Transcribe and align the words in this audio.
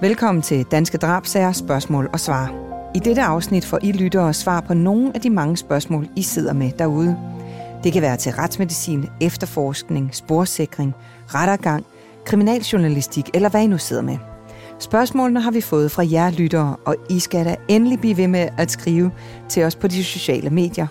Velkommen 0.00 0.42
til 0.42 0.64
Danske 0.64 0.98
Drabsager 0.98 1.52
spørgsmål 1.52 2.10
og 2.12 2.20
svar. 2.20 2.52
I 2.94 2.98
dette 2.98 3.22
afsnit 3.22 3.64
får 3.64 3.78
I 3.82 3.92
lyttere 3.92 4.34
svar 4.34 4.60
på 4.60 4.74
nogle 4.74 5.12
af 5.14 5.20
de 5.20 5.30
mange 5.30 5.56
spørgsmål, 5.56 6.08
I 6.16 6.22
sidder 6.22 6.52
med 6.52 6.72
derude. 6.78 7.16
Det 7.84 7.92
kan 7.92 8.02
være 8.02 8.16
til 8.16 8.32
retsmedicin, 8.32 9.06
efterforskning, 9.20 10.14
sporsikring, 10.14 10.94
rettergang, 11.26 11.86
kriminaljournalistik 12.24 13.30
eller 13.34 13.48
hvad 13.48 13.62
I 13.62 13.66
nu 13.66 13.78
sidder 13.78 14.02
med. 14.02 14.18
Spørgsmålene 14.78 15.40
har 15.40 15.50
vi 15.50 15.60
fået 15.60 15.90
fra 15.90 16.04
jer 16.10 16.30
lyttere, 16.30 16.76
og 16.86 16.96
I 17.10 17.18
skal 17.18 17.44
da 17.44 17.56
endelig 17.68 18.00
blive 18.00 18.16
ved 18.16 18.28
med 18.28 18.48
at 18.58 18.70
skrive 18.70 19.10
til 19.48 19.64
os 19.64 19.76
på 19.76 19.88
de 19.88 20.04
sociale 20.04 20.50
medier. 20.50 20.86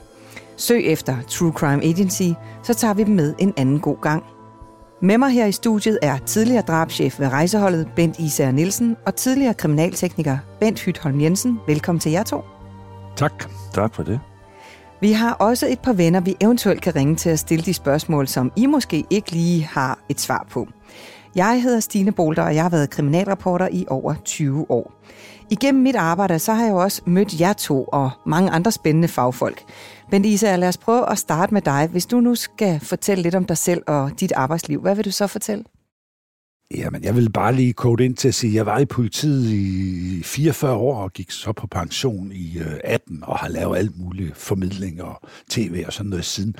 Søg 0.57 0.85
efter 0.85 1.15
True 1.29 1.51
Crime 1.51 1.83
Agency, 1.83 2.31
så 2.63 2.73
tager 2.73 2.93
vi 2.93 3.03
dem 3.03 3.15
med 3.15 3.33
en 3.39 3.53
anden 3.57 3.79
god 3.79 4.01
gang. 4.01 4.23
Med 5.01 5.17
mig 5.17 5.29
her 5.29 5.45
i 5.45 5.51
studiet 5.51 5.99
er 6.01 6.17
tidligere 6.17 6.61
drabschef 6.61 7.19
ved 7.19 7.27
rejseholdet 7.27 7.87
Bent 7.95 8.19
Især 8.19 8.51
Nielsen 8.51 8.95
og 9.05 9.15
tidligere 9.15 9.53
kriminaltekniker 9.53 10.37
Bent 10.59 10.79
Hytholm 10.79 11.21
Jensen. 11.21 11.59
Velkommen 11.67 11.99
til 11.99 12.11
jer 12.11 12.23
to. 12.23 12.41
Tak. 13.15 13.49
Tak 13.73 13.95
for 13.95 14.03
det. 14.03 14.19
Vi 15.01 15.11
har 15.11 15.33
også 15.33 15.67
et 15.67 15.79
par 15.79 15.93
venner, 15.93 16.19
vi 16.19 16.35
eventuelt 16.41 16.81
kan 16.81 16.95
ringe 16.95 17.15
til 17.15 17.29
at 17.29 17.39
stille 17.39 17.65
de 17.65 17.73
spørgsmål, 17.73 18.27
som 18.27 18.51
I 18.55 18.65
måske 18.65 19.05
ikke 19.09 19.31
lige 19.31 19.63
har 19.63 19.99
et 20.09 20.19
svar 20.19 20.47
på. 20.51 20.67
Jeg 21.35 21.61
hedder 21.63 21.79
Stine 21.79 22.11
Bolter, 22.11 22.43
og 22.43 22.55
jeg 22.55 22.63
har 22.63 22.69
været 22.69 22.89
kriminalreporter 22.89 23.67
i 23.71 23.85
over 23.87 24.13
20 24.25 24.71
år. 24.71 24.93
Igennem 25.51 25.83
mit 25.83 25.95
arbejde, 25.95 26.39
så 26.39 26.53
har 26.53 26.63
jeg 26.63 26.71
jo 26.71 26.77
også 26.77 27.01
mødt 27.05 27.39
jer 27.39 27.53
to 27.53 27.83
og 27.83 28.11
mange 28.25 28.51
andre 28.51 28.71
spændende 28.71 29.07
fagfolk. 29.07 29.63
Men 30.11 30.25
Isa, 30.25 30.55
lad 30.55 30.67
os 30.67 30.77
prøve 30.77 31.11
at 31.11 31.17
starte 31.17 31.53
med 31.53 31.61
dig. 31.61 31.87
Hvis 31.91 32.05
du 32.05 32.19
nu 32.19 32.35
skal 32.35 32.79
fortælle 32.79 33.21
lidt 33.21 33.35
om 33.35 33.45
dig 33.45 33.57
selv 33.57 33.83
og 33.87 34.11
dit 34.19 34.31
arbejdsliv, 34.31 34.81
hvad 34.81 34.95
vil 34.95 35.05
du 35.05 35.11
så 35.11 35.27
fortælle? 35.27 35.63
Jamen, 36.75 37.03
jeg 37.03 37.15
vil 37.15 37.31
bare 37.31 37.55
lige 37.55 37.73
kode 37.73 38.05
ind 38.05 38.15
til 38.15 38.27
at 38.27 38.33
sige, 38.33 38.51
at 38.51 38.55
jeg 38.55 38.65
var 38.65 38.79
i 38.79 38.85
politiet 38.85 39.51
i 39.51 40.23
44 40.23 40.73
år 40.73 41.03
og 41.03 41.13
gik 41.13 41.31
så 41.31 41.51
på 41.51 41.67
pension 41.67 42.31
i 42.31 42.57
øh, 42.59 42.79
18 42.83 43.23
og 43.23 43.37
har 43.37 43.47
lavet 43.47 43.77
alt 43.77 43.99
muligt 43.99 44.37
formidling 44.37 45.03
og 45.03 45.21
tv 45.49 45.83
og 45.87 45.93
sådan 45.93 46.09
noget 46.09 46.25
siden. 46.25 46.55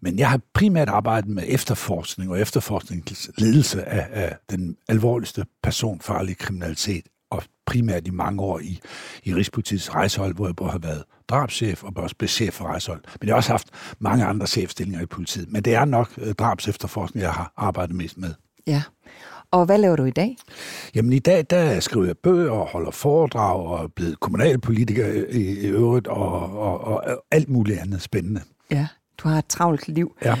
Men 0.00 0.18
jeg 0.18 0.30
har 0.30 0.40
primært 0.54 0.88
arbejdet 0.88 1.30
med 1.30 1.42
efterforskning 1.46 2.30
og 2.30 2.40
efterforskningsledelse 2.40 3.84
af, 3.84 4.08
af 4.22 4.36
den 4.50 4.76
alvorligste 4.88 5.44
personfarlige 5.62 6.34
kriminalitet 6.34 7.06
og 7.32 7.42
primært 7.66 8.06
i 8.06 8.10
mange 8.10 8.42
år 8.42 8.58
i, 8.58 8.80
i 9.24 9.34
Rigspolitiets 9.34 9.94
rejsehold, 9.94 10.34
hvor 10.34 10.46
jeg 10.46 10.56
både 10.56 10.70
har 10.70 10.78
været 10.78 11.04
drabschef 11.28 11.82
og 11.84 11.92
også 11.96 12.16
blev 12.16 12.28
chef 12.28 12.54
for 12.54 12.64
rejsehold. 12.64 13.00
Men 13.20 13.26
jeg 13.26 13.32
har 13.32 13.36
også 13.36 13.50
haft 13.50 13.68
mange 13.98 14.24
andre 14.24 14.46
chefstillinger 14.46 15.02
i 15.02 15.06
politiet. 15.06 15.52
Men 15.52 15.62
det 15.62 15.74
er 15.74 15.84
nok 15.84 16.10
øh, 16.18 16.34
drabs 16.34 16.68
efterforskning, 16.68 17.22
jeg 17.22 17.32
har 17.32 17.52
arbejdet 17.56 17.96
mest 17.96 18.18
med. 18.18 18.34
Ja. 18.66 18.82
Og 19.50 19.64
hvad 19.64 19.78
laver 19.78 19.96
du 19.96 20.04
i 20.04 20.10
dag? 20.10 20.36
Jamen 20.94 21.12
i 21.12 21.18
dag, 21.18 21.46
der 21.50 21.80
skriver 21.80 22.06
jeg 22.06 22.16
bøger 22.16 22.50
og 22.50 22.66
holder 22.66 22.90
foredrag 22.90 23.66
og 23.66 23.84
er 23.84 23.88
blevet 23.88 24.20
kommunalpolitiker 24.20 25.06
i, 25.28 25.42
i 25.42 25.66
øvrigt 25.66 26.06
og, 26.06 26.32
og, 26.42 26.80
og, 26.80 27.04
og 27.04 27.24
alt 27.30 27.48
muligt 27.48 27.78
andet 27.78 28.02
spændende. 28.02 28.40
Ja, 28.70 28.86
du 29.18 29.28
har 29.28 29.38
et 29.38 29.46
travlt 29.46 29.88
liv. 29.88 30.16
Ja. 30.24 30.38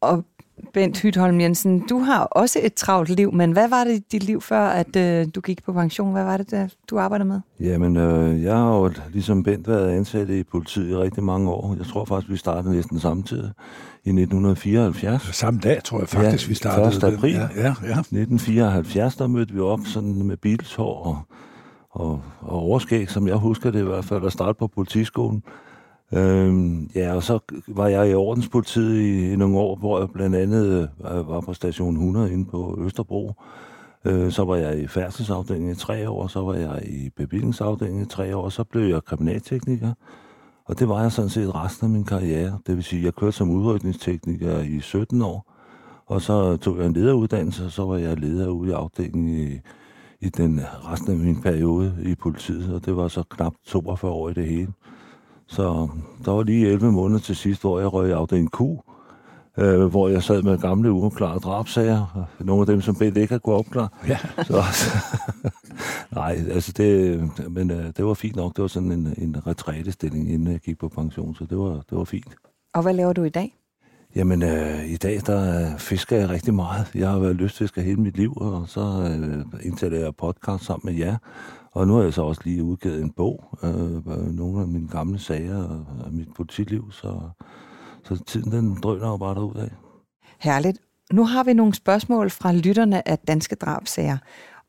Og 0.00 0.24
Bent 0.72 1.00
Hytholm 1.00 1.40
Jensen, 1.40 1.86
du 1.88 1.98
har 1.98 2.24
også 2.24 2.60
et 2.62 2.74
travlt 2.74 3.10
liv, 3.10 3.32
men 3.32 3.52
hvad 3.52 3.68
var 3.68 3.84
det 3.84 3.92
i 3.94 3.98
dit 4.12 4.24
liv 4.24 4.40
før, 4.40 4.60
at 4.60 4.96
øh, 4.96 5.26
du 5.34 5.40
gik 5.40 5.64
på 5.64 5.72
pension? 5.72 6.12
Hvad 6.12 6.24
var 6.24 6.36
det, 6.36 6.50
der, 6.50 6.68
du 6.90 6.98
arbejdede 6.98 7.28
med? 7.28 7.40
Jamen, 7.60 7.96
øh, 7.96 8.42
jeg 8.42 8.56
har 8.56 8.76
jo 8.76 8.90
ligesom 9.12 9.42
Bent 9.42 9.68
været 9.68 9.90
ansat 9.90 10.30
i 10.30 10.42
politiet 10.44 10.90
i 10.90 10.96
rigtig 10.96 11.24
mange 11.24 11.50
år. 11.50 11.74
Jeg 11.78 11.86
tror 11.86 12.04
faktisk, 12.04 12.32
vi 12.32 12.36
startede 12.36 12.74
næsten 12.74 13.00
samtidig 13.00 13.50
i 14.04 14.08
1974. 14.08 15.22
Samme 15.32 15.60
dag, 15.60 15.84
tror 15.84 15.98
jeg 15.98 16.08
faktisk, 16.08 16.46
ja, 16.46 16.48
vi 16.48 16.54
startede. 16.54 17.08
1. 17.08 17.14
april 17.14 17.34
ja, 17.34 17.48
ja, 17.56 17.62
ja. 17.62 17.98
1974, 18.00 19.16
der 19.16 19.26
mødte 19.26 19.54
vi 19.54 19.60
op 19.60 19.80
sådan 19.84 20.22
med 20.22 20.36
bilshår 20.36 21.04
og, 21.04 21.18
og, 21.90 22.22
og 22.40 22.58
overskæg, 22.58 23.10
som 23.10 23.28
jeg 23.28 23.36
husker 23.36 23.70
det 23.70 23.80
i 23.80 23.84
hvert 23.84 24.04
fald, 24.04 24.26
at 24.26 24.32
starte 24.32 24.58
på 24.58 24.66
politiskolen. 24.66 25.42
Øhm, 26.14 26.90
ja, 26.94 27.14
og 27.14 27.22
så 27.22 27.38
var 27.68 27.86
jeg 27.86 28.10
i 28.10 28.14
ordenspolitiet 28.14 29.00
i, 29.00 29.32
i 29.32 29.36
nogle 29.36 29.58
år, 29.58 29.76
hvor 29.76 29.98
jeg 29.98 30.10
blandt 30.10 30.36
andet 30.36 30.88
øh, 31.00 31.28
var 31.28 31.40
på 31.40 31.54
station 31.54 31.94
100 31.94 32.32
inde 32.32 32.44
på 32.44 32.78
Østerbro. 32.80 33.32
Øh, 34.04 34.32
så 34.32 34.44
var 34.44 34.56
jeg 34.56 34.78
i 34.78 34.86
færdselsafdelingen 34.86 35.72
i 35.72 35.74
tre 35.74 36.08
år, 36.08 36.26
så 36.26 36.40
var 36.40 36.54
jeg 36.54 36.82
i 36.86 37.10
bevillingsafdelingen 37.16 38.02
i 38.02 38.06
tre 38.06 38.36
år, 38.36 38.48
så 38.48 38.64
blev 38.64 38.82
jeg 38.82 39.04
kriminaltekniker. 39.04 39.92
Og 40.64 40.78
det 40.78 40.88
var 40.88 41.02
jeg 41.02 41.12
sådan 41.12 41.30
set 41.30 41.54
resten 41.54 41.86
af 41.86 41.90
min 41.90 42.04
karriere. 42.04 42.58
Det 42.66 42.76
vil 42.76 42.84
sige, 42.84 43.04
jeg 43.04 43.14
kørte 43.14 43.32
som 43.32 43.50
udrykningstekniker 43.50 44.58
i 44.60 44.80
17 44.80 45.22
år, 45.22 45.52
og 46.06 46.22
så 46.22 46.56
tog 46.56 46.78
jeg 46.78 46.86
en 46.86 46.92
lederuddannelse, 46.92 47.64
og 47.64 47.70
så 47.72 47.84
var 47.84 47.96
jeg 47.96 48.18
leder 48.20 48.48
ude 48.48 48.70
i 48.70 48.72
afdelingen 48.72 49.28
i, 49.28 49.60
i 50.20 50.28
den 50.28 50.60
resten 50.90 51.12
af 51.12 51.18
min 51.18 51.42
periode 51.42 51.96
i 52.02 52.14
politiet, 52.14 52.74
og 52.74 52.84
det 52.86 52.96
var 52.96 53.08
så 53.08 53.22
knap 53.22 53.52
42 53.64 54.10
år 54.10 54.28
i 54.28 54.34
det 54.34 54.46
hele. 54.46 54.72
Så 55.46 55.88
der 56.24 56.30
var 56.30 56.42
lige 56.42 56.68
11 56.68 56.92
måneder 56.92 57.20
til 57.20 57.36
sidst, 57.36 57.60
hvor 57.60 57.80
jeg 57.80 57.92
røg 57.92 58.08
i 58.08 58.12
afdeling 58.12 58.50
Q, 58.50 58.60
øh, 59.58 59.84
hvor 59.84 60.08
jeg 60.08 60.22
sad 60.22 60.42
med 60.42 60.58
gamle 60.58 60.92
uopklarede 60.92 61.40
drabsager. 61.40 62.26
Nogle 62.40 62.60
af 62.60 62.66
dem, 62.66 62.80
som 62.80 62.94
Bent 62.94 63.16
ikke 63.16 63.34
har 63.34 63.38
kunnet 63.38 63.58
opklare. 63.58 63.88
Ja. 64.08 64.18
Så, 64.42 64.62
nej, 66.20 66.38
altså 66.50 66.72
det, 66.72 67.20
men 67.50 67.70
øh, 67.70 67.84
det 67.96 68.04
var 68.04 68.14
fint 68.14 68.36
nok. 68.36 68.56
Det 68.56 68.62
var 68.62 68.68
sådan 68.68 68.92
en, 68.92 69.14
en 69.18 69.46
retrætestilling, 69.46 70.32
inden 70.32 70.52
jeg 70.52 70.60
gik 70.60 70.78
på 70.78 70.88
pension, 70.88 71.34
så 71.34 71.44
det 71.44 71.58
var, 71.58 71.72
det 71.90 71.98
var 71.98 72.04
fint. 72.04 72.34
Og 72.74 72.82
hvad 72.82 72.94
laver 72.94 73.12
du 73.12 73.22
i 73.22 73.28
dag? 73.28 73.54
Jamen, 74.16 74.42
øh, 74.42 74.84
i 74.84 74.96
dag 74.96 75.20
der 75.26 75.76
fisker 75.78 76.16
jeg 76.16 76.28
rigtig 76.28 76.54
meget. 76.54 76.90
Jeg 76.94 77.08
har 77.08 77.18
været 77.18 77.36
lystfisker 77.36 77.82
hele 77.82 77.96
mit 77.96 78.16
liv, 78.16 78.32
og 78.36 78.68
så 78.68 78.80
øh, 78.80 79.66
indtaler 79.66 79.98
jeg 79.98 80.16
podcast 80.16 80.64
sammen 80.64 80.94
med 80.94 81.00
jer. 81.00 81.16
Og 81.72 81.86
nu 81.86 81.94
har 81.94 82.02
jeg 82.02 82.12
så 82.12 82.22
også 82.22 82.40
lige 82.44 82.64
udgivet 82.64 83.02
en 83.02 83.10
bog, 83.10 83.58
øh, 83.62 84.06
nogle 84.36 84.60
af 84.60 84.68
mine 84.68 84.88
gamle 84.88 85.18
sager 85.18 85.64
og 86.04 86.12
mit 86.12 86.28
politiliv, 86.36 86.92
så, 86.92 87.20
så 88.04 88.24
tiden 88.24 88.52
den 88.52 88.78
drøner 88.82 89.08
jo 89.08 89.16
bare 89.16 89.34
derud 89.34 89.56
af. 89.56 89.70
Herligt. 90.38 90.78
Nu 91.12 91.24
har 91.24 91.44
vi 91.44 91.52
nogle 91.52 91.74
spørgsmål 91.74 92.30
fra 92.30 92.52
lytterne 92.52 93.08
af 93.08 93.18
Danske 93.18 93.54
Drabsager, 93.54 94.18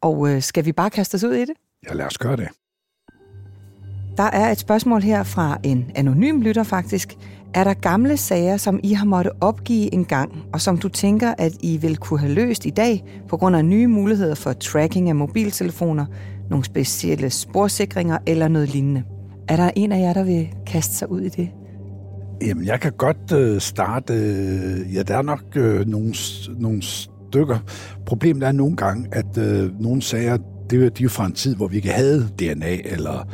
og 0.02 0.30
øh, 0.30 0.42
skal 0.42 0.66
vi 0.66 0.72
bare 0.72 0.90
kaste 0.90 1.16
os 1.16 1.24
ud 1.24 1.34
i 1.34 1.42
det? 1.42 1.56
Ja, 1.90 1.94
lad 1.94 2.06
os 2.06 2.18
gøre 2.18 2.36
det. 2.36 2.48
Der 4.18 4.24
er 4.24 4.52
et 4.52 4.60
spørgsmål 4.60 5.02
her 5.02 5.24
fra 5.24 5.58
en 5.64 5.86
anonym 5.96 6.42
lytter 6.42 6.64
faktisk. 6.64 7.16
Er 7.54 7.64
der 7.64 7.74
gamle 7.74 8.18
sager, 8.18 8.58
som 8.58 8.80
I 8.84 8.94
har 8.94 9.06
måttet 9.06 9.34
opgive 9.42 9.94
en 9.94 10.06
gang, 10.06 10.32
og 10.54 10.62
som 10.62 10.78
du 10.78 10.90
tænker, 10.90 11.34
at 11.38 11.52
I 11.62 11.78
vil 11.78 11.98
kunne 11.98 12.20
have 12.20 12.34
løst 12.34 12.66
i 12.66 12.70
dag 12.70 13.04
på 13.30 13.38
grund 13.38 13.56
af 13.56 13.66
nye 13.66 13.88
muligheder 13.88 14.36
for 14.36 14.54
tracking 14.54 15.10
af 15.10 15.16
mobiltelefoner, 15.16 16.06
nogle 16.50 16.66
specielle 16.66 17.30
sporsikringer 17.30 18.18
eller 18.28 18.48
noget 18.48 18.70
lignende? 18.70 19.04
Er 19.48 19.56
der 19.56 19.72
en 19.76 19.92
af 19.92 20.00
jer, 20.00 20.14
der 20.14 20.24
vil 20.24 20.50
kaste 20.68 20.96
sig 20.96 21.12
ud 21.12 21.22
i 21.22 21.30
det? 21.30 21.50
Jamen, 22.42 22.66
jeg 22.66 22.80
kan 22.80 22.92
godt 22.92 23.32
øh, 23.34 23.62
starte. 23.62 24.14
Øh, 24.14 24.96
ja, 24.96 25.04
der 25.04 25.18
er 25.18 25.22
nok 25.22 25.44
øh, 25.56 25.88
nogle, 25.88 26.14
nogle 26.58 26.82
stykker. 26.82 27.58
Problemet 28.06 28.44
er 28.44 28.52
nogle 28.52 28.76
gange, 28.76 29.08
at 29.12 29.38
øh, 29.38 29.82
nogle 29.82 30.02
sager, 30.02 30.38
det 30.70 30.86
er, 30.86 30.90
de 30.90 31.04
er 31.04 31.10
fra 31.10 31.26
en 31.26 31.34
tid, 31.34 31.56
hvor 31.56 31.68
vi 31.68 31.76
ikke 31.76 31.92
havde 31.92 32.30
DNA 32.40 32.76
eller 32.86 33.28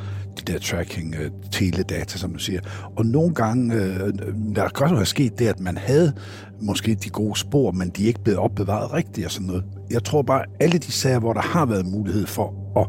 der 0.53 0.59
tracking 0.59 1.15
uh, 1.15 1.49
teledata, 1.51 2.17
som 2.17 2.33
du 2.33 2.39
siger. 2.39 2.61
Og 2.95 3.05
nogle 3.05 3.33
gange, 3.33 3.75
øh, 3.75 3.95
øh, 3.95 4.11
der 4.55 4.69
kan 4.69 4.83
også 4.83 4.95
have 4.95 5.05
sket 5.05 5.39
det, 5.39 5.47
at 5.47 5.59
man 5.59 5.77
havde 5.77 6.13
måske 6.61 6.95
de 6.95 7.09
gode 7.09 7.39
spor, 7.39 7.71
men 7.71 7.89
de 7.89 8.03
er 8.03 8.07
ikke 8.07 8.23
blevet 8.23 8.39
opbevaret 8.39 8.93
rigtigt 8.93 9.25
og 9.25 9.31
sådan 9.31 9.47
noget. 9.47 9.63
Jeg 9.91 10.03
tror 10.03 10.21
bare, 10.21 10.45
alle 10.59 10.77
de 10.77 10.91
sager, 10.91 11.19
hvor 11.19 11.33
der 11.33 11.41
har 11.41 11.65
været 11.65 11.85
mulighed 11.85 12.25
for 12.25 12.53
at 12.81 12.87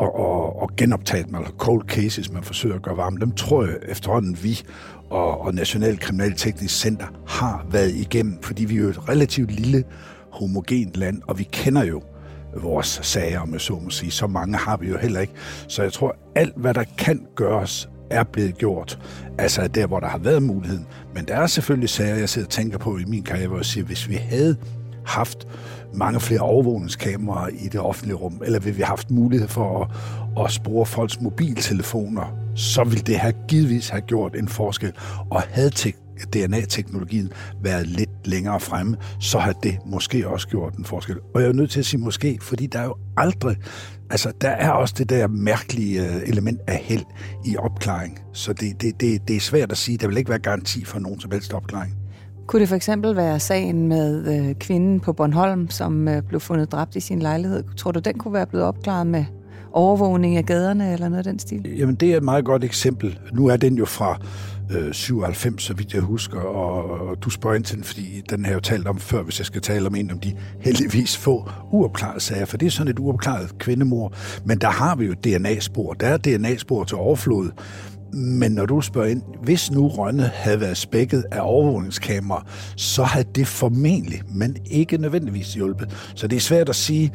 og, 0.00 0.18
og, 0.18 0.62
og 0.62 0.70
genoptage 0.76 1.24
dem, 1.24 1.34
eller 1.34 1.48
cold 1.48 1.88
cases, 1.88 2.32
man 2.32 2.42
forsøger 2.42 2.74
at 2.74 2.82
gøre 2.82 2.96
varme, 2.96 3.18
dem 3.20 3.32
tror 3.32 3.64
jeg 3.64 3.76
efterhånden 3.88 4.38
vi 4.42 4.62
og, 5.10 5.40
og 5.40 5.54
National 5.54 5.98
Kriminalteknisk 5.98 6.80
Center 6.80 7.06
har 7.26 7.66
været 7.70 7.94
igennem, 7.94 8.42
fordi 8.42 8.64
vi 8.64 8.76
er 8.76 8.80
jo 8.80 8.88
et 8.88 9.08
relativt 9.08 9.50
lille 9.50 9.84
homogent 10.32 10.96
land, 10.96 11.22
og 11.26 11.38
vi 11.38 11.48
kender 11.52 11.84
jo 11.84 12.02
vores 12.56 13.00
sager, 13.02 13.40
om 13.40 13.52
jeg 13.52 13.60
så 13.60 13.72
må 13.72 13.90
sige. 13.90 14.10
Så 14.10 14.26
mange 14.26 14.56
har 14.56 14.76
vi 14.76 14.88
jo 14.88 14.98
heller 14.98 15.20
ikke. 15.20 15.32
Så 15.68 15.82
jeg 15.82 15.92
tror, 15.92 16.16
alt 16.34 16.56
hvad 16.56 16.74
der 16.74 16.84
kan 16.98 17.26
gøres, 17.36 17.88
er 18.10 18.24
blevet 18.24 18.58
gjort. 18.58 18.98
Altså 19.38 19.68
der, 19.68 19.86
hvor 19.86 20.00
der 20.00 20.06
har 20.06 20.18
været 20.18 20.42
muligheden. 20.42 20.86
Men 21.14 21.24
der 21.28 21.36
er 21.36 21.46
selvfølgelig 21.46 21.88
sager, 21.88 22.16
jeg 22.16 22.28
sidder 22.28 22.46
og 22.46 22.52
tænker 22.52 22.78
på 22.78 22.96
i 22.96 23.04
min 23.04 23.22
karriere, 23.22 23.48
hvor 23.48 23.56
jeg 23.56 23.64
siger, 23.64 23.84
hvis 23.84 24.08
vi 24.08 24.14
havde 24.14 24.56
haft 25.06 25.46
mange 25.94 26.20
flere 26.20 26.40
overvågningskameraer 26.40 27.48
i 27.48 27.68
det 27.68 27.80
offentlige 27.80 28.16
rum, 28.16 28.42
eller 28.44 28.60
vil 28.60 28.76
vi 28.76 28.82
have 28.82 28.86
haft 28.86 29.10
mulighed 29.10 29.48
for 29.48 29.82
at, 29.82 30.44
at 30.44 30.50
spore 30.50 30.86
folks 30.86 31.20
mobiltelefoner, 31.20 32.36
så 32.54 32.84
ville 32.84 33.02
det 33.02 33.18
have 33.18 33.34
givetvis 33.48 33.88
have 33.88 34.00
gjort 34.00 34.36
en 34.36 34.48
forskel. 34.48 34.92
Og 35.30 35.42
havde 35.50 35.70
DNA-teknologien 36.32 37.32
været 37.62 37.86
lidt 37.86 38.10
længere 38.24 38.60
fremme, 38.60 38.96
så 39.20 39.38
har 39.38 39.52
det 39.52 39.78
måske 39.86 40.28
også 40.28 40.48
gjort 40.48 40.74
en 40.74 40.84
forskel. 40.84 41.16
Og 41.34 41.40
jeg 41.40 41.48
er 41.48 41.52
nødt 41.52 41.70
til 41.70 41.78
at 41.78 41.86
sige 41.86 42.00
måske, 42.00 42.38
fordi 42.42 42.66
der 42.66 42.78
er 42.78 42.84
jo 42.84 42.94
aldrig, 43.16 43.56
altså 44.10 44.32
der 44.40 44.50
er 44.50 44.70
også 44.70 44.94
det 44.98 45.10
der 45.10 45.28
mærkelige 45.28 46.00
øh, 46.00 46.28
element 46.28 46.60
af 46.66 46.76
held 46.76 47.04
i 47.44 47.56
opklaring. 47.56 48.18
Så 48.32 48.52
det, 48.52 48.82
det, 48.82 49.00
det, 49.00 49.28
det 49.28 49.36
er 49.36 49.40
svært 49.40 49.72
at 49.72 49.78
sige, 49.78 49.98
der 49.98 50.08
vil 50.08 50.16
ikke 50.16 50.30
være 50.30 50.38
garanti 50.38 50.84
for 50.84 50.98
nogen 50.98 51.20
som 51.20 51.30
helst 51.30 51.52
opklaring. 51.52 51.96
Kunne 52.46 52.60
det 52.60 52.68
for 52.68 52.76
eksempel 52.76 53.16
være 53.16 53.40
sagen 53.40 53.88
med 53.88 54.38
øh, 54.48 54.54
kvinden 54.54 55.00
på 55.00 55.12
Bornholm, 55.12 55.70
som 55.70 56.08
øh, 56.08 56.22
blev 56.22 56.40
fundet 56.40 56.72
dræbt 56.72 56.96
i 56.96 57.00
sin 57.00 57.18
lejlighed? 57.18 57.64
Tror 57.76 57.92
du, 57.92 58.00
den 58.00 58.18
kunne 58.18 58.34
være 58.34 58.46
blevet 58.46 58.66
opklaret 58.66 59.06
med 59.06 59.24
overvågning 59.72 60.36
af 60.36 60.46
gaderne 60.46 60.92
eller 60.92 61.08
noget 61.08 61.26
af 61.26 61.32
den 61.32 61.38
stil? 61.38 61.74
Jamen, 61.78 61.94
det 61.94 62.12
er 62.12 62.16
et 62.16 62.22
meget 62.22 62.44
godt 62.44 62.64
eksempel. 62.64 63.18
Nu 63.32 63.46
er 63.46 63.56
den 63.56 63.74
jo 63.74 63.84
fra 63.84 64.20
øh, 64.70 64.94
97, 64.94 65.62
så 65.62 65.74
vidt 65.74 65.94
jeg 65.94 66.02
husker, 66.02 66.40
og, 66.40 67.08
og 67.08 67.22
du 67.22 67.30
spørger 67.30 67.56
ind 67.56 67.64
til 67.64 67.76
den, 67.76 67.84
fordi 67.84 68.22
den 68.30 68.44
har 68.44 68.50
jeg 68.50 68.56
jo 68.56 68.60
talt 68.60 68.86
om 68.86 68.98
før, 68.98 69.22
hvis 69.22 69.38
jeg 69.38 69.46
skal 69.46 69.60
tale 69.60 69.86
om 69.86 69.94
en 69.94 70.10
om 70.10 70.18
de 70.18 70.36
heldigvis 70.60 71.16
få 71.16 71.50
uopklarede 71.72 72.20
sager, 72.20 72.44
for 72.44 72.56
det 72.56 72.66
er 72.66 72.70
sådan 72.70 72.90
et 72.90 72.98
uopklaret 72.98 73.58
kvindemor. 73.58 74.12
Men 74.44 74.58
der 74.58 74.70
har 74.70 74.96
vi 74.96 75.04
jo 75.06 75.12
DNA-spor. 75.12 75.92
Der 75.92 76.06
er 76.06 76.16
DNA-spor 76.16 76.84
til 76.84 76.96
overflod. 76.96 77.50
Men 78.12 78.52
når 78.52 78.66
du 78.66 78.80
spørger 78.80 79.08
ind, 79.08 79.22
hvis 79.42 79.70
nu 79.70 79.88
Rønne 79.88 80.30
havde 80.34 80.60
været 80.60 80.76
spækket 80.76 81.24
af 81.30 81.40
overvågningskamera, 81.42 82.46
så 82.76 83.02
havde 83.02 83.28
det 83.34 83.46
formentlig, 83.46 84.22
men 84.28 84.56
ikke 84.70 84.98
nødvendigvis 84.98 85.54
hjulpet. 85.54 86.12
Så 86.14 86.26
det 86.26 86.36
er 86.36 86.40
svært 86.40 86.68
at 86.68 86.76
sige, 86.76 87.12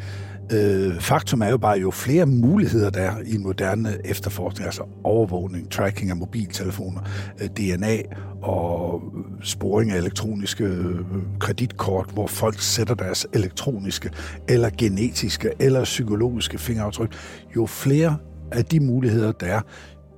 Øh, 0.53 0.99
faktum 0.99 1.41
er 1.41 1.49
jo 1.49 1.57
bare, 1.57 1.79
jo 1.79 1.91
flere 1.91 2.25
muligheder 2.25 2.89
der 2.89 3.01
er 3.01 3.15
i 3.25 3.35
en 3.35 3.43
moderne 3.43 3.97
efterforskning, 4.05 4.65
altså 4.65 4.83
overvågning, 5.03 5.71
tracking 5.71 6.09
af 6.09 6.15
mobiltelefoner, 6.15 7.01
øh, 7.41 7.47
DNA 7.47 7.97
og 8.41 9.01
sporing 9.41 9.91
af 9.91 9.97
elektroniske 9.97 10.63
øh, 10.63 10.99
kreditkort, 11.39 12.09
hvor 12.13 12.27
folk 12.27 12.59
sætter 12.59 12.95
deres 12.95 13.27
elektroniske 13.33 14.11
eller 14.47 14.69
genetiske 14.77 15.51
eller 15.59 15.83
psykologiske 15.83 16.57
fingeraftryk, 16.57 17.13
jo 17.55 17.65
flere 17.65 18.17
af 18.51 18.65
de 18.65 18.79
muligheder, 18.79 19.31
der 19.31 19.47
er, 19.47 19.61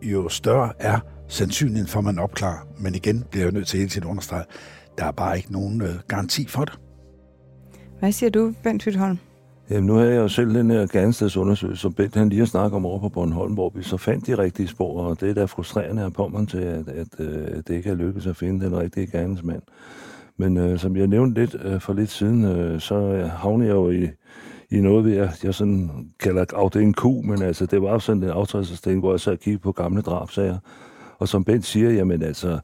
jo 0.01 0.29
større 0.29 0.73
er 0.79 0.99
sandsynligheden 1.27 1.87
for, 1.87 1.99
at 1.99 2.05
man 2.05 2.19
opklarer. 2.19 2.67
Men 2.77 2.95
igen 2.95 3.23
bliver 3.31 3.45
jeg 3.45 3.53
nødt 3.53 3.67
til 3.67 3.77
hele 3.77 3.89
tiden 3.89 4.07
at 4.07 4.11
understrege, 4.11 4.43
der 4.97 5.05
er 5.05 5.11
bare 5.11 5.37
ikke 5.37 5.51
nogen 5.51 5.81
øh, 5.81 5.95
garanti 6.07 6.47
for 6.47 6.65
det. 6.65 6.79
Hvad 7.99 8.11
siger 8.11 8.29
du, 8.29 8.53
Bent 8.63 8.83
Hytholm? 8.83 9.17
Jamen, 9.69 9.85
nu 9.85 9.95
havde 9.95 10.13
jeg 10.13 10.19
jo 10.19 10.27
selv 10.27 10.55
den 10.55 10.71
her 10.71 10.87
Gernstedsundersøgelse, 10.87 11.81
som 11.81 11.93
Bent 11.93 12.15
han 12.15 12.29
lige 12.29 12.39
har 12.39 12.45
snakket 12.45 12.75
om 12.75 12.85
over 12.85 12.99
på 12.99 13.09
Bornholm, 13.09 13.53
hvor 13.53 13.71
vi 13.75 13.83
så 13.83 13.97
fandt 13.97 14.27
de 14.27 14.37
rigtige 14.37 14.67
spor, 14.67 15.03
og 15.03 15.19
det 15.19 15.29
er 15.29 15.33
da 15.33 15.45
frustrerende 15.45 16.05
at 16.05 16.13
på 16.13 16.45
til, 16.49 16.57
at, 16.57 16.87
at, 16.87 17.19
at 17.19 17.67
det 17.67 17.75
ikke 17.75 17.89
er 17.89 17.95
lykkedes 17.95 18.27
at 18.27 18.35
finde 18.35 18.65
den 18.65 18.77
rigtige 18.77 19.07
gerningsmand. 19.07 19.61
Men 20.37 20.57
øh, 20.57 20.79
som 20.79 20.95
jeg 20.95 21.07
nævnte 21.07 21.41
lidt 21.41 21.55
øh, 21.63 21.81
for 21.81 21.93
lidt 21.93 22.09
siden, 22.09 22.45
øh, 22.45 22.79
så 22.79 23.29
havnede 23.37 23.69
jeg 23.69 23.75
jo 23.75 23.89
i, 23.89 24.07
i 24.71 24.81
noget, 24.81 25.15
jeg, 25.15 25.31
jeg 25.43 25.53
sådan 25.53 25.89
kalder 26.19 26.45
afdeling 26.53 26.95
Q, 26.95 27.05
men 27.05 27.41
altså, 27.41 27.65
det 27.65 27.81
var 27.81 27.99
sådan 27.99 28.23
en 28.23 28.29
aftrædelsesting, 28.29 28.99
hvor 28.99 29.13
jeg 29.13 29.19
så 29.19 29.35
kiggede 29.35 29.61
på 29.61 29.71
gamle 29.71 30.01
drabsager. 30.01 30.57
Og 31.19 31.27
som 31.27 31.43
Bent 31.43 31.65
siger, 31.65 31.91
jamen 31.91 32.21
altså, 32.21 32.59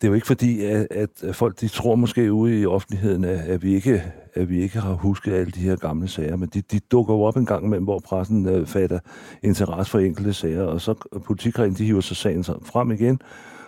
det 0.00 0.04
er 0.04 0.08
jo 0.08 0.14
ikke 0.14 0.26
fordi, 0.26 0.64
at, 0.64 0.86
at 0.90 1.36
folk 1.36 1.60
de 1.60 1.68
tror 1.68 1.94
måske 1.94 2.32
ude 2.32 2.60
i 2.60 2.66
offentligheden, 2.66 3.24
at, 3.24 3.38
at, 3.38 3.62
vi 3.62 3.74
ikke, 3.74 4.02
at 4.36 4.48
vi 4.48 4.60
ikke 4.60 4.80
har 4.80 4.92
husket 4.92 5.32
alle 5.32 5.52
de 5.52 5.60
her 5.60 5.76
gamle 5.76 6.08
sager, 6.08 6.36
men 6.36 6.48
de, 6.54 6.60
de 6.60 6.80
dukker 6.80 7.14
jo 7.14 7.22
op 7.22 7.36
en 7.36 7.46
gang 7.46 7.64
imellem, 7.64 7.84
hvor 7.84 7.98
pressen 7.98 8.48
øh, 8.48 8.66
fatter 8.66 8.98
interesse 9.42 9.90
for 9.90 9.98
enkelte 9.98 10.32
sager, 10.32 10.62
og 10.62 10.80
så 10.80 10.94
politikeren, 11.24 11.74
de 11.74 11.84
hiver 11.84 12.00
så 12.00 12.14
sagen 12.14 12.44
frem 12.44 12.90
igen, 12.90 13.20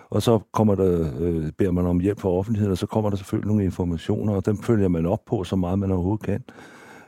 og 0.09 0.21
så 0.21 0.39
kommer 0.51 0.75
der, 0.75 1.11
øh, 1.19 1.51
beder 1.57 1.71
man 1.71 1.85
om 1.85 1.99
hjælp 1.99 2.19
fra 2.19 2.29
offentligheden, 2.29 2.71
og 2.71 2.77
så 2.77 2.85
kommer 2.85 3.09
der 3.09 3.17
selvfølgelig 3.17 3.47
nogle 3.47 3.63
informationer, 3.63 4.33
og 4.33 4.45
dem 4.45 4.57
følger 4.57 4.87
man 4.87 5.05
op 5.05 5.25
på, 5.25 5.43
så 5.43 5.55
meget 5.55 5.79
man 5.79 5.91
overhovedet 5.91 6.25
kan. 6.25 6.43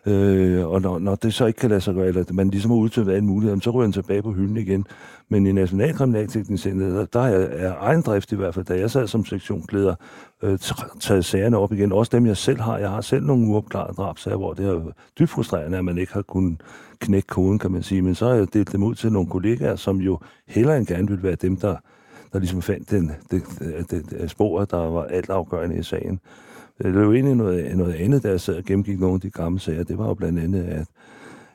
Øh, 0.05 0.67
og 0.67 0.81
når, 0.81 0.99
når 0.99 1.15
det 1.15 1.33
så 1.33 1.45
ikke 1.45 1.59
kan 1.59 1.69
lade 1.69 1.81
sig 1.81 1.93
gøre, 1.93 2.07
eller 2.07 2.33
man 2.33 2.49
ligesom 2.49 2.71
har 2.71 2.77
udtømt 2.77 3.07
alle 3.07 3.17
en 3.17 3.27
mulighed, 3.27 3.61
så 3.61 3.69
ryger 3.69 3.83
den 3.83 3.93
tilbage 3.93 4.21
på 4.21 4.31
hylden 4.31 4.57
igen. 4.57 4.85
Men 5.29 5.47
i 5.47 5.51
Nationalkriminalteknisk 5.51 6.63
Center, 6.63 6.87
der, 6.87 7.05
der 7.05 7.19
er, 7.19 7.67
er 7.67 7.75
egen 7.79 8.01
drift 8.01 8.31
i 8.31 8.35
hvert 8.35 8.53
fald, 8.53 8.65
da 8.65 8.79
jeg 8.79 8.91
sad 8.91 9.07
som 9.07 9.25
sektionsleder, 9.25 9.95
øh, 10.43 10.59
taget 10.99 11.25
sagerne 11.25 11.57
op 11.57 11.73
igen. 11.73 11.91
Også 11.91 12.09
dem, 12.17 12.25
jeg 12.25 12.37
selv 12.37 12.61
har. 12.61 12.77
Jeg 12.77 12.89
har 12.89 13.01
selv 13.01 13.25
nogle 13.25 13.47
uopklarede 13.47 13.93
drabsager, 13.93 14.37
hvor 14.37 14.53
det 14.53 14.65
er 14.65 14.81
dybt 15.19 15.29
frustrerende, 15.29 15.77
at 15.77 15.85
man 15.85 15.97
ikke 15.97 16.13
har 16.13 16.21
kunnet 16.21 16.61
knække 16.99 17.27
koden, 17.27 17.59
kan 17.59 17.71
man 17.71 17.83
sige. 17.83 18.01
Men 18.01 18.15
så 18.15 18.27
har 18.27 18.35
jeg 18.35 18.53
delt 18.53 18.71
dem 18.71 18.83
ud 18.83 18.95
til 18.95 19.11
nogle 19.11 19.29
kollegaer, 19.29 19.75
som 19.75 19.97
jo 19.97 20.19
heller 20.47 20.75
end 20.75 20.87
gerne 20.87 21.07
vil 21.07 21.23
være 21.23 21.35
dem, 21.35 21.55
der, 21.55 21.75
der 22.33 22.39
ligesom 22.39 22.61
fandt 22.61 22.91
den, 22.91 23.11
det, 23.31 23.43
det, 23.89 24.09
det 24.09 24.31
spor, 24.31 24.65
der 24.65 24.77
var 24.77 25.03
altafgørende 25.03 25.77
i 25.77 25.83
sagen. 25.83 26.19
Øh, 26.79 26.93
det 26.93 26.99
er 26.99 27.05
jo 27.05 27.13
egentlig 27.13 27.35
noget, 27.35 27.77
noget 27.77 27.93
andet, 27.93 28.23
der 28.23 28.37
sad 28.37 28.57
og 28.57 28.63
gennemgik 28.63 28.99
nogle 28.99 29.15
af 29.15 29.21
de 29.21 29.29
gamle 29.29 29.59
sager. 29.59 29.83
Det 29.83 29.97
var 29.97 30.07
jo 30.07 30.13
blandt 30.13 30.39
andet, 30.39 30.63
at, 30.63 30.87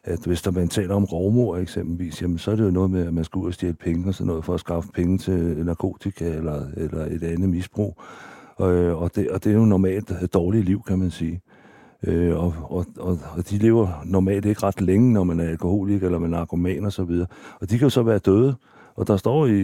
at 0.04 0.18
hvis 0.26 0.42
der 0.42 0.50
man 0.50 0.68
taler 0.68 0.94
om 0.94 1.04
rovmor 1.04 1.56
eksempelvis, 1.56 2.22
jamen, 2.22 2.38
så 2.38 2.50
er 2.50 2.56
det 2.56 2.64
jo 2.64 2.70
noget 2.70 2.90
med, 2.90 3.06
at 3.06 3.14
man 3.14 3.24
skal 3.24 3.38
ud 3.38 3.46
og 3.46 3.54
stjæle 3.54 3.74
penge 3.74 4.08
og 4.08 4.14
sådan 4.14 4.26
noget 4.26 4.44
for 4.44 4.54
at 4.54 4.60
skaffe 4.60 4.90
penge 4.94 5.18
til 5.18 5.64
narkotika 5.64 6.28
eller, 6.28 6.62
eller 6.76 7.06
et 7.06 7.22
andet 7.22 7.48
misbrug. 7.48 8.02
Og, 8.56 8.74
øh, 8.74 9.02
og, 9.02 9.16
det, 9.16 9.30
og 9.30 9.44
det 9.44 9.52
er 9.52 9.56
jo 9.56 9.64
normalt 9.64 10.10
et 10.10 10.34
dårligt 10.34 10.64
liv, 10.64 10.82
kan 10.86 10.98
man 10.98 11.10
sige. 11.10 11.40
Øh, 12.02 12.36
og, 12.36 12.54
og, 12.62 12.86
og, 12.98 13.18
og 13.36 13.50
de 13.50 13.58
lever 13.58 14.02
normalt 14.04 14.44
ikke 14.44 14.62
ret 14.62 14.80
længe, 14.80 15.12
når 15.12 15.24
man 15.24 15.40
er 15.40 15.48
alkoholik 15.48 16.02
eller 16.02 16.18
man 16.18 16.34
er 16.34 16.38
narkoman 16.38 16.84
og 16.84 16.92
så 16.92 17.04
videre. 17.04 17.26
Og 17.60 17.70
de 17.70 17.78
kan 17.78 17.86
jo 17.86 17.90
så 17.90 18.02
være 18.02 18.18
døde, 18.18 18.54
og 18.96 19.06
der 19.06 19.16
står 19.16 19.46
i, 19.46 19.60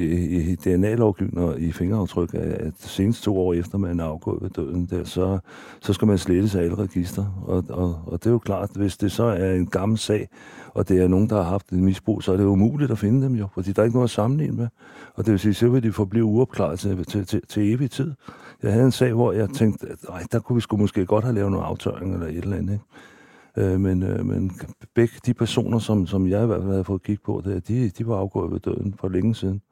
i 0.52 0.54
DNA-lovgivningen 0.54 1.48
og 1.48 1.60
i 1.60 1.72
fingeraftryk, 1.72 2.34
at 2.34 2.72
senest 2.76 3.22
to 3.22 3.38
år 3.38 3.54
efter 3.54 3.78
man 3.78 4.00
er 4.00 4.04
afgået 4.04 4.42
ved 4.42 4.50
døden, 4.50 4.86
der, 4.90 5.04
så, 5.04 5.38
så 5.80 5.92
skal 5.92 6.08
man 6.08 6.18
slettes 6.18 6.54
af 6.54 6.62
alle 6.62 6.74
register. 6.74 7.42
Og, 7.46 7.64
og, 7.68 8.02
og 8.06 8.18
det 8.18 8.26
er 8.26 8.30
jo 8.30 8.38
klart, 8.38 8.70
hvis 8.74 8.96
det 8.96 9.12
så 9.12 9.24
er 9.24 9.54
en 9.54 9.66
gammel 9.66 9.98
sag, 9.98 10.28
og 10.68 10.88
det 10.88 11.02
er 11.02 11.08
nogen, 11.08 11.30
der 11.30 11.36
har 11.36 11.50
haft 11.50 11.68
en 11.68 11.84
misbrug, 11.84 12.22
så 12.22 12.32
er 12.32 12.36
det 12.36 12.44
umuligt 12.44 12.90
at 12.90 12.98
finde 12.98 13.26
dem 13.26 13.34
jo, 13.34 13.48
fordi 13.54 13.72
der 13.72 13.82
er 13.82 13.84
ikke 13.84 13.96
noget 13.96 14.08
at 14.08 14.10
sammenligne 14.10 14.56
med. 14.56 14.68
Og 15.14 15.24
det 15.24 15.32
vil 15.32 15.40
sige, 15.40 15.54
så 15.54 15.68
vil 15.68 15.82
de 15.82 15.92
forblive 15.92 16.24
uopklaret 16.24 16.78
til, 16.78 17.04
til, 17.04 17.26
til, 17.26 17.40
til 17.48 17.74
evig 17.74 17.90
tid. 17.90 18.12
Jeg 18.62 18.72
havde 18.72 18.84
en 18.84 18.92
sag, 18.92 19.12
hvor 19.12 19.32
jeg 19.32 19.48
tænkte, 19.48 19.86
at 20.08 20.32
der 20.32 20.38
kunne 20.38 20.54
vi 20.54 20.60
sgu 20.60 20.76
måske 20.76 21.06
godt 21.06 21.24
have 21.24 21.34
lavet 21.34 21.50
noget 21.50 21.64
aftøring 21.64 22.14
eller 22.14 22.26
et 22.26 22.36
eller 22.36 22.56
andet. 22.56 22.72
Ikke? 22.72 22.84
Øh, 23.56 23.80
men, 23.80 24.02
øh, 24.02 24.26
men 24.26 24.52
begge 24.94 25.14
de 25.26 25.34
personer, 25.34 25.78
som, 25.78 26.06
som 26.06 26.28
jeg 26.28 26.42
i 26.42 26.46
hvert 26.46 26.60
fald 26.60 26.70
havde 26.70 26.84
fået 26.84 27.02
kigge 27.02 27.22
på, 27.24 27.42
det, 27.44 27.68
de, 27.68 27.90
de 27.90 28.06
var 28.06 28.16
afgået 28.16 28.52
ved 28.52 28.60
døden 28.60 28.94
for 28.94 29.08
længe 29.08 29.34
siden. 29.34 29.62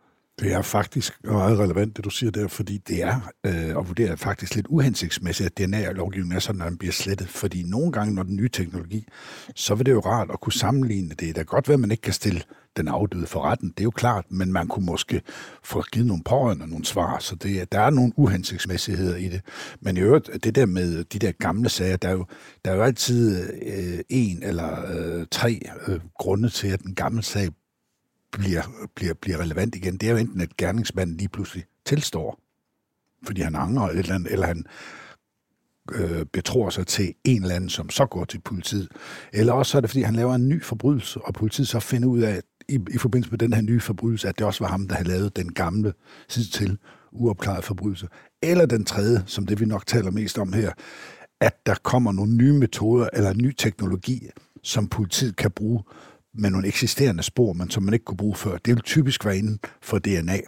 Det 0.40 0.52
er 0.52 0.62
faktisk 0.62 1.24
meget 1.24 1.58
relevant, 1.58 1.96
det 1.96 2.04
du 2.04 2.10
siger 2.10 2.30
der, 2.30 2.48
fordi 2.48 2.78
det 2.78 3.02
er, 3.02 3.32
øh, 3.46 3.76
og 3.76 3.88
vurderer 3.88 4.16
faktisk 4.16 4.54
lidt 4.54 4.66
uhensigtsmæssigt, 4.68 5.46
at 5.46 5.58
DNA-lovgivningen 5.58 6.36
er 6.36 6.40
sådan, 6.40 6.58
når 6.58 6.68
den 6.68 6.78
bliver 6.78 6.92
slettet. 6.92 7.28
Fordi 7.28 7.62
nogle 7.62 7.92
gange, 7.92 8.14
når 8.14 8.22
den 8.22 8.36
nye 8.36 8.48
teknologi, 8.48 9.08
så 9.54 9.74
vil 9.74 9.86
det 9.86 9.92
jo 9.92 10.00
rart 10.00 10.30
at 10.32 10.40
kunne 10.40 10.52
sammenligne 10.52 11.08
det. 11.08 11.20
Det 11.20 11.38
er 11.38 11.44
godt 11.44 11.68
være, 11.68 11.74
at 11.74 11.80
man 11.80 11.90
ikke 11.90 12.00
kan 12.00 12.12
stille 12.12 12.42
den 12.76 12.88
afdøde 12.88 13.26
for 13.26 13.42
retten, 13.42 13.68
det 13.68 13.80
er 13.80 13.84
jo 13.84 13.90
klart, 13.90 14.24
men 14.28 14.52
man 14.52 14.68
kunne 14.68 14.86
måske 14.86 15.22
få 15.64 15.82
givet 15.92 16.06
nogle 16.06 16.22
pårørende 16.22 16.66
nogle 16.66 16.84
svar, 16.84 17.18
så 17.18 17.34
det, 17.36 17.72
der 17.72 17.80
er 17.80 17.90
nogle 17.90 18.12
uhensigtsmæssigheder 18.16 19.16
i 19.16 19.28
det. 19.28 19.40
Men 19.80 19.96
i 19.96 20.00
øvrigt, 20.00 20.30
det 20.44 20.54
der 20.54 20.66
med 20.66 21.04
de 21.04 21.18
der 21.18 21.32
gamle 21.32 21.68
sager, 21.68 21.96
der 21.96 22.08
er 22.08 22.12
jo, 22.12 22.26
der 22.64 22.70
er 22.70 22.74
jo 22.74 22.82
altid 22.82 23.52
øh, 23.62 23.98
en 24.08 24.42
eller 24.42 24.92
øh, 24.94 25.26
tre 25.30 25.60
øh, 25.86 26.00
grunde 26.18 26.48
til, 26.48 26.68
at 26.68 26.82
den 26.82 26.94
gamle 26.94 27.22
sag 27.22 27.48
bliver, 28.32 28.62
bliver, 28.94 29.14
bliver 29.14 29.38
relevant 29.38 29.74
igen. 29.74 29.96
Det 29.96 30.06
er 30.08 30.12
jo 30.12 30.18
enten, 30.18 30.40
at 30.40 30.56
gerningsmanden 30.56 31.16
lige 31.16 31.28
pludselig 31.28 31.64
tilstår, 31.86 32.40
fordi 33.26 33.40
han 33.40 33.54
angrer, 33.54 33.88
eller, 33.88 34.20
eller 34.30 34.46
han 34.46 34.64
øh, 35.92 36.26
betror 36.26 36.70
sig 36.70 36.86
til 36.86 37.14
en 37.24 37.42
eller 37.42 37.54
anden, 37.54 37.70
som 37.70 37.90
så 37.90 38.06
går 38.06 38.24
til 38.24 38.40
politiet. 38.40 38.88
Eller 39.32 39.52
også 39.52 39.76
er 39.76 39.80
det, 39.80 39.90
fordi 39.90 40.02
han 40.02 40.16
laver 40.16 40.34
en 40.34 40.48
ny 40.48 40.62
forbrydelse, 40.62 41.20
og 41.20 41.34
politiet 41.34 41.68
så 41.68 41.80
finder 41.80 42.08
ud 42.08 42.20
af, 42.20 42.40
i, 42.68 42.78
i 42.90 42.98
forbindelse 42.98 43.30
med 43.30 43.38
den 43.38 43.52
her 43.52 43.62
nye 43.62 43.80
forbrydelse, 43.80 44.28
at 44.28 44.38
det 44.38 44.46
også 44.46 44.64
var 44.64 44.70
ham, 44.70 44.88
der 44.88 44.94
havde 44.94 45.08
lavet 45.08 45.36
den 45.36 45.52
gamle 45.52 45.92
sidst 46.28 46.52
til 46.52 46.78
uopklarede 47.12 47.62
forbrydelse. 47.62 48.08
Eller 48.42 48.66
den 48.66 48.84
tredje, 48.84 49.22
som 49.26 49.46
det 49.46 49.60
vi 49.60 49.64
nok 49.64 49.86
taler 49.86 50.10
mest 50.10 50.38
om 50.38 50.52
her, 50.52 50.72
at 51.40 51.66
der 51.66 51.74
kommer 51.82 52.12
nogle 52.12 52.36
nye 52.36 52.52
metoder 52.52 53.08
eller 53.12 53.32
ny 53.34 53.52
teknologi, 53.52 54.28
som 54.62 54.88
politiet 54.88 55.36
kan 55.36 55.50
bruge 55.50 55.82
med 56.34 56.50
nogle 56.50 56.68
eksisterende 56.68 57.22
spor, 57.22 57.52
men 57.52 57.70
som 57.70 57.82
man 57.82 57.94
ikke 57.94 58.04
kunne 58.04 58.16
bruge 58.16 58.34
før. 58.34 58.56
Det 58.56 58.74
vil 58.74 58.82
typisk 58.82 59.24
være 59.24 59.38
inden 59.38 59.58
for 59.82 59.98
DNA. 59.98 60.38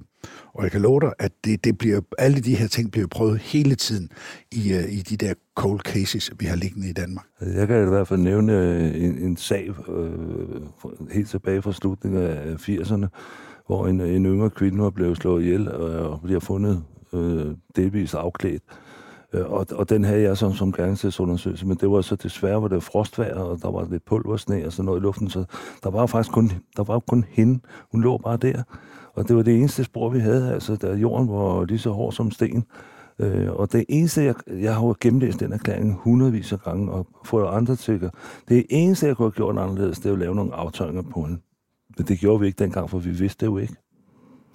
Og 0.55 0.63
jeg 0.63 0.71
kan 0.71 0.81
love 0.81 1.01
dig, 1.01 1.13
at 1.19 1.33
det, 1.45 1.65
det 1.65 1.79
bliver, 1.79 2.01
alle 2.19 2.41
de 2.41 2.57
her 2.57 2.67
ting 2.67 2.93
bliver 2.93 3.07
prøvet 3.07 3.39
hele 3.39 3.75
tiden 3.75 4.09
i, 4.53 4.75
uh, 4.75 4.93
i 4.93 5.03
de 5.03 5.17
der 5.17 5.35
cold 5.55 5.81
cases, 5.81 6.33
vi 6.39 6.47
har 6.47 6.57
liggende 6.57 6.89
i 6.89 6.93
Danmark. 6.93 7.27
Altså, 7.41 7.59
jeg 7.59 7.69
kan 7.69 7.87
i 7.87 7.89
hvert 7.89 8.09
fald 8.09 8.21
nævne 8.21 8.53
øh, 8.53 9.03
en, 9.03 9.19
en 9.19 9.37
sag 9.37 9.71
øh, 9.89 10.11
helt 11.11 11.31
tilbage 11.31 11.63
fra 11.63 11.73
slutningen 11.73 12.23
af 12.23 12.55
80'erne, 12.55 13.07
hvor 13.67 13.87
en, 13.87 14.01
en 14.01 14.27
yngre 14.27 14.51
kvinde 14.51 14.79
var 14.79 14.91
blevet 14.91 15.17
slået 15.17 15.43
ihjel 15.43 15.73
og 15.73 16.21
bliver 16.23 16.41
fundet 16.41 16.85
øh, 17.13 17.47
delvis 17.77 18.15
afklædt. 18.15 18.63
Øh, 18.71 18.92
Øh, 19.33 19.53
og, 19.53 19.67
og 19.73 19.91
den 19.91 20.05
havde 20.05 20.23
jeg 20.23 20.37
som, 20.37 20.53
som 20.53 20.73
gerningstidsundersøgelse, 20.73 21.67
men 21.67 21.77
det 21.77 21.91
var 21.91 22.01
så 22.01 22.17
desværre, 22.17 22.59
hvor 22.59 22.69
det 22.69 22.75
var 22.75 22.81
frostvejr, 22.81 23.35
og 23.35 23.63
der 23.63 23.71
var 23.71 23.87
lidt 23.91 24.05
pulversne 24.05 24.67
og 24.67 24.73
sådan 24.73 24.85
noget 24.85 25.01
i 25.01 25.03
luften, 25.03 25.31
så 25.31 25.45
der 25.83 25.91
var 25.91 26.07
faktisk 26.07 26.33
kun, 26.33 26.53
der 26.77 26.85
var 26.85 26.99
kun 26.99 27.25
hende. 27.29 27.61
Hun 27.93 28.03
lå 28.03 28.19
bare 28.19 28.37
der. 28.37 28.63
Og 29.15 29.29
det 29.29 29.37
var 29.37 29.43
det 29.43 29.59
eneste 29.59 29.85
spor, 29.85 30.09
vi 30.09 30.19
havde, 30.19 30.53
altså, 30.53 30.77
der 30.77 30.97
jorden 30.97 31.29
var 31.29 31.65
lige 31.65 31.79
så 31.79 31.91
hård 31.91 32.13
som 32.13 32.31
sten. 32.31 32.65
Øh, 33.19 33.53
og 33.53 33.73
det 33.73 33.85
eneste, 33.89 34.23
jeg, 34.23 34.35
jeg 34.47 34.75
har 34.75 34.97
gennemlæst 35.01 35.41
den 35.41 35.53
erklæring 35.53 35.95
hundredvis 36.01 36.53
af 36.53 36.61
gange, 36.61 36.93
og 36.93 37.07
fået 37.25 37.49
andre 37.49 37.77
til 37.77 38.11
det 38.49 38.67
eneste, 38.71 39.07
jeg 39.07 39.17
kunne 39.17 39.27
have 39.27 39.33
gjort 39.33 39.59
anderledes, 39.59 39.99
det 39.99 40.09
er 40.09 40.13
at 40.13 40.19
lave 40.19 40.35
nogle 40.35 40.55
aftøjninger 40.55 41.03
på 41.11 41.23
hende. 41.23 41.41
Men 41.97 42.07
det 42.07 42.19
gjorde 42.19 42.41
vi 42.41 42.47
ikke 42.47 42.65
dengang, 42.65 42.91
for 42.91 42.99
vi 42.99 43.11
vidste 43.11 43.47
det 43.47 43.53
jo 43.53 43.59
ikke. 43.59 43.75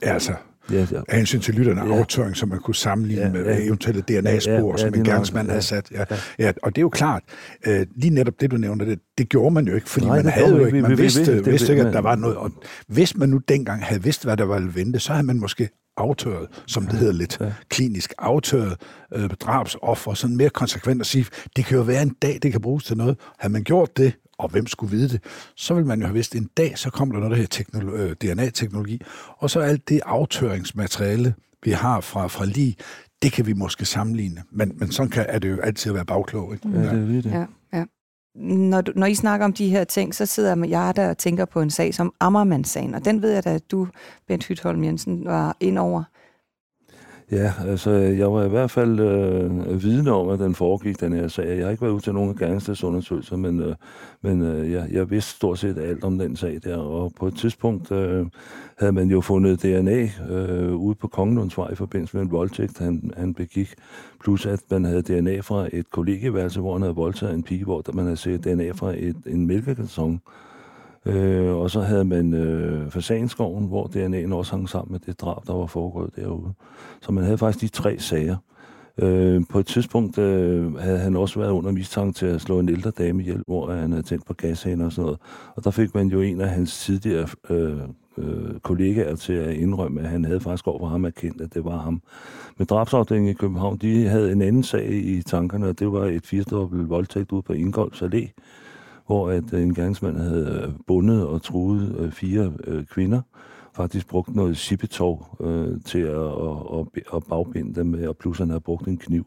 Altså, 0.01 0.33
ja, 0.71 0.87
ja. 0.91 1.01
af 1.07 1.17
hensyn 1.17 1.39
til 1.39 1.53
lytterne, 1.53 1.93
ja. 1.93 1.99
aftøring, 1.99 2.37
som 2.37 2.49
man 2.49 2.59
kunne 2.59 2.75
sammenligne 2.75 3.23
ja, 3.23 3.31
med 3.31 3.45
ja. 3.45 3.65
eventuelle 3.65 4.01
DNA-spor, 4.01 4.51
ja, 4.51 4.71
ja, 4.71 4.77
som 4.77 4.93
en 4.93 5.03
gerningsmand 5.03 5.47
ja. 5.47 5.51
havde 5.51 5.65
sat. 5.65 5.91
Ja. 5.91 6.03
Ja. 6.09 6.15
Ja, 6.39 6.51
og 6.63 6.75
det 6.75 6.79
er 6.79 6.83
jo 6.83 6.89
klart, 6.89 7.23
øh, 7.67 7.85
lige 7.95 8.13
netop 8.13 8.33
det, 8.41 8.51
du 8.51 8.57
nævnte, 8.57 8.85
det, 8.85 8.99
det 9.17 9.29
gjorde 9.29 9.53
man 9.53 9.67
jo 9.67 9.75
ikke, 9.75 9.89
fordi 9.89 10.05
Nej, 10.05 10.15
man 10.15 10.31
havde 10.31 10.49
jo 10.49 10.65
ikke, 10.65 10.81
man 10.81 10.91
vi, 10.91 10.95
vidste, 10.95 11.19
vi, 11.19 11.31
vidste, 11.31 11.51
vidste 11.51 11.71
ikke, 11.71 11.85
at 11.85 11.93
der 11.93 12.01
var 12.01 12.15
noget, 12.15 12.37
og 12.37 12.51
hvis 12.87 13.17
man 13.17 13.29
nu 13.29 13.37
dengang 13.37 13.85
havde 13.85 14.03
vidst, 14.03 14.23
hvad 14.23 14.37
der 14.37 14.43
var 14.43 14.55
at 14.55 14.75
vente, 14.75 14.99
så 14.99 15.13
havde 15.13 15.25
man 15.25 15.39
måske 15.39 15.69
aftøret, 15.97 16.47
som 16.67 16.87
det 16.87 16.99
hedder 16.99 17.13
lidt 17.13 17.37
ja. 17.41 17.53
klinisk, 17.69 18.13
aftøret 18.17 18.75
øh, 19.13 19.29
drabsoffer, 19.29 20.13
sådan 20.13 20.35
mere 20.35 20.49
konsekvent 20.49 21.01
at 21.01 21.07
sige, 21.07 21.25
det 21.55 21.65
kan 21.65 21.77
jo 21.77 21.83
være 21.83 22.01
en 22.01 22.15
dag, 22.21 22.39
det 22.41 22.51
kan 22.51 22.61
bruges 22.61 22.83
til 22.83 22.97
noget. 22.97 23.17
Havde 23.39 23.53
man 23.53 23.63
gjort 23.63 23.97
det, 23.97 24.13
og 24.39 24.49
hvem 24.49 24.67
skulle 24.67 24.91
vide 24.91 25.09
det, 25.09 25.23
så 25.55 25.73
vil 25.73 25.85
man 25.85 25.99
jo 25.99 26.05
have 26.05 26.13
vidst, 26.13 26.35
at 26.35 26.41
en 26.41 26.49
dag, 26.57 26.77
så 26.77 26.89
kommer 26.89 27.13
der 27.13 27.19
noget, 27.19 27.31
der 27.31 27.37
hedder 27.37 27.63
teknolo- 27.63 27.95
øh, 27.95 28.11
DNA-teknologi, 28.11 29.01
og 29.37 29.49
så 29.49 29.59
alt 29.59 29.89
det 29.89 30.01
aftøringsmateriale, 30.05 31.33
vi 31.63 31.71
har 31.71 32.01
fra, 32.01 32.27
fra 32.27 32.45
lige, 32.45 32.75
det 33.21 33.31
kan 33.31 33.45
vi 33.45 33.53
måske 33.53 33.85
sammenligne. 33.85 34.43
Men, 34.51 34.71
men 34.75 34.91
sådan 34.91 35.09
kan, 35.09 35.25
er 35.29 35.39
det 35.39 35.51
jo 35.51 35.59
altid 35.61 35.91
at 35.91 35.95
være 35.95 36.05
bagklog. 36.05 36.53
Ikke? 36.53 36.69
Ja, 36.69 36.79
det 36.79 37.17
er 37.17 37.21
det. 37.21 37.31
Ja, 37.31 37.45
ja. 37.73 37.85
Når, 38.35 38.81
du, 38.81 38.91
når 38.95 39.05
I 39.07 39.15
snakker 39.15 39.45
om 39.45 39.53
de 39.53 39.69
her 39.69 39.83
ting, 39.83 40.15
så 40.15 40.25
sidder 40.25 40.65
jeg 40.67 40.95
der 40.95 41.09
og 41.09 41.17
tænker 41.17 41.45
på 41.45 41.61
en 41.61 41.69
sag 41.69 41.93
som 41.93 42.13
Ammermandssagen, 42.19 42.95
og 42.95 43.05
den 43.05 43.21
ved 43.21 43.31
jeg 43.31 43.43
da, 43.43 43.53
at 43.53 43.71
du, 43.71 43.87
Bent 44.27 44.45
Hytholm 44.45 44.83
Jensen, 44.83 45.25
var 45.25 45.57
ind 45.59 45.77
over. 45.77 46.03
Ja, 47.31 47.53
altså 47.65 47.91
jeg 47.91 48.33
var 48.33 48.43
i 48.43 48.49
hvert 48.49 48.71
fald 48.71 48.99
øh, 48.99 49.83
vidne 49.83 50.11
om, 50.11 50.29
at 50.29 50.39
den 50.39 50.55
foregik, 50.55 50.99
den 50.99 51.13
her 51.13 51.27
sag. 51.27 51.57
Jeg 51.57 51.65
har 51.65 51.71
ikke 51.71 51.81
været 51.81 51.93
ud 51.93 51.99
til 51.99 52.13
nogen 52.13 52.29
af 52.29 52.35
gerningsstedsundersøgelser, 52.35 53.35
men, 53.35 53.59
øh, 53.59 53.75
men 54.21 54.41
øh, 54.41 54.71
jeg, 54.71 54.87
jeg 54.91 55.11
vidste 55.11 55.31
stort 55.31 55.59
set 55.59 55.77
alt 55.77 56.03
om 56.03 56.17
den 56.17 56.35
sag 56.35 56.59
der. 56.63 56.77
Og 56.77 57.11
på 57.19 57.27
et 57.27 57.35
tidspunkt 57.35 57.91
øh, 57.91 58.25
havde 58.77 58.91
man 58.91 59.09
jo 59.09 59.21
fundet 59.21 59.63
DNA 59.63 60.09
øh, 60.29 60.75
ude 60.75 60.95
på 60.95 61.07
Kongelundsvej 61.07 61.71
i 61.71 61.75
forbindelse 61.75 62.17
med 62.17 62.23
en 62.23 62.31
voldtægt, 62.31 62.79
han, 62.79 63.11
han 63.17 63.33
begik. 63.33 63.73
Plus 64.23 64.45
at 64.45 64.59
man 64.71 64.85
havde 64.85 65.01
DNA 65.01 65.39
fra 65.39 65.67
et 65.73 65.91
kollegeværelse, 65.91 66.59
hvor 66.59 66.73
han 66.73 66.81
havde 66.81 66.95
voldtaget 66.95 67.33
en 67.33 67.43
pige, 67.43 67.63
hvor 67.63 67.83
man 67.93 68.05
havde 68.05 68.17
set 68.17 68.43
DNA 68.43 68.71
fra 68.71 68.93
et, 68.97 69.17
en 69.25 69.47
mælkekarton. 69.47 70.13
Øh, 70.13 70.19
Øh, 71.07 71.55
og 71.55 71.71
så 71.71 71.81
havde 71.81 72.05
man 72.05 72.33
øh, 72.33 72.91
Fasanskoven, 72.91 73.67
hvor 73.67 73.85
DNA'en 73.87 74.33
også 74.33 74.51
hang 74.51 74.69
sammen 74.69 74.91
med 74.91 74.99
det 74.99 75.21
drab, 75.21 75.47
der 75.47 75.53
var 75.53 75.65
foregået 75.65 76.15
derude. 76.15 76.53
Så 77.01 77.11
man 77.11 77.23
havde 77.23 77.37
faktisk 77.37 77.61
de 77.61 77.81
tre 77.81 77.99
sager. 77.99 78.37
Øh, 79.01 79.41
på 79.49 79.59
et 79.59 79.65
tidspunkt 79.65 80.17
øh, 80.17 80.75
havde 80.75 80.99
han 80.99 81.15
også 81.15 81.39
været 81.39 81.51
under 81.51 81.71
mistanke 81.71 82.13
til 82.13 82.25
at 82.25 82.41
slå 82.41 82.59
en 82.59 82.69
ældre 82.69 82.91
dame 82.91 83.21
ihjel, 83.21 83.43
hvor 83.47 83.71
han 83.71 83.91
havde 83.91 84.03
tændt 84.03 84.25
på 84.25 84.33
gashænder 84.33 84.85
og 84.85 84.91
sådan 84.91 85.05
noget. 85.05 85.19
Og 85.55 85.63
der 85.63 85.71
fik 85.71 85.95
man 85.95 86.07
jo 86.07 86.21
en 86.21 86.41
af 86.41 86.49
hans 86.49 86.79
tidligere 86.85 87.27
øh, 87.49 87.77
øh, 88.17 88.59
kollegaer 88.59 89.15
til 89.15 89.33
at 89.33 89.55
indrømme, 89.55 90.01
at 90.01 90.09
han 90.09 90.25
havde 90.25 90.39
faktisk 90.39 90.67
over 90.67 90.89
ham 90.89 91.05
erkendt, 91.05 91.41
at 91.41 91.53
det 91.53 91.65
var 91.65 91.77
ham. 91.77 92.01
Men 92.57 92.67
drabsafdelingen 92.67 93.31
i 93.31 93.33
København, 93.33 93.77
de 93.77 94.07
havde 94.07 94.31
en 94.31 94.41
anden 94.41 94.63
sag 94.63 94.91
i 94.91 95.21
tankerne, 95.21 95.67
og 95.67 95.79
det 95.79 95.91
var 95.91 96.05
et 96.05 96.25
firedobbelt 96.25 96.89
voldtægt 96.89 97.31
ude 97.31 97.41
på 97.41 97.53
Ingolds 97.53 98.01
Allé, 98.01 98.27
hvor 99.07 99.29
at 99.29 99.53
øh, 99.53 99.63
en 99.63 99.73
gerningsmand 99.73 100.17
havde 100.17 100.63
øh, 100.63 100.73
bundet 100.87 101.27
og 101.27 101.41
truet 101.41 101.95
øh, 101.99 102.11
fire 102.11 102.53
kvinder, 102.89 103.21
faktisk 103.75 104.07
brugt 104.07 104.35
noget 104.35 104.57
sipetov 104.57 105.37
øh, 105.39 105.81
til 105.85 105.99
at, 105.99 106.15
at, 106.15 106.87
at, 106.95 107.03
at 107.13 107.23
bagbinde 107.29 107.75
dem 107.75 107.85
med, 107.85 108.07
og 108.07 108.17
plus 108.17 108.37
han 108.37 108.49
havde 108.49 108.61
brugt 108.61 108.87
en 108.87 108.97
kniv 108.97 109.25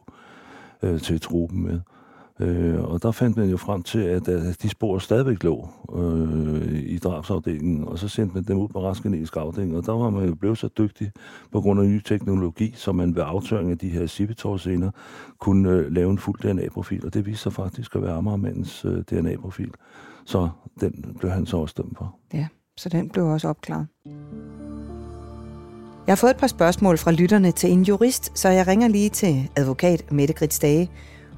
øh, 0.83 1.01
til 1.01 1.15
at 1.15 1.21
true 1.21 1.49
dem 1.51 1.59
med. 1.59 1.75
Øh, 1.75 2.00
Øh, 2.41 2.85
og 2.85 3.03
der 3.03 3.11
fandt 3.11 3.37
man 3.37 3.49
jo 3.49 3.57
frem 3.57 3.83
til, 3.83 3.99
at, 3.99 4.29
at 4.29 4.63
de 4.63 4.69
spor 4.69 4.99
stadigvæk 4.99 5.43
lå 5.43 5.69
øh, 5.97 6.73
i 6.73 6.99
drabsafdelingen, 6.99 7.89
og 7.89 7.99
så 7.99 8.09
sendte 8.09 8.35
man 8.35 8.45
dem 8.45 8.59
ud 8.59 8.69
på 8.69 8.83
retsgenetisk 8.83 9.37
afdeling, 9.37 9.77
og 9.77 9.87
der 9.87 9.93
var 9.93 10.11
man 10.11 10.29
jo 10.29 10.35
blevet 10.35 10.59
så 10.59 10.69
dygtig 10.79 11.13
på 11.53 11.61
grund 11.61 11.81
af 11.81 11.87
ny 11.87 12.01
teknologi, 12.01 12.73
så 12.77 12.93
man 12.93 13.17
ved 13.17 13.23
aftøring 13.27 13.71
af 13.71 13.79
de 13.79 13.89
her 13.89 14.07
scipitor 14.07 14.59
kunne 15.39 15.71
øh, 15.71 15.93
lave 15.93 16.11
en 16.11 16.19
fuld 16.19 16.39
DNA-profil, 16.41 17.07
og 17.07 17.15
det 17.15 17.27
viste 17.27 17.43
sig 17.43 17.53
faktisk 17.53 17.97
at 17.97 18.03
være 18.03 18.13
Amagermandens 18.13 18.85
øh, 18.85 19.03
DNA-profil. 19.03 19.71
Så 20.25 20.49
den 20.81 21.17
blev 21.19 21.31
han 21.31 21.47
så 21.47 21.57
også 21.57 21.75
dømt 21.79 21.99
for. 21.99 22.17
Ja, 22.35 22.47
så 22.77 22.89
den 22.89 23.09
blev 23.09 23.27
også 23.27 23.49
opklaret. 23.49 23.87
Jeg 26.07 26.13
har 26.13 26.17
fået 26.17 26.31
et 26.31 26.37
par 26.37 26.47
spørgsmål 26.47 26.99
fra 26.99 27.13
lytterne 27.13 27.53
til 27.53 27.73
en 27.73 27.83
jurist, 27.83 28.39
så 28.39 28.49
jeg 28.49 28.67
ringer 28.67 28.89
lige 28.89 29.09
til 29.09 29.51
advokat 29.57 30.13
Mette 30.13 30.35
Grits 30.35 30.59
Dage, 30.59 30.91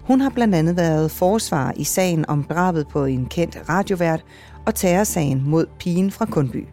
hun 0.02 0.20
har 0.20 0.30
blandt 0.30 0.54
andet 0.54 0.76
været 0.76 1.10
forsvar 1.10 1.72
i 1.76 1.84
sagen 1.84 2.24
om 2.28 2.44
drabet 2.44 2.86
på 2.88 3.04
en 3.04 3.26
kendt 3.26 3.58
radiovært 3.68 4.24
og 4.66 4.74
terrorsagen 4.74 5.42
mod 5.46 5.66
pigen 5.78 6.10
fra 6.10 6.26
Kundby. 6.26 6.66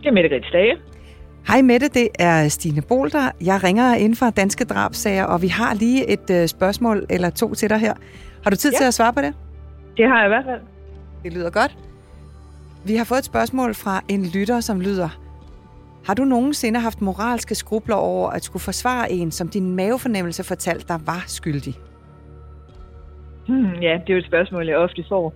Det 0.00 0.08
er 0.08 0.12
Mette 0.12 0.28
Grits 0.28 0.50
Dage. 0.52 0.76
Hej 1.48 1.62
Mette, 1.62 1.88
det 1.88 2.08
er 2.18 2.48
Stine 2.48 2.82
Bolter. 2.82 3.30
Jeg 3.40 3.64
ringer 3.64 3.94
ind 3.94 4.14
fra 4.14 4.30
Danske 4.30 4.64
Drabsager, 4.64 5.24
og 5.24 5.42
vi 5.42 5.48
har 5.48 5.74
lige 5.74 6.10
et 6.10 6.30
øh, 6.30 6.48
spørgsmål 6.48 7.06
eller 7.10 7.30
to 7.30 7.54
til 7.54 7.70
dig 7.70 7.78
her. 7.78 7.94
Har 8.42 8.50
du 8.50 8.56
tid 8.56 8.72
ja. 8.72 8.78
til 8.78 8.84
at 8.84 8.94
svare 8.94 9.12
på 9.12 9.20
det? 9.20 9.34
Det 9.96 10.08
har 10.08 10.18
jeg 10.18 10.26
i 10.26 10.28
hvert 10.28 10.44
fald. 10.44 10.60
Det 11.22 11.32
lyder 11.32 11.50
godt. 11.50 11.76
Vi 12.86 12.96
har 12.96 13.04
fået 13.04 13.18
et 13.18 13.24
spørgsmål 13.24 13.74
fra 13.74 14.02
en 14.08 14.26
lytter, 14.26 14.60
som 14.60 14.80
lyder, 14.80 15.08
har 16.06 16.14
du 16.14 16.24
nogensinde 16.24 16.80
haft 16.80 17.00
moralske 17.00 17.54
skrubler 17.54 17.96
over 17.96 18.30
at 18.30 18.44
skulle 18.44 18.62
forsvare 18.62 19.12
en, 19.12 19.30
som 19.30 19.48
din 19.48 19.76
mavefornemmelse 19.76 20.44
fortalte 20.44 20.88
dig 20.88 21.00
var 21.06 21.24
skyldig? 21.26 21.74
Hmm, 23.48 23.74
ja, 23.82 23.92
det 23.92 24.10
er 24.10 24.14
jo 24.14 24.18
et 24.18 24.26
spørgsmål, 24.26 24.66
jeg 24.66 24.76
ofte 24.76 25.04
får. 25.08 25.34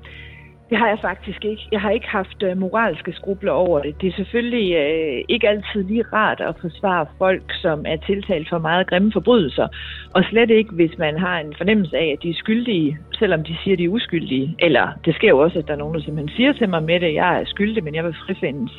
Det 0.71 0.79
har 0.79 0.89
jeg 0.89 0.99
faktisk 1.03 1.45
ikke. 1.45 1.63
Jeg 1.73 1.81
har 1.81 1.91
ikke 1.91 2.09
haft 2.09 2.43
øh, 2.43 2.59
moralske 2.59 3.13
skrubler 3.13 3.53
over 3.53 3.83
det. 3.83 4.01
Det 4.01 4.09
er 4.09 4.13
selvfølgelig 4.17 4.75
øh, 4.75 5.25
ikke 5.29 5.49
altid 5.49 5.83
lige 5.85 6.05
rart 6.13 6.41
at 6.41 6.55
forsvare 6.61 7.07
folk, 7.19 7.43
som 7.63 7.85
er 7.87 7.97
tiltalt 7.97 8.49
for 8.49 8.59
meget 8.59 8.87
grimme 8.87 9.13
forbrydelser. 9.13 9.69
Og 10.15 10.25
slet 10.25 10.51
ikke, 10.51 10.75
hvis 10.75 10.99
man 10.99 11.19
har 11.19 11.39
en 11.39 11.55
fornemmelse 11.57 11.97
af, 11.97 12.15
at 12.17 12.23
de 12.23 12.31
er 12.31 12.35
skyldige, 12.35 12.99
selvom 13.19 13.45
de 13.45 13.57
siger, 13.63 13.75
at 13.75 13.79
de 13.79 13.85
er 13.85 13.89
uskyldige. 13.89 14.57
Eller 14.59 14.89
det 15.05 15.15
sker 15.15 15.29
jo 15.29 15.39
også, 15.39 15.59
at 15.59 15.67
der 15.67 15.73
er 15.73 15.79
nogen, 15.79 15.95
der 15.95 16.01
simpelthen 16.01 16.37
siger 16.37 16.53
til 16.53 16.69
mig 16.69 16.83
med 16.83 17.01
det, 17.01 17.15
jeg 17.15 17.41
er 17.41 17.45
skyldig, 17.45 17.85
men 17.85 17.95
jeg 17.95 18.05
vil 18.05 18.17
frifindes. 18.27 18.73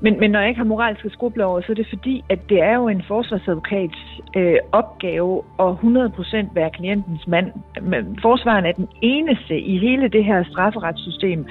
Men, 0.00 0.20
men 0.20 0.30
når 0.30 0.40
jeg 0.40 0.48
ikke 0.48 0.58
har 0.58 0.64
moralske 0.64 1.10
skrubler 1.10 1.44
over, 1.44 1.60
så 1.60 1.72
er 1.72 1.74
det 1.74 1.86
fordi, 1.88 2.24
at 2.30 2.48
det 2.48 2.62
er 2.62 2.74
jo 2.74 2.88
en 2.88 3.02
forsvarsadvokats 3.08 3.98
øh, 4.36 4.56
opgave 4.72 5.42
at 5.60 5.70
100% 5.72 6.54
være 6.54 6.70
klientens 6.70 7.26
mand. 7.26 7.52
Men 7.82 8.18
forsvaren 8.22 8.66
er 8.66 8.72
den 8.72 8.88
eneste 9.02 9.58
i 9.58 9.78
hele 9.78 10.08
det 10.08 10.24
her 10.24 10.44
strafferetssystem, 10.44 11.46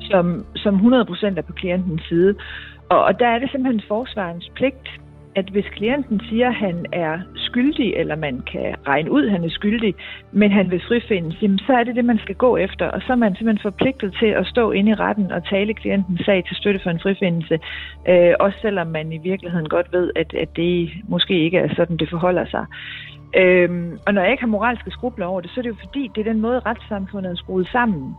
som, 0.00 0.46
som 0.56 0.74
100% 0.76 1.26
er 1.36 1.42
på 1.46 1.52
klientens 1.52 2.02
side. 2.08 2.34
Og, 2.88 3.04
og 3.04 3.20
der 3.20 3.26
er 3.26 3.38
det 3.38 3.50
simpelthen 3.50 3.82
forsvarens 3.88 4.50
pligt 4.54 4.88
at 5.36 5.44
hvis 5.44 5.64
klienten 5.64 6.20
siger, 6.28 6.48
at 6.48 6.54
han 6.54 6.86
er 6.92 7.18
skyldig, 7.36 7.94
eller 7.94 8.16
man 8.16 8.40
kan 8.52 8.74
regne 8.86 9.10
ud, 9.10 9.24
at 9.24 9.30
han 9.30 9.44
er 9.44 9.48
skyldig, 9.50 9.94
men 10.32 10.50
han 10.50 10.70
vil 10.70 10.82
frifindes, 10.88 11.42
jamen, 11.42 11.58
så 11.58 11.72
er 11.72 11.84
det 11.84 11.96
det, 11.96 12.04
man 12.04 12.18
skal 12.18 12.34
gå 12.34 12.56
efter. 12.56 12.86
Og 12.90 13.00
så 13.06 13.12
er 13.12 13.16
man 13.16 13.36
simpelthen 13.36 13.70
forpligtet 13.72 14.16
til 14.18 14.26
at 14.26 14.46
stå 14.46 14.70
inde 14.70 14.90
i 14.90 14.94
retten 14.94 15.32
og 15.32 15.48
tale 15.48 15.74
klientens 15.74 16.20
sag 16.24 16.44
til 16.44 16.56
støtte 16.56 16.80
for 16.82 16.90
en 16.90 17.00
frifindelse. 17.00 17.58
Øh, 18.08 18.34
også 18.40 18.58
selvom 18.62 18.86
man 18.86 19.12
i 19.12 19.18
virkeligheden 19.18 19.68
godt 19.68 19.92
ved, 19.92 20.10
at, 20.16 20.34
at 20.34 20.56
det 20.56 20.90
måske 21.08 21.44
ikke 21.44 21.58
er 21.58 21.74
sådan, 21.74 21.96
det 21.96 22.10
forholder 22.10 22.46
sig. 22.46 22.66
Øhm, 23.36 23.98
og 24.06 24.14
når 24.14 24.22
jeg 24.22 24.30
ikke 24.30 24.42
har 24.42 24.48
moralske 24.48 24.90
skrubler 24.90 25.26
over 25.26 25.40
det, 25.40 25.50
så 25.50 25.60
er 25.60 25.62
det 25.62 25.68
jo 25.68 25.76
fordi, 25.84 26.10
det 26.14 26.20
er 26.20 26.32
den 26.32 26.40
måde, 26.40 26.58
retssamfundet 26.58 27.30
er 27.30 27.36
skruet 27.36 27.68
sammen. 27.72 28.14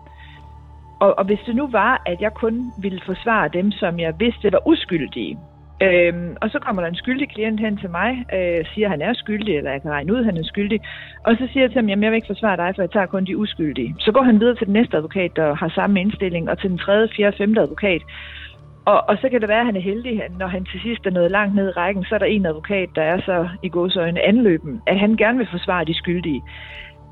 Og, 1.00 1.20
og 1.20 1.26
hvis 1.26 1.40
det 1.46 1.56
nu 1.56 1.68
var, 1.68 2.02
at 2.06 2.22
jeg 2.22 2.34
kun 2.34 2.72
ville 2.82 3.02
forsvare 3.06 3.50
dem, 3.54 3.72
som 3.72 4.00
jeg 4.00 4.14
vidste 4.20 4.52
var 4.52 4.68
uskyldige, 4.68 5.38
Øhm, 5.82 6.36
og 6.42 6.50
så 6.50 6.60
kommer 6.60 6.82
der 6.82 6.90
en 6.90 6.96
skyldig 6.96 7.30
klient 7.30 7.60
hen 7.60 7.78
til 7.78 7.90
mig, 7.90 8.26
øh, 8.34 8.66
siger, 8.74 8.88
at 8.88 8.92
han 8.92 9.02
er 9.02 9.14
skyldig, 9.14 9.58
eller 9.58 9.72
jeg 9.72 9.82
kan 9.82 9.92
regne 9.92 10.14
ud, 10.14 10.20
at 10.20 10.26
han 10.26 10.38
er 10.38 10.44
skyldig. 10.44 10.80
Og 11.26 11.36
så 11.40 11.48
siger 11.52 11.64
jeg 11.64 11.70
til 11.70 11.80
ham, 11.80 11.90
at 11.90 12.02
jeg 12.02 12.12
vil 12.12 12.16
ikke 12.16 12.34
forsvare 12.34 12.58
dig, 12.58 12.72
for 12.76 12.82
jeg 12.82 12.92
tager 12.92 13.06
kun 13.06 13.26
de 13.26 13.38
uskyldige. 13.38 13.96
Så 14.00 14.12
går 14.12 14.24
han 14.24 14.40
videre 14.40 14.56
til 14.56 14.68
den 14.68 14.74
næste 14.74 14.98
advokat, 14.98 15.32
der 15.36 15.56
har 15.56 15.70
samme 15.70 16.02
indstilling, 16.02 16.50
og 16.50 16.60
til 16.60 16.70
den 16.70 16.78
tredje, 16.78 17.10
fjerde, 17.16 17.38
femte 17.38 17.62
advokat. 17.62 18.02
Og, 18.86 19.10
og 19.10 19.18
så 19.22 19.30
kan 19.30 19.42
det 19.42 19.50
være, 19.50 19.60
at 19.60 19.66
han 19.66 19.76
er 19.76 19.90
heldig, 19.92 20.24
når 20.40 20.48
han 20.48 20.66
til 20.66 20.80
sidst 20.82 21.06
er 21.06 21.10
nået 21.10 21.32
langt 21.32 21.56
ned 21.56 21.68
i 21.70 21.72
rækken, 21.72 22.04
så 22.04 22.16
er 22.16 22.20
der 22.20 22.26
en 22.26 22.46
advokat, 22.46 22.90
der 22.96 23.02
er 23.02 23.22
så 23.22 23.48
i 23.64 23.70
godsøjne 23.70 24.22
anløben, 24.22 24.82
at 24.88 25.00
han 25.00 25.16
gerne 25.18 25.38
vil 25.38 25.48
forsvare 25.52 25.86
de 25.86 25.94
skyldige. 25.94 26.42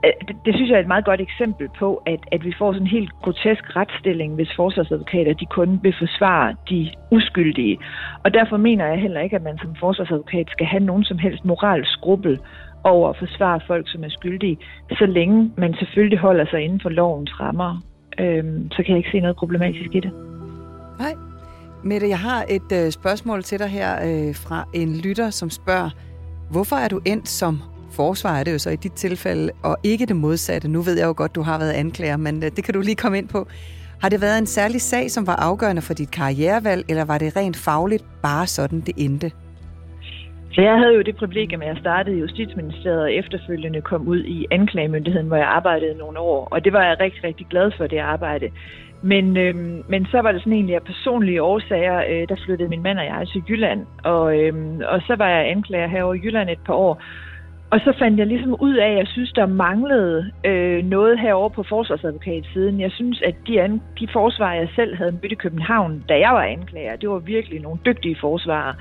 Øh, 0.05 0.11
det, 0.27 0.35
det 0.45 0.55
synes 0.55 0.69
jeg 0.69 0.75
er 0.75 0.81
et 0.81 0.93
meget 0.93 1.05
godt 1.05 1.21
eksempel 1.21 1.67
på, 1.79 2.03
at, 2.05 2.19
at 2.31 2.45
vi 2.45 2.53
får 2.59 2.73
sådan 2.73 2.87
en 2.87 2.97
helt 2.97 3.11
grotesk 3.21 3.75
retsstilling, 3.75 4.35
hvis 4.35 4.55
forsvarsadvokater 4.55 5.33
de 5.33 5.45
kun 5.45 5.79
vil 5.83 5.95
forsvare 5.99 6.55
de 6.69 6.91
uskyldige. 7.11 7.77
Og 8.23 8.33
derfor 8.33 8.57
mener 8.57 8.85
jeg 8.85 8.97
heller 8.97 9.21
ikke, 9.21 9.35
at 9.35 9.43
man 9.43 9.57
som 9.57 9.75
forsvarsadvokat 9.79 10.47
skal 10.51 10.65
have 10.65 10.83
nogen 10.83 11.03
som 11.03 11.17
helst 11.17 11.45
moralskrubbel 11.45 12.39
over 12.83 13.09
at 13.09 13.17
forsvare 13.17 13.59
folk, 13.67 13.91
som 13.91 14.03
er 14.03 14.09
skyldige, 14.09 14.57
så 14.91 15.05
længe 15.05 15.51
man 15.57 15.73
selvfølgelig 15.73 16.19
holder 16.19 16.45
sig 16.45 16.61
inden 16.61 16.79
for 16.81 16.89
lovens 16.89 17.39
rammer. 17.39 17.81
Øhm, 18.19 18.71
så 18.71 18.77
kan 18.83 18.89
jeg 18.89 18.97
ikke 18.97 19.09
se 19.11 19.19
noget 19.19 19.35
problematisk 19.35 19.95
i 19.95 19.99
det. 19.99 20.11
Nej. 20.99 21.13
Mette, 21.83 22.09
jeg 22.09 22.19
har 22.19 22.45
et 22.49 22.85
øh, 22.85 22.91
spørgsmål 22.91 23.43
til 23.43 23.59
dig 23.59 23.67
her 23.67 23.91
øh, 23.95 24.35
fra 24.35 24.67
en 24.73 24.97
lytter, 24.97 25.29
som 25.29 25.49
spørger, 25.49 25.89
hvorfor 26.51 26.75
er 26.75 26.87
du 26.87 27.01
endt 27.05 27.27
som 27.27 27.61
forsvar 27.95 28.39
er 28.39 28.43
det 28.43 28.53
jo 28.53 28.59
så 28.59 28.69
i 28.69 28.75
dit 28.75 28.93
tilfælde, 28.93 29.51
og 29.63 29.77
ikke 29.83 30.05
det 30.05 30.15
modsatte. 30.15 30.67
Nu 30.67 30.81
ved 30.81 30.97
jeg 30.97 31.05
jo 31.05 31.13
godt, 31.17 31.35
du 31.35 31.41
har 31.41 31.57
været 31.59 31.71
anklager, 31.71 32.17
men 32.17 32.43
øh, 32.43 32.51
det 32.55 32.63
kan 32.63 32.73
du 32.73 32.81
lige 32.81 32.95
komme 32.95 33.17
ind 33.17 33.27
på. 33.27 33.47
Har 34.01 34.09
det 34.09 34.21
været 34.21 34.37
en 34.37 34.45
særlig 34.45 34.81
sag, 34.81 35.11
som 35.11 35.27
var 35.27 35.35
afgørende 35.35 35.81
for 35.81 35.93
dit 35.93 36.11
karrierevalg, 36.11 36.85
eller 36.89 37.05
var 37.05 37.17
det 37.17 37.35
rent 37.35 37.57
fagligt 37.57 38.03
bare 38.23 38.47
sådan, 38.47 38.79
det 38.79 38.93
endte? 38.97 39.31
Så 40.53 40.61
jeg 40.61 40.77
havde 40.77 40.95
jo 40.95 41.01
det 41.01 41.15
privilegium, 41.15 41.61
at 41.61 41.67
jeg 41.67 41.77
startede 41.79 42.17
i 42.17 42.19
Justitsministeriet 42.19 43.01
og 43.01 43.13
efterfølgende 43.13 43.81
kom 43.81 44.07
ud 44.07 44.23
i 44.23 44.47
anklagemyndigheden, 44.51 45.27
hvor 45.27 45.37
jeg 45.37 45.47
arbejdede 45.47 45.97
nogle 45.97 46.19
år. 46.19 46.47
Og 46.51 46.65
det 46.65 46.73
var 46.73 46.83
jeg 46.83 46.99
rigtig, 46.99 47.23
rigtig 47.23 47.47
glad 47.49 47.71
for, 47.77 47.87
det 47.87 47.97
arbejde. 47.97 48.49
Men, 49.01 49.37
øhm, 49.37 49.83
men 49.87 50.05
så 50.05 50.21
var 50.21 50.31
det 50.31 50.41
sådan 50.41 50.53
egentlig 50.53 50.75
af 50.75 50.83
personlige 50.83 51.41
årsager, 51.41 51.97
øh, 52.09 52.27
der 52.29 52.35
flyttede 52.45 52.69
min 52.69 52.83
mand 52.83 52.99
og 52.99 53.05
jeg 53.05 53.27
til 53.27 53.43
Jylland. 53.49 53.85
Og, 54.03 54.39
øhm, 54.39 54.81
og 54.87 55.01
så 55.07 55.15
var 55.15 55.29
jeg 55.29 55.49
anklager 55.49 55.87
herovre 55.87 56.17
i 56.17 56.21
Jylland 56.23 56.49
et 56.49 56.63
par 56.65 56.73
år. 56.73 57.01
Og 57.73 57.79
så 57.79 57.93
fandt 57.99 58.19
jeg 58.19 58.27
ligesom 58.27 58.55
ud 58.59 58.75
af, 58.75 58.89
at 58.89 58.97
jeg 58.97 59.07
synes, 59.07 59.31
der 59.31 59.45
manglede 59.45 60.31
øh, 60.43 60.85
noget 60.85 61.19
herover 61.19 61.49
på 61.49 61.63
forsvarsadvokatsiden. 61.63 62.79
Jeg 62.79 62.91
synes, 62.91 63.21
at 63.21 63.35
de, 63.47 63.61
an, 63.61 63.81
de 63.99 64.07
forsvarer, 64.13 64.59
jeg 64.59 64.69
selv 64.75 64.95
havde 64.95 65.11
mødt 65.11 65.31
i 65.31 65.35
København, 65.35 66.03
da 66.09 66.19
jeg 66.19 66.31
var 66.33 66.43
anklager, 66.43 66.95
det 66.95 67.09
var 67.09 67.19
virkelig 67.19 67.61
nogle 67.61 67.79
dygtige 67.85 68.17
forsvarer. 68.21 68.73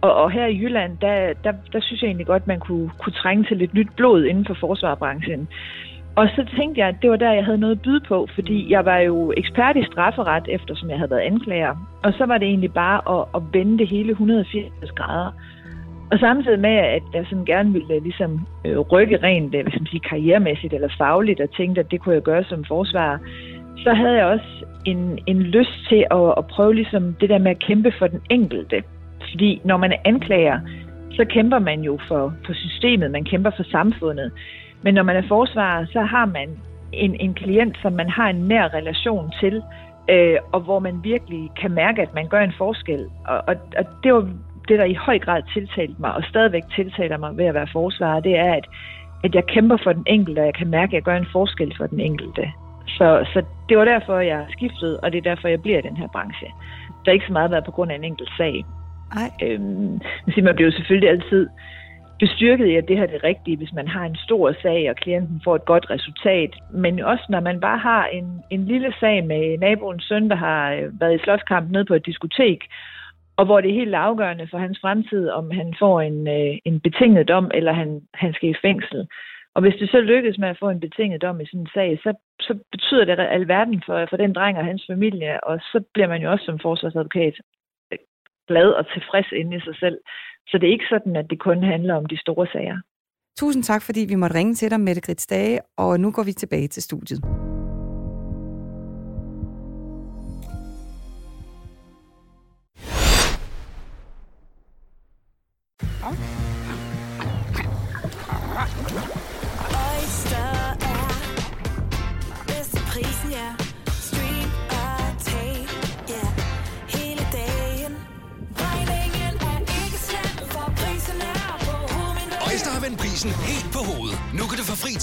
Og, 0.00 0.14
og 0.14 0.30
her 0.30 0.46
i 0.46 0.58
Jylland, 0.58 0.98
der, 1.00 1.32
der, 1.44 1.52
der 1.72 1.80
synes 1.80 2.02
jeg 2.02 2.08
egentlig 2.08 2.26
godt, 2.26 2.42
at 2.42 2.46
man 2.46 2.60
kunne, 2.60 2.90
kunne 2.98 3.12
trænge 3.12 3.44
til 3.44 3.56
lidt 3.56 3.74
nyt 3.74 3.88
blod 3.96 4.24
inden 4.24 4.46
for 4.46 4.54
forsvarbranchen. 4.54 5.48
Og 6.16 6.28
så 6.36 6.46
tænkte 6.58 6.80
jeg, 6.80 6.88
at 6.88 7.02
det 7.02 7.10
var 7.10 7.16
der, 7.16 7.32
jeg 7.32 7.44
havde 7.44 7.58
noget 7.58 7.76
at 7.76 7.82
byde 7.82 8.00
på, 8.08 8.28
fordi 8.34 8.72
jeg 8.72 8.84
var 8.84 8.98
jo 8.98 9.32
ekspert 9.36 9.76
i 9.76 9.84
strafferet, 9.84 10.44
eftersom 10.48 10.90
jeg 10.90 10.98
havde 10.98 11.10
været 11.10 11.28
anklager. 11.32 11.74
Og 12.02 12.12
så 12.12 12.26
var 12.26 12.38
det 12.38 12.48
egentlig 12.48 12.72
bare 12.72 13.00
at, 13.18 13.26
at 13.34 13.42
vende 13.52 13.78
det 13.78 13.88
hele 13.88 14.10
180 14.10 14.90
grader. 14.90 15.32
Og 16.12 16.18
samtidig 16.18 16.60
med, 16.60 16.70
at 16.70 17.02
jeg 17.14 17.26
sådan 17.28 17.44
gerne 17.44 17.72
ville 17.72 17.94
øh, 17.94 18.02
ligesom, 18.02 18.40
øh, 18.64 18.78
rykke 18.78 19.18
rent 19.22 19.54
øh, 19.54 19.62
hvis 19.62 19.80
man 19.80 19.86
siger, 19.86 20.08
karrieremæssigt 20.08 20.74
eller 20.74 20.88
fagligt, 20.98 21.40
og 21.40 21.50
tænkte, 21.56 21.80
at 21.80 21.90
det 21.90 22.00
kunne 22.00 22.14
jeg 22.14 22.22
gøre 22.22 22.44
som 22.44 22.64
forsvarer, 22.64 23.18
så 23.76 23.94
havde 23.94 24.16
jeg 24.16 24.26
også 24.26 24.64
en, 24.84 25.18
en 25.26 25.42
lyst 25.42 25.88
til 25.88 26.06
at, 26.10 26.34
at 26.38 26.46
prøve 26.46 26.74
ligesom 26.74 27.14
det 27.20 27.28
der 27.28 27.38
med 27.38 27.50
at 27.50 27.58
kæmpe 27.58 27.92
for 27.98 28.06
den 28.06 28.20
enkelte. 28.30 28.82
Fordi 29.30 29.60
når 29.64 29.76
man 29.76 29.92
er 29.92 29.96
anklager, 30.04 30.60
så 31.10 31.24
kæmper 31.24 31.58
man 31.58 31.80
jo 31.80 31.98
for, 32.08 32.34
for 32.46 32.52
systemet, 32.52 33.10
man 33.10 33.24
kæmper 33.24 33.50
for 33.56 33.62
samfundet. 33.62 34.32
Men 34.82 34.94
når 34.94 35.02
man 35.02 35.16
er 35.16 35.28
forsvarer, 35.28 35.86
så 35.86 36.00
har 36.00 36.26
man 36.26 36.48
en, 36.92 37.16
en 37.20 37.34
klient, 37.34 37.78
som 37.82 37.92
man 37.92 38.08
har 38.08 38.28
en 38.28 38.48
nær 38.48 38.74
relation 38.74 39.32
til, 39.40 39.62
øh, 40.10 40.36
og 40.52 40.60
hvor 40.60 40.78
man 40.78 41.00
virkelig 41.04 41.50
kan 41.60 41.70
mærke, 41.70 42.02
at 42.02 42.14
man 42.14 42.28
gør 42.28 42.40
en 42.40 42.52
forskel. 42.58 43.06
Og, 43.26 43.42
og, 43.48 43.54
og 43.78 43.84
det 44.02 44.14
var 44.14 44.28
det, 44.68 44.78
der 44.78 44.84
i 44.84 44.94
høj 44.94 45.18
grad 45.18 45.42
tiltalte 45.54 45.94
mig, 45.98 46.14
og 46.14 46.22
stadigvæk 46.24 46.62
tiltaler 46.76 47.18
mig 47.18 47.36
ved 47.36 47.44
at 47.44 47.54
være 47.54 47.68
forsvarer, 47.72 48.20
det 48.20 48.36
er, 48.38 48.54
at, 48.54 48.66
at 49.24 49.34
jeg 49.34 49.46
kæmper 49.46 49.76
for 49.84 49.92
den 49.92 50.04
enkelte, 50.06 50.40
og 50.40 50.46
jeg 50.46 50.54
kan 50.54 50.70
mærke, 50.70 50.90
at 50.90 50.94
jeg 50.94 51.02
gør 51.02 51.16
en 51.16 51.32
forskel 51.32 51.74
for 51.76 51.86
den 51.86 52.00
enkelte. 52.00 52.52
Så, 52.88 53.26
så 53.32 53.42
det 53.68 53.78
var 53.78 53.84
derfor, 53.84 54.18
jeg 54.18 54.46
skiftede, 54.50 55.00
og 55.00 55.12
det 55.12 55.18
er 55.18 55.30
derfor, 55.34 55.48
jeg 55.48 55.62
bliver 55.62 55.78
i 55.78 55.88
den 55.88 55.96
her 55.96 56.08
branche. 56.08 56.48
Der 57.04 57.10
er 57.10 57.14
ikke 57.14 57.26
så 57.26 57.32
meget 57.32 57.50
været 57.50 57.64
på 57.64 57.70
grund 57.70 57.90
af 57.90 57.94
en 57.94 58.04
enkelt 58.04 58.30
sag. 58.36 58.64
Nej. 59.14 59.30
Øhm, 59.42 60.00
man 60.44 60.54
bliver 60.54 60.70
jo 60.70 60.76
selvfølgelig 60.76 61.10
altid 61.10 61.48
bestyrket 62.18 62.66
i, 62.66 62.74
at 62.76 62.88
det 62.88 62.96
her 62.96 63.02
er 63.02 63.14
det 63.14 63.24
rigtige, 63.24 63.56
hvis 63.56 63.72
man 63.72 63.88
har 63.88 64.04
en 64.04 64.16
stor 64.16 64.52
sag, 64.62 64.90
og 64.90 64.96
klienten 64.96 65.40
får 65.44 65.56
et 65.56 65.64
godt 65.64 65.90
resultat. 65.90 66.50
Men 66.72 67.00
også 67.00 67.24
når 67.28 67.40
man 67.40 67.60
bare 67.60 67.78
har 67.78 68.06
en, 68.06 68.42
en 68.50 68.64
lille 68.64 68.92
sag 69.00 69.24
med 69.24 69.58
naboens 69.58 70.04
søn, 70.04 70.28
der 70.28 70.36
har 70.36 70.72
øh, 70.72 71.00
været 71.00 71.14
i 71.14 71.22
slåskamp 71.24 71.70
nede 71.70 71.84
på 71.84 71.94
et 71.94 72.06
diskotek, 72.06 72.64
og 73.38 73.44
hvor 73.46 73.60
det 73.60 73.70
er 73.70 73.80
helt 73.82 73.94
afgørende 73.94 74.48
for 74.50 74.58
hans 74.58 74.78
fremtid, 74.80 75.28
om 75.28 75.50
han 75.50 75.74
får 75.78 76.00
en, 76.00 76.28
øh, 76.28 76.58
en 76.64 76.80
betinget 76.80 77.28
dom, 77.28 77.50
eller 77.54 77.72
han, 77.72 77.90
han 78.14 78.32
skal 78.34 78.48
i 78.50 78.62
fængsel. 78.62 79.08
Og 79.54 79.62
hvis 79.62 79.78
det 79.80 79.90
så 79.90 80.00
lykkes 80.00 80.38
med 80.38 80.48
at 80.48 80.58
få 80.60 80.68
en 80.70 80.80
betinget 80.80 81.22
dom 81.22 81.40
i 81.40 81.46
sådan 81.46 81.60
en 81.60 81.74
sag, 81.74 81.98
så, 82.04 82.14
så 82.40 82.58
betyder 82.72 83.04
det 83.04 83.18
alverden 83.18 83.82
for, 83.86 84.06
for 84.10 84.16
den 84.16 84.32
dreng 84.34 84.58
og 84.58 84.64
hans 84.64 84.84
familie, 84.90 85.44
og 85.44 85.58
så 85.58 85.78
bliver 85.94 86.08
man 86.08 86.22
jo 86.22 86.30
også 86.30 86.44
som 86.44 86.58
forsvarsadvokat 86.62 87.34
øh, 87.92 87.98
glad 88.48 88.68
og 88.78 88.84
tilfreds 88.94 89.32
inde 89.32 89.56
i 89.56 89.60
sig 89.60 89.76
selv. 89.76 89.98
Så 90.48 90.58
det 90.58 90.66
er 90.66 90.72
ikke 90.72 90.92
sådan, 90.94 91.16
at 91.16 91.30
det 91.30 91.38
kun 91.38 91.62
handler 91.62 91.94
om 91.94 92.06
de 92.06 92.20
store 92.20 92.46
sager. 92.52 92.78
Tusind 93.38 93.62
tak, 93.62 93.82
fordi 93.82 94.00
vi 94.08 94.14
måtte 94.14 94.36
ringe 94.38 94.54
til 94.54 94.70
dig, 94.70 94.80
Mette 94.80 95.00
Grits 95.00 95.26
Dage, 95.26 95.60
og 95.76 96.00
nu 96.00 96.12
går 96.12 96.24
vi 96.24 96.32
tilbage 96.32 96.68
til 96.68 96.82
studiet. 96.82 97.20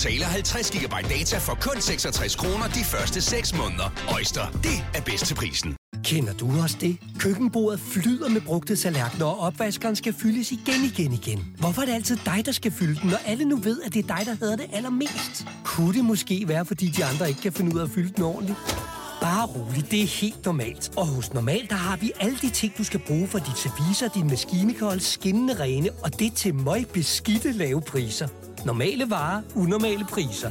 Betaler 0.03 0.25
50 0.25 0.71
GB 0.71 0.93
data 1.09 1.37
for 1.37 1.57
kun 1.61 1.81
66 1.81 2.35
kroner 2.35 2.67
de 2.67 2.83
første 2.83 3.21
6 3.21 3.57
måneder. 3.57 4.11
Øjster, 4.13 4.45
det 4.63 4.77
er 4.95 5.01
bedst 5.01 5.25
til 5.25 5.35
prisen. 5.35 5.75
Kender 6.03 6.33
du 6.33 6.61
også 6.61 6.77
det? 6.81 6.97
Køkkenbordet 7.19 7.79
flyder 7.79 8.29
med 8.29 8.41
brugte 8.41 8.75
tallerkener, 8.75 9.25
og 9.25 9.39
opvaskeren 9.39 9.95
skal 9.95 10.13
fyldes 10.13 10.51
igen, 10.51 10.83
igen, 10.83 11.13
igen. 11.13 11.55
Hvorfor 11.59 11.81
er 11.81 11.85
det 11.85 11.93
altid 11.93 12.17
dig, 12.25 12.45
der 12.45 12.51
skal 12.51 12.71
fylde 12.71 13.01
den, 13.01 13.09
når 13.09 13.17
alle 13.25 13.45
nu 13.45 13.55
ved, 13.55 13.81
at 13.81 13.93
det 13.93 14.09
er 14.09 14.15
dig, 14.17 14.25
der 14.25 14.35
hedder 14.39 14.55
det 14.55 14.65
allermest? 14.73 15.47
Kunne 15.63 15.93
det 15.93 16.05
måske 16.05 16.47
være, 16.47 16.65
fordi 16.65 16.87
de 16.87 17.05
andre 17.05 17.29
ikke 17.29 17.41
kan 17.41 17.53
finde 17.53 17.75
ud 17.75 17.79
af 17.79 17.83
at 17.83 17.91
fylde 17.91 18.13
den 18.15 18.23
ordentligt? 18.23 18.57
Bare 19.21 19.45
rolig, 19.45 19.91
det 19.91 20.01
er 20.01 20.07
helt 20.07 20.45
normalt. 20.45 20.91
Og 20.97 21.07
hos 21.07 21.33
Normal, 21.33 21.67
der 21.69 21.75
har 21.75 21.97
vi 21.97 22.11
alle 22.19 22.37
de 22.41 22.49
ting, 22.49 22.77
du 22.77 22.83
skal 22.83 22.99
bruge 23.07 23.27
for 23.27 23.39
dit 23.39 23.57
service 23.57 24.05
og 24.05 24.15
din 24.15 24.27
maskinekold 24.27 24.99
skinnende 24.99 25.59
rene, 25.59 25.89
og 26.03 26.19
det 26.19 26.33
til 26.33 26.55
møg 26.55 26.87
beskidte 26.93 27.51
lave 27.51 27.81
priser. 27.81 28.27
Normale 28.65 29.09
varer, 29.09 29.41
unormale 29.55 30.05
priser. 30.05 30.49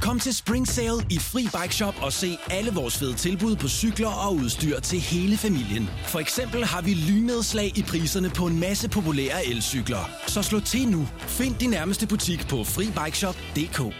Kom 0.00 0.18
til 0.18 0.34
Spring 0.34 0.68
Sale 0.68 1.06
i 1.10 1.18
Fri 1.18 1.42
Bike 1.42 1.74
Shop 1.74 1.94
og 2.02 2.12
se 2.12 2.38
alle 2.50 2.70
vores 2.74 2.98
fede 2.98 3.14
tilbud 3.14 3.56
på 3.56 3.68
cykler 3.68 4.08
og 4.08 4.34
udstyr 4.34 4.80
til 4.80 5.00
hele 5.00 5.36
familien. 5.36 5.90
For 6.06 6.18
eksempel 6.18 6.64
har 6.64 6.82
vi 6.82 6.94
lynedslag 6.94 7.78
i 7.78 7.82
priserne 7.82 8.30
på 8.30 8.46
en 8.46 8.60
masse 8.60 8.88
populære 8.90 9.46
elcykler. 9.46 10.10
Så 10.26 10.42
slå 10.42 10.60
til 10.60 10.88
nu. 10.88 11.08
Find 11.18 11.54
din 11.54 11.70
nærmeste 11.70 12.06
butik 12.06 12.48
på 12.48 12.64
FriBikeShop.dk 12.64 13.94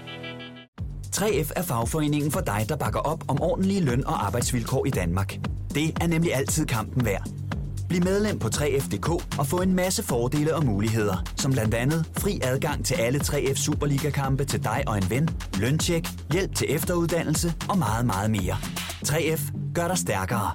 3F 1.17 1.53
er 1.57 1.63
fagforeningen 1.63 2.31
for 2.31 2.41
dig, 2.41 2.67
der 2.69 2.77
bakker 2.77 3.01
op 3.01 3.25
om 3.29 3.41
ordentlige 3.41 3.81
løn- 3.81 4.07
og 4.07 4.27
arbejdsvilkår 4.27 4.87
i 4.87 4.91
Danmark. 4.91 5.39
Det 5.75 5.99
er 6.01 6.07
nemlig 6.07 6.35
altid 6.35 6.67
kampen 6.67 7.05
værd. 7.05 7.42
Bliv 7.93 8.05
medlem 8.05 8.39
på 8.39 8.49
3F.dk 8.49 9.09
og 9.39 9.47
få 9.47 9.63
en 9.63 9.75
masse 9.75 10.03
fordele 10.03 10.55
og 10.55 10.65
muligheder, 10.65 11.25
som 11.37 11.53
blandt 11.53 11.75
andet 11.75 12.11
fri 12.19 12.41
adgang 12.43 12.85
til 12.85 12.95
alle 12.95 13.19
3F 13.19 13.55
Superliga-kampe 13.55 14.45
til 14.45 14.65
dig 14.65 14.85
og 14.87 14.97
en 14.97 15.11
ven, 15.11 15.29
løntjek, 15.61 16.09
hjælp 16.33 16.55
til 16.55 16.67
efteruddannelse 16.75 17.55
og 17.71 17.79
meget, 17.79 18.07
meget 18.07 18.31
mere. 18.31 18.57
3F 19.09 19.73
gør 19.75 19.89
dig 19.89 19.99
stærkere. 19.99 20.51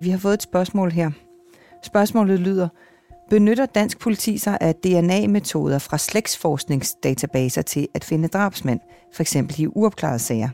Vi 0.00 0.10
har 0.10 0.18
fået 0.18 0.34
et 0.34 0.42
spørgsmål 0.42 0.90
her. 0.90 1.10
Spørgsmålet 1.82 2.40
lyder, 2.40 2.68
benytter 3.30 3.66
dansk 3.66 3.98
politi 3.98 4.38
sig 4.38 4.58
af 4.60 4.74
DNA-metoder 4.74 5.78
fra 5.78 5.98
slægtsforskningsdatabaser 5.98 7.62
til 7.62 7.88
at 7.94 8.04
finde 8.04 8.28
drabsmænd, 8.28 8.80
for 9.14 9.22
eksempel 9.22 9.60
i 9.60 9.66
uopklarede 9.66 10.18
sager. 10.18 10.48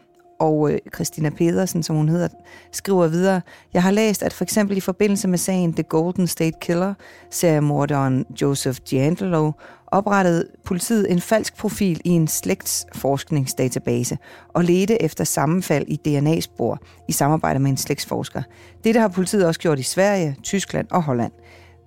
Og 0.44 0.72
øh, 0.72 0.78
Christina 0.94 1.30
Pedersen, 1.30 1.82
som 1.82 1.96
hun 1.96 2.08
hedder, 2.08 2.28
skriver 2.72 3.06
videre, 3.06 3.40
jeg 3.74 3.82
har 3.82 3.90
læst, 3.90 4.22
at 4.22 4.32
for 4.32 4.44
eksempel 4.44 4.76
i 4.76 4.80
forbindelse 4.80 5.28
med 5.28 5.38
sagen 5.38 5.72
The 5.72 5.82
Golden 5.82 6.26
State 6.26 6.58
Killer, 6.60 6.94
seriemorderen 7.30 8.26
Joseph 8.42 8.78
D'Angelo, 8.92 9.52
oprettede 9.86 10.48
politiet 10.64 11.12
en 11.12 11.20
falsk 11.20 11.56
profil 11.56 12.00
i 12.04 12.10
en 12.10 12.28
slægtsforskningsdatabase 12.28 14.18
og 14.48 14.64
ledte 14.64 15.02
efter 15.02 15.24
sammenfald 15.24 15.84
i 15.88 15.96
DNA-spor 15.96 16.78
i 17.08 17.12
samarbejde 17.12 17.58
med 17.58 17.70
en 17.70 17.76
slægtsforsker. 17.76 18.42
Dette 18.84 19.00
har 19.00 19.08
politiet 19.08 19.46
også 19.46 19.60
gjort 19.60 19.78
i 19.78 19.82
Sverige, 19.82 20.36
Tyskland 20.42 20.86
og 20.90 21.02
Holland. 21.02 21.32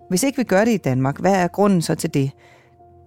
Hvis 0.09 0.23
ikke 0.23 0.37
vi 0.37 0.43
gør 0.43 0.65
det 0.65 0.71
i 0.71 0.77
Danmark, 0.77 1.19
hvad 1.19 1.35
er 1.35 1.47
grunden 1.47 1.81
så 1.81 1.95
til 1.95 2.13
det? 2.13 2.31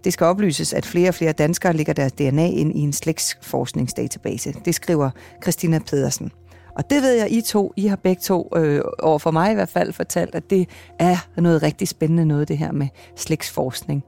Det 0.04 0.12
skal 0.12 0.24
oplyses, 0.24 0.72
at 0.72 0.86
flere 0.86 1.08
og 1.08 1.14
flere 1.14 1.32
danskere 1.32 1.72
lægger 1.72 1.92
deres 1.92 2.12
DNA 2.12 2.46
ind 2.46 2.76
i 2.76 2.80
en 2.80 2.92
slægtsforskningsdatabase. 2.92 4.54
Det 4.64 4.74
skriver 4.74 5.10
Christina 5.42 5.78
Pedersen. 5.78 6.30
Og 6.76 6.90
det 6.90 7.02
ved 7.02 7.12
jeg, 7.12 7.30
I 7.30 7.40
to, 7.40 7.72
I 7.76 7.86
har 7.86 7.96
begge 7.96 8.20
to, 8.22 8.48
øh, 8.56 8.82
over 8.98 9.18
for 9.18 9.30
mig 9.30 9.52
i 9.52 9.54
hvert 9.54 9.68
fald, 9.68 9.92
fortalt, 9.92 10.34
at 10.34 10.50
det 10.50 10.68
er 10.98 11.16
noget 11.36 11.62
rigtig 11.62 11.88
spændende 11.88 12.26
noget, 12.26 12.48
det 12.48 12.58
her 12.58 12.72
med 12.72 12.88
slægtsforskning. 13.16 14.04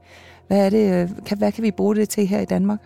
Hvad, 0.47 0.65
er 0.65 0.69
det, 0.69 0.93
øh, 0.93 1.09
kan, 1.25 1.37
hvad 1.37 1.51
kan 1.51 1.63
vi 1.63 1.71
bruge 1.71 1.95
det 1.95 2.09
til 2.09 2.27
her 2.27 2.39
i 2.39 2.45
Danmark? 2.45 2.79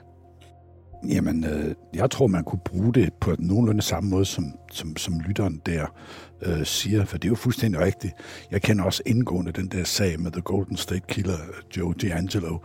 Jamen, 1.10 1.44
øh, 1.44 1.76
jeg 1.94 2.12
tror, 2.12 2.28
man 2.28 2.44
kunne 2.44 2.60
bruge 2.66 2.94
det 2.94 3.14
på 3.14 3.36
nogenlunde 3.40 3.82
samme 3.82 4.10
måde, 4.10 4.26
som, 4.26 4.54
som, 4.72 4.98
som 4.98 5.20
lytteren 5.20 5.62
der 5.66 5.86
øh, 6.42 6.66
siger, 6.66 7.06
for 7.06 7.18
det 7.18 7.28
er 7.28 7.30
jo 7.30 7.36
fuldstændig 7.36 7.82
rigtigt. 7.82 8.14
Jeg 8.52 8.62
kender 8.62 8.84
også 8.84 9.04
indgående 9.06 9.52
den 9.52 9.68
der 9.68 9.84
sag 9.84 10.20
med 10.20 10.32
The 10.32 10.42
Golden 10.42 10.78
State 10.78 11.06
Killer, 11.08 11.38
Joe 11.78 11.94
D'Angelo 12.04 12.58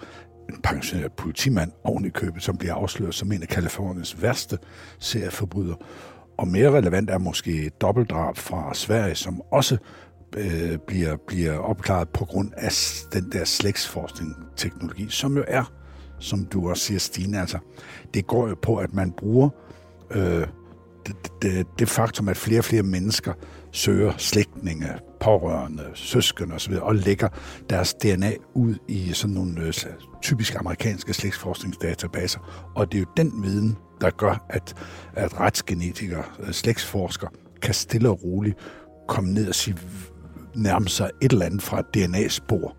en 0.52 0.62
pensioneret 0.62 1.12
politimand 1.12 1.72
oven 1.84 2.04
i 2.04 2.08
købet, 2.08 2.42
som 2.42 2.56
bliver 2.56 2.74
afsløret 2.74 3.14
som 3.14 3.32
en 3.32 3.42
af 3.42 3.48
Kaliforniens 3.48 4.22
værste 4.22 4.58
serieforbrydere. 4.98 5.76
Og 6.38 6.48
mere 6.48 6.70
relevant 6.70 7.10
er 7.10 7.18
måske 7.18 7.70
dobbeltdrab 7.80 8.36
fra 8.36 8.74
Sverige, 8.74 9.14
som 9.14 9.42
også 9.50 9.76
øh, 10.36 10.78
bliver, 10.86 11.16
bliver 11.26 11.58
opklaret 11.58 12.08
på 12.08 12.24
grund 12.24 12.52
af 12.56 12.72
den 13.12 13.32
der 13.32 13.44
slægtsforskning-teknologi, 13.44 15.06
som 15.08 15.36
jo 15.36 15.44
er, 15.48 15.72
som 16.18 16.44
du 16.44 16.68
også 16.68 16.82
siger, 16.82 16.98
Stine, 16.98 17.40
altså, 17.40 17.58
det 18.14 18.26
går 18.26 18.48
jo 18.48 18.54
på, 18.62 18.76
at 18.76 18.94
man 18.94 19.12
bruger 19.12 19.48
øh, 20.10 20.46
det, 21.06 21.16
det, 21.42 21.66
det 21.78 21.88
faktum, 21.88 22.28
at 22.28 22.36
flere 22.36 22.60
og 22.60 22.64
flere 22.64 22.82
mennesker 22.82 23.32
søger 23.72 24.12
slægtninge, 24.18 24.88
pårørende, 25.20 25.84
søskende 25.94 26.54
osv., 26.54 26.74
og 26.74 26.94
lægger 26.94 27.28
deres 27.70 27.94
DNA 27.94 28.32
ud 28.54 28.74
i 28.88 29.12
sådan 29.12 29.34
nogle 29.34 29.60
øh, 29.60 29.72
typisk 30.22 30.54
amerikanske 30.54 31.14
slægtsforskningsdatabaser. 31.14 32.70
Og 32.76 32.92
det 32.92 32.98
er 32.98 33.02
jo 33.02 33.08
den 33.16 33.42
viden, 33.42 33.76
der 34.00 34.10
gør, 34.10 34.46
at, 34.48 34.74
at 35.14 35.40
retsgenetikere, 35.40 36.24
øh, 36.40 36.52
slægtsforskere, 36.52 37.30
kan 37.62 37.74
stille 37.74 38.08
og 38.08 38.24
roligt 38.24 38.56
komme 39.08 39.32
ned 39.32 39.48
og 39.48 39.54
sige, 39.54 39.76
nærme 40.56 40.88
sig 40.88 41.10
et 41.22 41.32
eller 41.32 41.46
andet 41.46 41.62
fra 41.62 41.80
et 41.80 41.86
DNA-spor, 41.94 42.76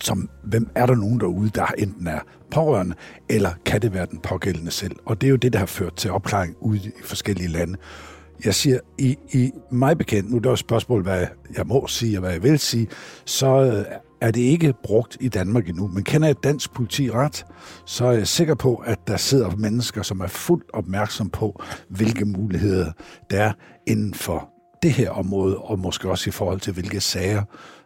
som 0.00 0.30
hvem 0.42 0.70
er 0.74 0.86
der 0.86 0.94
nogen 0.94 1.20
derude, 1.20 1.50
der 1.50 1.66
enten 1.78 2.06
er 2.06 2.20
pårørende, 2.50 2.94
eller 3.28 3.50
kan 3.64 3.82
det 3.82 3.94
være 3.94 4.06
den 4.06 4.18
pågældende 4.18 4.70
selv? 4.70 4.96
Og 5.04 5.20
det 5.20 5.26
er 5.26 5.30
jo 5.30 5.36
det, 5.36 5.52
der 5.52 5.58
har 5.58 5.66
ført 5.66 5.94
til 5.94 6.10
opklaring 6.10 6.56
ude 6.60 6.78
i 6.78 6.90
forskellige 7.04 7.48
lande. 7.48 7.78
Jeg 8.44 8.54
siger, 8.54 8.78
i, 8.98 9.16
i 9.32 9.50
mig 9.70 9.98
bekendt, 9.98 10.30
nu 10.30 10.36
er 10.36 10.40
der 10.40 10.50
jo 10.50 10.52
et 10.52 10.58
spørgsmål, 10.58 11.02
hvad 11.02 11.26
jeg 11.56 11.66
må 11.66 11.86
sige 11.86 12.16
og 12.18 12.20
hvad 12.20 12.30
jeg 12.32 12.42
vil 12.42 12.58
sige, 12.58 12.88
så 13.24 13.46
øh, 13.46 13.84
er 14.20 14.30
det 14.30 14.40
ikke 14.40 14.74
brugt 14.82 15.16
i 15.20 15.28
Danmark 15.28 15.68
endnu. 15.68 15.86
Men 15.86 16.04
kender 16.04 16.28
jeg 16.28 16.36
dansk 16.44 16.72
politi 16.72 17.10
ret, 17.10 17.46
så 17.86 18.06
er 18.06 18.12
jeg 18.12 18.28
sikker 18.28 18.54
på, 18.54 18.74
at 18.74 18.98
der 19.06 19.16
sidder 19.16 19.50
mennesker, 19.56 20.02
som 20.02 20.20
er 20.20 20.26
fuldt 20.26 20.70
opmærksom 20.72 21.30
på, 21.30 21.62
hvilke 21.88 22.24
muligheder 22.24 22.92
der 23.30 23.42
er 23.42 23.52
inden 23.86 24.14
for 24.14 24.50
det 24.82 24.92
her 24.92 25.10
område, 25.10 25.58
og 25.58 25.78
måske 25.78 26.10
også 26.10 26.30
i 26.30 26.32
forhold 26.32 26.60
til, 26.60 26.72
hvilke 26.72 27.00
sager, 27.00 27.42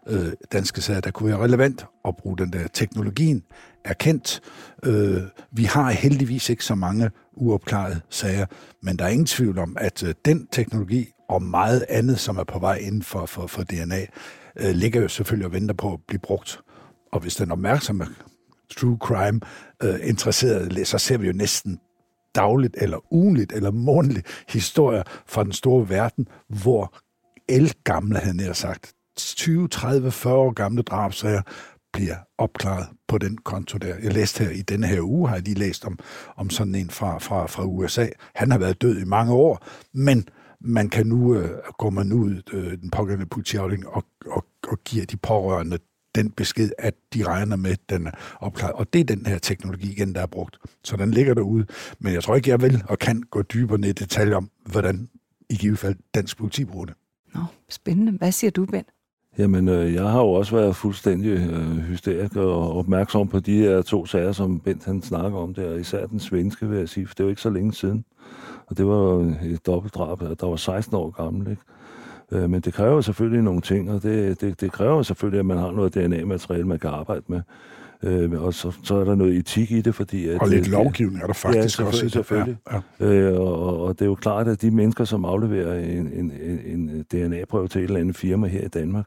øh, 0.09 0.33
danske 0.53 0.81
sager, 0.81 1.01
der 1.01 1.11
kunne 1.11 1.29
være 1.29 1.45
relevant 1.45 1.87
at 2.05 2.17
bruge 2.17 2.39
den 2.39 2.53
der. 2.53 2.69
Teknologien 2.69 3.43
er 3.85 3.95
kendt. 3.95 4.41
Øh, 4.83 5.23
vi 5.51 5.65
har 5.65 5.91
heldigvis 5.91 6.49
ikke 6.49 6.65
så 6.65 6.75
mange 6.75 7.11
uopklarede 7.33 8.01
sager, 8.11 8.47
men 8.83 8.97
der 8.97 9.05
er 9.05 9.09
ingen 9.09 9.27
tvivl 9.27 9.59
om, 9.59 9.77
at 9.81 10.03
øh, 10.03 10.15
den 10.25 10.47
teknologi 10.47 11.11
og 11.29 11.43
meget 11.43 11.85
andet, 11.89 12.19
som 12.19 12.37
er 12.37 12.45
på 12.45 12.59
vej 12.59 12.77
inden 12.77 13.03
for, 13.03 13.27
for, 13.27 13.47
for 13.47 13.63
DNA, 13.63 14.07
øh, 14.57 14.71
ligger 14.75 15.01
jo 15.01 15.09
selvfølgelig 15.09 15.47
og 15.47 15.53
venter 15.53 15.75
på 15.75 15.93
at 15.93 16.01
blive 16.09 16.21
brugt. 16.21 16.61
Og 17.13 17.21
hvis 17.21 17.37
den 17.37 17.51
opmærksomme 17.51 18.07
true 18.77 18.99
crime 19.01 19.41
øh, 19.83 20.09
interesserede 20.09 20.85
så 20.85 20.99
ser 20.99 21.19
vi 21.19 21.27
jo 21.27 21.33
næsten 21.33 21.79
dagligt 22.35 22.77
eller 22.79 23.13
ugenligt 23.15 23.53
eller 23.53 23.71
månedligt 23.71 24.45
historier 24.49 25.03
fra 25.27 25.45
den 25.45 25.53
store 25.53 25.89
verden, 25.89 26.29
hvor 26.49 26.95
elgamle, 27.49 28.19
han 28.19 28.41
har 28.41 28.53
sagt, 28.53 28.93
20, 29.17 29.69
30, 29.69 30.11
40 30.11 30.35
år 30.35 30.53
gamle 30.53 30.83
drabsager 30.83 31.43
bliver 31.93 32.17
opklaret 32.39 32.87
på 33.09 33.19
den 33.19 33.39
konto 33.39 33.79
der. 33.79 33.95
Jeg 34.03 34.13
læste 34.13 34.45
her 34.45 34.51
i 34.51 34.63
denne 34.63 34.87
her 34.87 35.01
uge, 35.01 35.29
har 35.29 35.37
jeg 35.37 35.45
lige 35.45 35.59
læst 35.59 35.85
om, 35.85 35.99
om 36.37 36.51
sådan 36.51 36.75
en 36.75 36.91
fra, 36.91 37.19
fra, 37.19 37.47
fra 37.47 37.65
USA. 37.65 38.07
Han 38.35 38.51
har 38.51 38.59
været 38.59 38.83
død 38.83 39.01
i 39.01 39.05
mange 39.05 39.33
år, 39.33 39.67
men 39.93 40.29
man 40.61 40.89
kan 40.89 41.07
nu, 41.07 41.35
øh, 41.35 41.51
gå 41.79 41.91
man 41.91 42.13
ud, 42.13 42.43
øh, 42.53 42.79
den 42.81 42.91
pågældende 42.91 43.27
politiafdeling, 43.27 43.89
og, 43.89 44.05
og, 44.27 44.45
og 44.69 44.79
giver 44.85 45.07
de 45.07 45.17
pårørende 45.17 45.79
den 46.15 46.31
besked, 46.31 46.71
at 46.79 46.95
de 47.15 47.25
regner 47.25 47.57
med, 47.57 47.71
at 47.71 47.91
den 47.91 48.07
er 48.07 48.11
opklaret. 48.41 48.73
Og 48.73 48.93
det 48.93 49.01
er 49.01 49.05
den 49.05 49.27
her 49.27 49.39
teknologi 49.39 49.93
igen, 49.93 50.15
der 50.15 50.21
er 50.21 50.27
brugt. 50.27 50.59
Så 50.85 50.97
den 50.97 51.11
ligger 51.11 51.35
derude. 51.35 51.67
Men 51.99 52.13
jeg 52.13 52.23
tror 52.23 52.37
ikke, 52.37 52.51
jeg 52.51 52.63
vil 52.63 52.83
og 52.89 52.99
kan 52.99 53.23
gå 53.23 53.43
dybere 53.43 53.79
ned 53.79 53.89
i 53.89 53.93
detaljer 53.93 54.37
om, 54.37 54.51
hvordan 54.67 55.09
i 55.51 55.55
givet 55.55 55.79
fald 55.79 55.97
dansk 56.15 56.39
politi 56.39 56.65
bruger 56.65 56.85
det. 56.85 56.95
Nå, 57.35 57.41
spændende. 57.69 58.13
Hvad 58.13 58.33
siger 58.33 58.51
du, 58.51 58.67
Ben? 58.67 58.85
Jamen, 59.39 59.69
øh, 59.69 59.95
jeg 59.95 60.11
har 60.11 60.21
jo 60.21 60.33
også 60.33 60.57
været 60.57 60.77
fuldstændig 60.77 61.31
øh, 61.31 61.79
hysterisk 61.79 62.37
og 62.37 62.77
opmærksom 62.77 63.29
på 63.29 63.41
de 63.41 63.59
her 63.59 63.83
to 63.83 64.07
sager, 64.07 64.33
som 64.33 64.61
Bent 64.61 64.85
han 64.85 65.03
snakker 65.03 65.39
om 65.39 65.55
der, 65.55 65.75
især 65.75 66.07
den 66.07 66.21
svenske, 66.21 66.69
vil 66.69 66.79
jeg 66.79 66.89
sige, 66.89 67.07
for 67.07 67.15
det 67.15 67.25
var 67.25 67.31
ikke 67.31 67.43
så 67.43 67.51
længe 67.51 67.73
siden. 67.73 68.05
Og 68.67 68.79
det 68.79 68.87
var 68.87 69.35
et 69.43 69.67
dobbeltdrab, 69.67 70.21
der 70.21 70.47
var 70.47 70.57
16 70.57 70.97
år 70.97 71.11
gammel, 71.11 71.51
ikke? 71.51 71.63
Øh, 72.35 72.51
men 72.51 72.61
det 72.61 72.75
kræver 72.75 73.01
selvfølgelig 73.01 73.43
nogle 73.43 73.61
ting, 73.61 73.91
og 73.91 74.03
det, 74.03 74.41
det, 74.41 74.61
det 74.61 74.73
kræver 74.73 75.03
selvfølgelig, 75.03 75.39
at 75.39 75.47
man 75.47 75.59
har 75.59 75.71
noget 75.71 75.95
DNA-materiale, 75.95 76.65
man 76.65 76.79
kan 76.79 76.91
arbejde 76.91 77.23
med. 77.27 77.41
Øh, 78.03 78.43
og 78.43 78.55
så, 78.55 78.73
så 78.83 78.95
er 78.95 79.05
der 79.05 79.15
noget 79.15 79.37
etik 79.37 79.71
i 79.71 79.81
det, 79.81 79.95
fordi... 79.95 80.29
At, 80.29 80.41
og 80.41 80.49
lidt 80.49 80.69
lovgivning 80.69 81.23
er 81.23 81.27
der 81.27 81.35
faktisk 81.35 81.81
ja, 81.81 81.85
også. 81.85 82.09
Selvfølgelig. 82.09 82.57
Ja, 82.73 82.81
ja. 83.01 83.07
Øh, 83.07 83.41
og, 83.41 83.83
og 83.83 83.99
det 83.99 84.03
er 84.03 84.07
jo 84.07 84.15
klart, 84.15 84.49
at 84.49 84.63
de 84.63 84.71
mennesker, 84.71 85.05
som 85.05 85.25
afleverer 85.25 85.81
en, 85.81 86.11
en, 86.13 86.33
en 86.67 87.05
DNA-prøve 87.13 87.69
til 87.69 87.79
et 87.79 87.85
eller 87.85 88.01
andet 88.01 88.17
firma 88.17 88.47
her 88.47 88.65
i 88.65 88.69
Danmark, 88.69 89.07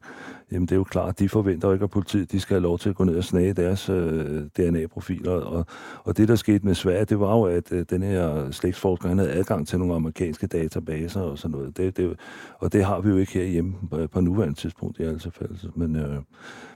jamen 0.52 0.66
det 0.66 0.72
er 0.72 0.76
jo 0.76 0.84
klart, 0.84 1.20
de 1.20 1.30
forventer 1.30 1.74
ikke, 1.74 1.84
at 1.84 1.90
politiet 1.90 2.32
de 2.32 2.40
skal 2.40 2.54
have 2.54 2.64
lov 2.64 2.80
til 2.80 2.90
at 2.90 2.96
gå 2.96 3.04
ned 3.04 3.16
og 3.16 3.24
snage 3.24 3.54
deres 3.54 3.90
øh, 3.90 4.44
DNA-profiler. 4.58 5.32
Og, 5.32 5.66
og 6.04 6.18
det, 6.18 6.28
der 6.28 6.36
skete 6.36 6.66
med 6.66 6.76
Sverige, 6.76 7.06
det 7.06 7.20
var 7.20 7.36
jo, 7.36 7.44
at 7.44 7.72
øh, 7.72 7.86
den 7.90 8.04
her 8.04 8.52
slægtsforsker, 8.52 9.10
han 9.10 9.18
havde 9.18 9.32
adgang 9.32 9.68
til 9.68 9.80
nogle 9.80 9.96
amerikanske 9.96 10.48
databaser 10.48 11.22
og 11.22 11.38
sådan 11.38 11.58
noget. 11.58 11.78
Det, 11.78 11.98
det, 11.98 12.20
og 12.60 12.74
det 12.74 12.86
har 12.86 13.02
vi 13.02 13.10
jo 13.10 13.18
ikke 13.18 13.34
herhjemme 13.34 13.74
på, 13.92 14.08
på 14.08 14.22
nuværende 14.22 14.56
tidspunkt 14.56 15.00
i 15.00 15.04
alle 15.04 15.20
fald. 15.20 15.76
Men, 15.76 15.96
øh, 15.96 16.22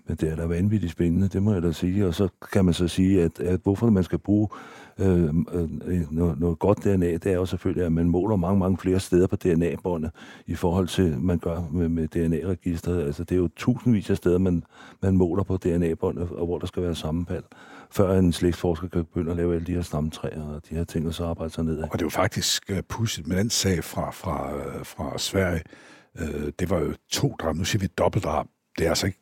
men 0.08 0.18
det 0.18 0.32
er 0.32 0.36
da 0.36 0.46
vanvittigt 0.46 0.92
spændende, 0.92 1.28
det 1.28 1.44
må 1.44 1.54
jeg 1.54 1.62
da 1.62 1.72
sige. 1.72 2.08
Og 2.08 2.16
så 2.16 2.28
kan 2.52 2.66
man 2.66 2.74
så 2.74 2.88
sige, 2.88 3.24
at, 3.24 3.40
at 3.40 3.60
hvorfor 3.64 3.90
man 3.90 4.04
skal 4.04 4.20
bruge 4.20 4.48
Øh, 5.02 5.24
øh, 5.54 5.70
øh, 5.86 6.12
noget, 6.12 6.40
noget 6.40 6.60
godt 6.60 6.84
DNA, 6.84 7.12
det 7.12 7.26
er 7.26 7.34
jo 7.34 7.46
selvfølgelig, 7.46 7.86
at 7.86 7.92
man 7.92 8.10
måler 8.10 8.36
mange, 8.36 8.60
mange 8.60 8.78
flere 8.78 9.00
steder 9.00 9.28
på 9.28 9.36
DNA-båndet 9.36 10.12
i 10.48 10.56
forhold 10.56 10.88
til, 10.88 11.20
man 11.20 11.40
gør 11.40 11.70
med, 11.72 11.90
med 11.90 12.08
DNA-registret. 12.08 13.04
Altså, 13.04 13.24
det 13.24 13.36
er 13.36 13.40
jo 13.40 13.50
tusindvis 13.56 14.10
af 14.10 14.18
steder, 14.18 14.38
man, 14.38 14.64
man 15.02 15.18
måler 15.18 15.44
på 15.44 15.58
DNA-båndet, 15.58 16.30
og 16.32 16.46
hvor 16.46 16.60
der 16.60 16.66
skal 16.66 16.84
være 16.84 16.96
sammenfald 16.96 17.44
før 17.92 18.20
en 18.20 18.34
slægtsforsker 18.34 18.88
kan 18.88 19.06
begynde 19.06 19.32
at 19.32 19.38
lave 19.38 19.56
alle 19.56 19.68
de 19.68 19.74
her 19.74 19.82
stamtræer 19.82 20.44
og 20.44 20.62
de 20.70 20.76
her 20.76 20.84
ting, 20.84 21.08
og 21.08 21.14
så 21.14 21.26
arbejde 21.26 21.54
sig 21.54 21.64
nedad. 21.64 21.84
Og 21.84 21.92
det 21.92 22.02
er 22.02 22.06
jo 22.06 22.10
faktisk 22.10 22.72
uh, 22.72 22.78
pudsigt 22.90 23.28
med 23.28 23.38
den 23.38 23.50
sag 23.50 23.84
fra, 23.84 24.12
fra, 24.12 24.56
øh, 24.56 24.86
fra 24.86 25.18
Sverige. 25.18 25.62
Uh, 26.22 26.50
det 26.60 26.70
var 26.70 26.80
jo 26.80 26.94
to 27.12 27.36
drab, 27.40 27.56
nu 27.56 27.64
siger 27.64 27.80
vi 27.80 27.88
dobbeltdrab. 27.88 28.46
Det 28.78 28.86
er 28.86 28.90
altså 28.90 29.08
ikke 29.08 29.21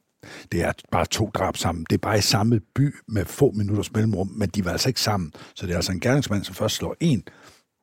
det 0.52 0.62
er 0.62 0.72
bare 0.92 1.06
to 1.06 1.32
drab 1.34 1.58
sammen. 1.58 1.86
Det 1.90 1.96
er 1.96 2.00
bare 2.00 2.18
i 2.18 2.22
samme 2.22 2.60
by 2.76 2.96
med 3.08 3.26
få 3.26 3.52
minutters 3.52 3.94
mellemrum, 3.94 4.28
men 4.28 4.50
de 4.50 4.66
var 4.66 4.72
altså 4.72 4.90
ikke 4.90 5.02
sammen. 5.02 5.34
Så 5.56 5.66
det 5.66 5.72
er 5.72 5.76
altså 5.76 5.92
en 5.92 6.00
gerningsmand, 6.00 6.44
som 6.44 6.56
først 6.56 6.76
slår 6.76 6.96
en 7.00 7.24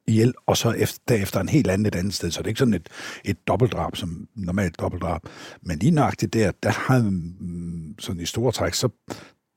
ihjel, 0.09 0.35
og 0.47 0.57
så 0.57 0.71
efter, 0.71 1.01
derefter 1.09 1.41
en 1.41 1.49
helt 1.49 1.71
anden 1.71 1.87
et 1.87 1.95
andet 1.95 2.15
sted. 2.15 2.31
Så 2.31 2.41
det 2.41 2.47
er 2.47 2.49
ikke 2.49 2.59
sådan 2.59 2.75
et, 2.75 2.89
et 3.25 3.49
dobbeltdrab, 3.49 3.97
som 3.97 4.29
normalt 4.35 4.81
dobbeltdrab. 4.81 5.21
Men 5.63 5.79
lige 5.79 5.91
nøjagtigt 5.91 6.33
der, 6.33 6.53
der 6.63 6.71
har 6.71 6.99
mm, 6.99 7.95
sådan 7.99 8.21
i 8.21 8.27
store 8.27 8.53
træk, 8.53 8.75
så 8.75 8.89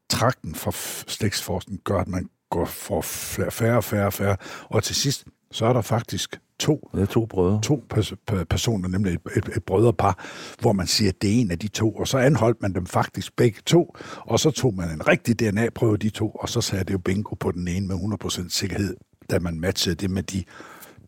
trakten 0.10 0.56
for 0.56 0.72
slægtsforskning 1.10 1.82
gør, 1.84 2.00
at 2.00 2.08
man 2.08 2.30
går 2.50 2.66
for 2.66 3.02
færre 3.02 3.78
og 3.78 3.84
færre 3.84 4.06
og 4.06 4.14
færre. 4.14 4.38
Og 4.64 4.84
til 4.84 4.96
sidst, 4.96 5.26
så 5.52 5.66
er 5.66 5.74
der 5.74 5.82
faktisk 5.82 6.40
to, 6.60 6.90
ja, 6.98 7.06
to 7.06 7.26
brødre. 7.26 7.62
To 7.62 7.84
pers- 7.94 8.44
personer, 8.50 8.90
nemlig 8.90 9.14
et, 9.14 9.20
et, 9.38 9.50
et 9.56 9.64
brødrepar, 9.64 10.26
hvor 10.62 10.74
man 10.74 10.88
siger, 10.88 11.10
at 11.10 11.22
det 11.22 11.30
er 11.30 11.42
en 11.42 11.52
af 11.52 11.60
de 11.60 11.68
to, 11.68 11.92
og 11.92 12.08
så 12.08 12.18
anholdt 12.18 12.62
man 12.62 12.74
dem 12.74 12.86
faktisk 12.86 13.36
begge 13.36 13.62
to, 13.66 13.96
og 14.18 14.40
så 14.40 14.52
tog 14.52 14.74
man 14.74 14.90
en 14.92 15.08
rigtig 15.08 15.40
DNA-prøve 15.40 15.98
de 15.98 16.10
to, 16.10 16.30
og 16.30 16.50
så 16.50 16.62
sagde 16.62 16.84
det 16.84 16.94
jo 16.94 16.98
bingo 16.98 17.36
på 17.36 17.52
den 17.52 17.68
ene 17.68 17.88
med 17.88 17.96
100% 18.24 18.50
sikkerhed, 18.50 18.96
da 19.30 19.40
man 19.40 19.60
matchede 19.60 19.96
det 19.96 20.12
med 20.12 20.24
de 20.24 20.44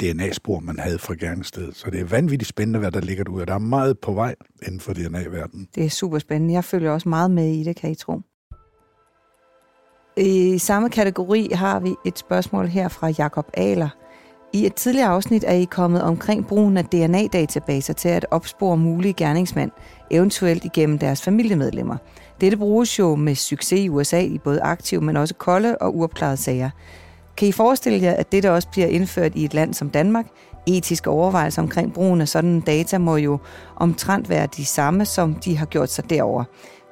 DNA-spor, 0.02 0.60
man 0.60 0.80
havde 0.80 1.00
fra 1.00 1.14
gerningsstedet. 1.20 1.76
Så 1.76 1.90
det 1.90 2.00
er 2.00 2.06
vanvittigt 2.06 2.50
spændende, 2.50 2.80
hvad 2.80 2.92
der 2.92 3.02
ligger 3.02 3.24
derude, 3.24 3.46
der 3.46 3.54
er 3.54 3.60
meget 3.60 4.00
på 4.00 4.14
vej 4.14 4.36
inden 4.66 4.80
for 4.80 4.94
DNA-verdenen. 4.94 5.68
Det 5.76 5.86
er 5.86 5.90
super 5.90 6.20
spændende. 6.20 6.54
Jeg 6.54 6.64
følger 6.64 6.92
også 6.92 7.10
meget 7.10 7.32
med 7.32 7.54
i 7.54 7.64
det, 7.64 7.76
kan 7.76 7.92
I 7.92 7.96
tro. 7.96 8.22
I 10.18 10.58
samme 10.58 10.90
kategori 10.90 11.50
har 11.54 11.80
vi 11.80 11.96
et 12.06 12.20
spørgsmål 12.20 12.68
her 12.68 12.88
fra 12.88 13.08
Jakob 13.08 13.46
Aler. 13.54 13.90
I 14.54 14.66
et 14.66 14.74
tidligere 14.74 15.08
afsnit 15.08 15.44
er 15.48 15.54
I 15.54 15.64
kommet 15.64 16.02
omkring 16.02 16.48
brugen 16.48 16.78
af 16.78 16.86
DNA-databaser 16.86 17.94
til 17.94 18.10
at 18.10 18.26
opspore 18.32 18.78
mulige 18.78 19.14
gerningsmænd, 19.14 19.72
eventuelt 20.10 20.66
igennem 20.66 21.00
deres 21.00 21.22
familiemedlemmer. 21.22 21.98
Dette 22.42 22.58
bruges 22.58 23.00
jo 23.00 23.16
med 23.16 23.36
succes 23.36 23.80
i 23.80 23.90
USA 23.90 24.20
i 24.22 24.38
både 24.38 24.62
aktive, 24.62 25.02
men 25.02 25.18
også 25.18 25.34
kolde 25.34 25.78
og 25.78 25.98
uopklarede 25.98 26.38
sager. 26.38 26.70
Kan 27.38 27.48
I 27.48 27.52
forestille 27.52 28.02
jer, 28.02 28.14
at 28.14 28.32
dette 28.32 28.52
også 28.52 28.68
bliver 28.72 28.88
indført 28.88 29.36
i 29.36 29.46
et 29.46 29.54
land 29.54 29.74
som 29.74 29.90
Danmark? 29.90 30.26
Etiske 30.68 31.10
overvejelser 31.10 31.62
omkring 31.62 31.94
brugen 31.94 32.22
af 32.22 32.28
sådan 32.28 32.62
data 32.62 32.98
må 32.98 33.18
jo 33.18 33.38
omtrent 33.76 34.30
være 34.30 34.48
de 34.58 34.66
samme, 34.66 35.06
som 35.06 35.34
de 35.34 35.58
har 35.58 35.66
gjort 35.66 35.92
sig 35.92 36.10
derover. 36.10 36.44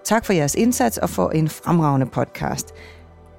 Tak 0.04 0.26
for 0.26 0.34
jeres 0.34 0.56
indsats 0.56 0.98
og 0.98 1.10
for 1.10 1.30
en 1.30 1.50
fremragende 1.50 2.06
podcast. 2.06 2.74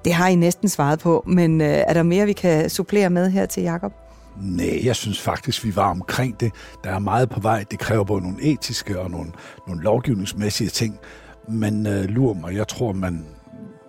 Det 0.05 0.13
har 0.13 0.27
I 0.27 0.35
næsten 0.35 0.69
svaret 0.69 0.99
på, 0.99 1.23
men 1.27 1.61
øh, 1.61 1.67
er 1.67 1.93
der 1.93 2.03
mere, 2.03 2.25
vi 2.25 2.33
kan 2.33 2.69
supplere 2.69 3.09
med 3.09 3.29
her 3.29 3.45
til 3.45 3.63
Jakob? 3.63 3.93
Nej, 4.37 4.85
jeg 4.85 4.95
synes 4.95 5.21
faktisk, 5.21 5.65
vi 5.65 5.75
var 5.75 5.89
omkring 5.89 6.39
det. 6.39 6.51
Der 6.83 6.91
er 6.91 6.99
meget 6.99 7.29
på 7.29 7.39
vej. 7.39 7.65
Det 7.71 7.79
kræver 7.79 8.03
både 8.03 8.21
nogle 8.21 8.43
etiske 8.43 8.99
og 8.99 9.11
nogle, 9.11 9.31
nogle 9.67 9.83
lovgivningsmæssige 9.83 10.69
ting. 10.69 10.99
Men 11.49 11.87
øh, 11.87 12.03
lur 12.03 12.33
mig, 12.33 12.55
jeg 12.55 12.67
tror, 12.67 12.91
man 12.93 13.25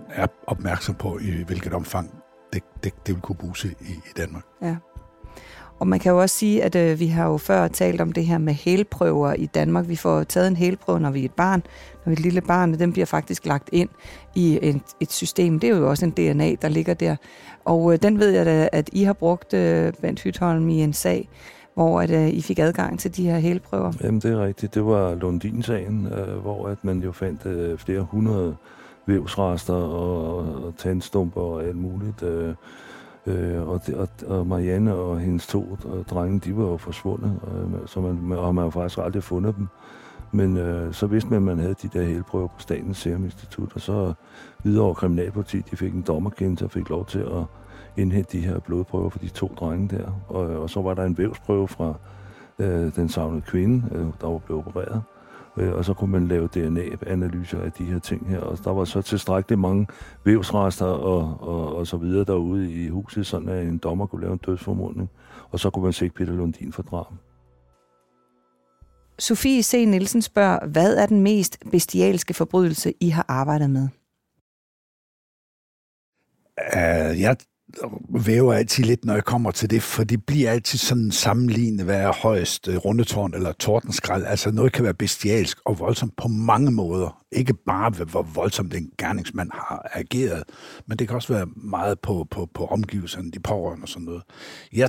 er 0.08 0.26
opmærksom 0.46 0.94
på, 0.94 1.18
i 1.18 1.42
hvilket 1.46 1.72
omfang 1.72 2.22
det, 2.52 2.62
det, 2.84 2.92
det 3.06 3.14
vil 3.14 3.22
kunne 3.22 3.36
bruges 3.36 3.64
i, 3.64 3.68
i 3.90 4.12
Danmark. 4.16 4.44
Ja. 4.62 4.76
Og 5.82 5.88
man 5.88 5.98
kan 5.98 6.12
jo 6.12 6.20
også 6.20 6.36
sige, 6.36 6.62
at 6.62 6.74
øh, 6.74 7.00
vi 7.00 7.06
har 7.06 7.30
jo 7.30 7.36
før 7.36 7.68
talt 7.68 8.00
om 8.00 8.12
det 8.12 8.26
her 8.26 8.38
med 8.38 8.54
hælprøver 8.54 9.32
i 9.32 9.46
Danmark. 9.46 9.88
Vi 9.88 9.96
får 9.96 10.22
taget 10.22 10.48
en 10.48 10.56
hælprøve, 10.56 11.00
når 11.00 11.10
vi 11.10 11.20
er 11.20 11.24
et 11.24 11.32
barn, 11.32 11.62
når 12.04 12.10
vi 12.10 12.12
er 12.12 12.16
et 12.16 12.20
lille 12.22 12.40
barn, 12.40 12.72
og 12.72 12.78
den 12.78 12.92
bliver 12.92 13.06
faktisk 13.06 13.46
lagt 13.46 13.68
ind 13.72 13.88
i 14.34 14.58
en, 14.62 14.82
et 15.00 15.12
system. 15.12 15.60
Det 15.60 15.70
er 15.70 15.76
jo 15.76 15.90
også 15.90 16.04
en 16.04 16.10
DNA, 16.10 16.54
der 16.62 16.68
ligger 16.68 16.94
der. 16.94 17.16
Og 17.64 17.92
øh, 17.92 17.98
den 18.02 18.18
ved 18.18 18.30
jeg 18.30 18.46
da, 18.46 18.68
at 18.72 18.90
I 18.92 19.02
har 19.02 19.12
brugt, 19.12 19.54
øh, 19.54 19.92
Bent 20.02 20.20
Hytholm, 20.20 20.68
i 20.68 20.82
en 20.82 20.92
sag, 20.92 21.28
hvor 21.74 22.00
at, 22.00 22.10
øh, 22.10 22.28
I 22.28 22.42
fik 22.42 22.58
adgang 22.58 22.98
til 22.98 23.16
de 23.16 23.24
her 23.24 23.38
hælprøver. 23.38 23.92
Jamen, 24.02 24.20
det 24.20 24.32
er 24.32 24.44
rigtigt. 24.44 24.74
Det 24.74 24.84
var 24.84 25.14
Lundin-sagen, 25.14 26.06
øh, 26.06 26.36
hvor 26.36 26.68
at 26.68 26.84
man 26.84 26.98
jo 26.98 27.12
fandt 27.12 27.46
øh, 27.46 27.78
flere 27.78 28.00
hundrede 28.00 28.56
vævsrester 29.06 29.74
og, 29.74 30.36
og 30.64 30.74
tandstumper 30.78 31.40
og 31.40 31.64
alt 31.64 31.76
muligt. 31.76 32.22
Øh, 32.22 32.54
øh, 33.26 33.68
og, 33.68 33.86
det, 33.86 33.94
og, 33.94 34.08
og 34.26 34.46
Marianne 34.46 34.94
og 34.94 35.20
hendes 35.20 35.46
to 35.46 35.78
drenge, 36.10 36.40
de 36.40 36.56
var 36.56 36.64
jo 36.64 36.76
forsvundet, 36.76 37.40
øh, 37.54 37.86
så 37.86 38.00
man, 38.00 38.38
og 38.38 38.54
man 38.54 38.64
har 38.64 38.70
faktisk 38.70 38.98
aldrig 38.98 39.22
fundet 39.22 39.56
dem. 39.56 39.68
Men 40.32 40.56
øh, 40.56 40.92
så 40.92 41.06
vidste 41.06 41.30
man, 41.30 41.36
at 41.36 41.42
man 41.42 41.58
havde 41.58 41.74
de 41.82 41.88
der 41.88 42.02
helprøver 42.02 42.46
på 42.46 42.54
Statens 42.58 42.98
Serum 42.98 43.24
Institut, 43.24 43.72
og 43.74 43.80
så 43.80 44.12
videre 44.64 44.84
over 44.84 44.94
Kriminalpolitiet, 44.94 45.70
de 45.70 45.76
fik 45.76 45.94
en 45.94 46.02
dommerkendelse 46.02 46.64
og 46.64 46.70
fik 46.70 46.88
lov 46.88 47.06
til 47.06 47.18
at 47.18 47.44
indhente 47.96 48.38
de 48.38 48.46
her 48.46 48.58
blodprøver 48.58 49.10
for 49.10 49.18
de 49.18 49.28
to 49.28 49.52
drenge 49.60 49.96
der. 49.96 50.24
Og, 50.28 50.50
øh, 50.50 50.60
og 50.60 50.70
så 50.70 50.82
var 50.82 50.94
der 50.94 51.04
en 51.04 51.18
vævsprøve 51.18 51.68
fra 51.68 51.94
øh, 52.58 52.94
den 52.96 53.08
savnede 53.08 53.42
kvinde, 53.42 53.84
øh, 53.92 54.06
der 54.20 54.26
var 54.26 54.38
blevet 54.38 54.64
opereret. 54.66 55.02
Øh, 55.56 55.72
og 55.72 55.84
så 55.84 55.94
kunne 55.94 56.10
man 56.10 56.28
lave 56.28 56.46
DNA-analyser 56.46 57.60
af 57.60 57.72
de 57.72 57.84
her 57.84 57.98
ting 57.98 58.28
her. 58.28 58.40
Og 58.40 58.64
der 58.64 58.70
var 58.70 58.84
så 58.84 59.02
tilstrækkeligt 59.02 59.60
mange 59.60 59.86
vævsrester 60.24 60.86
og, 60.86 61.36
og, 61.40 61.76
og 61.76 61.86
så 61.86 61.96
videre 61.96 62.24
derude 62.24 62.72
i 62.72 62.88
huset, 62.88 63.26
sådan 63.26 63.48
at 63.48 63.66
en 63.66 63.78
dommer 63.78 64.06
kunne 64.06 64.20
lave 64.20 64.32
en 64.32 64.40
dødsformodning. 64.46 65.10
Og 65.50 65.60
så 65.60 65.70
kunne 65.70 65.84
man 65.84 65.92
se 65.92 66.10
Peter 66.10 66.32
Lundin 66.32 66.72
for 66.72 66.82
drab. 66.82 67.06
Sofie 69.18 69.62
C. 69.62 69.84
Nielsen 69.88 70.22
spørger, 70.22 70.66
hvad 70.66 70.96
er 70.96 71.06
den 71.06 71.20
mest 71.20 71.58
bestialske 71.70 72.34
forbrydelse, 72.34 72.94
I 73.00 73.08
har 73.08 73.24
arbejdet 73.28 73.70
med? 73.70 73.88
Uh, 76.58 77.20
jeg 77.20 77.36
væver 78.26 78.54
altid 78.54 78.84
lidt, 78.84 79.04
når 79.04 79.14
jeg 79.14 79.24
kommer 79.24 79.50
til 79.50 79.70
det, 79.70 79.82
for 79.82 80.04
det 80.04 80.26
bliver 80.26 80.50
altid 80.50 80.78
sådan 80.78 81.10
sammenlignet, 81.10 81.84
hvad 81.84 82.00
er 82.00 82.12
højst 82.12 82.68
øh, 82.68 82.76
rundetårn 82.76 83.34
eller 83.34 83.52
tordenskrald. 83.52 84.24
Altså 84.24 84.50
noget 84.50 84.72
kan 84.72 84.84
være 84.84 84.94
bestialsk 84.94 85.58
og 85.64 85.78
voldsomt 85.78 86.16
på 86.16 86.28
mange 86.28 86.70
måder. 86.70 87.24
Ikke 87.32 87.54
bare, 87.54 87.90
hvor 87.90 88.22
voldsomt 88.22 88.74
en 88.74 88.90
gerningsmand 88.98 89.50
har 89.52 89.90
ageret, 89.92 90.44
men 90.86 90.98
det 90.98 91.08
kan 91.08 91.16
også 91.16 91.32
være 91.32 91.46
meget 91.56 92.00
på, 92.00 92.26
på, 92.30 92.48
på 92.54 92.66
omgivelserne, 92.66 93.30
de 93.30 93.40
pårørende 93.40 93.84
og 93.84 93.88
sådan 93.88 94.04
noget. 94.04 94.22
Jeg 94.72 94.88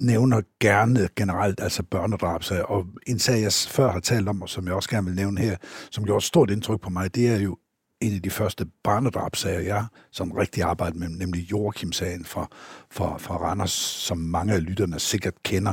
nævner 0.00 0.40
gerne 0.60 1.08
generelt 1.16 1.60
altså 1.60 1.82
børnedrabsager, 1.82 2.62
og 2.62 2.86
en 3.06 3.18
sag, 3.18 3.42
jeg 3.42 3.52
før 3.52 3.92
har 3.92 4.00
talt 4.00 4.28
om, 4.28 4.42
og 4.42 4.48
som 4.48 4.66
jeg 4.66 4.74
også 4.74 4.90
gerne 4.90 5.06
vil 5.06 5.16
nævne 5.16 5.40
her, 5.40 5.56
som 5.90 6.04
gjorde 6.04 6.16
et 6.16 6.22
stort 6.22 6.50
indtryk 6.50 6.80
på 6.80 6.90
mig, 6.90 7.14
det 7.14 7.28
er 7.28 7.38
jo 7.38 7.56
en 8.02 8.14
af 8.14 8.22
de 8.22 8.30
første 8.30 8.66
barnedrabsager, 8.84 9.60
jeg 9.60 9.84
som 10.10 10.32
rigtig 10.32 10.62
arbejdet 10.62 10.96
med, 10.96 11.08
nemlig 11.08 11.50
Joachim-sagen 11.50 12.24
fra, 12.24 12.48
fra, 12.90 13.18
fra 13.18 13.36
Randers, 13.36 13.70
som 13.70 14.18
mange 14.18 14.54
af 14.54 14.64
lytterne 14.64 14.98
sikkert 14.98 15.42
kender. 15.42 15.72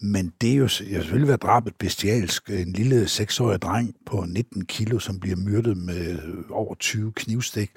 Men 0.00 0.32
det 0.40 0.52
er 0.52 0.56
jo 0.56 0.62
jeg 0.62 0.70
selvfølgelig 0.70 1.28
været 1.28 1.42
drabet 1.42 1.76
bestialsk. 1.76 2.50
En 2.50 2.72
lille 2.72 3.08
seksårig 3.08 3.62
dreng 3.62 3.94
på 4.06 4.24
19 4.28 4.64
kilo, 4.64 4.98
som 4.98 5.20
bliver 5.20 5.36
myrdet 5.36 5.76
med 5.76 6.18
over 6.50 6.74
20 6.74 7.12
knivstik. 7.12 7.70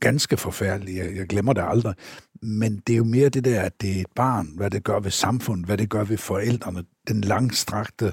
Ganske 0.00 0.36
forfærdeligt. 0.36 0.98
Jeg, 0.98 1.16
jeg 1.16 1.26
glemmer 1.26 1.52
det 1.52 1.64
aldrig. 1.66 1.94
Men 2.42 2.82
det 2.86 2.92
er 2.92 2.96
jo 2.96 3.04
mere 3.04 3.28
det 3.28 3.44
der, 3.44 3.60
at 3.60 3.80
det 3.80 3.96
er 3.96 4.00
et 4.00 4.12
barn, 4.14 4.48
hvad 4.56 4.70
det 4.70 4.84
gør 4.84 5.00
ved 5.00 5.10
samfundet, 5.10 5.66
hvad 5.66 5.78
det 5.78 5.90
gør 5.90 6.04
ved 6.04 6.16
forældrene. 6.18 6.84
Den 7.08 7.20
langstrakte 7.20 8.12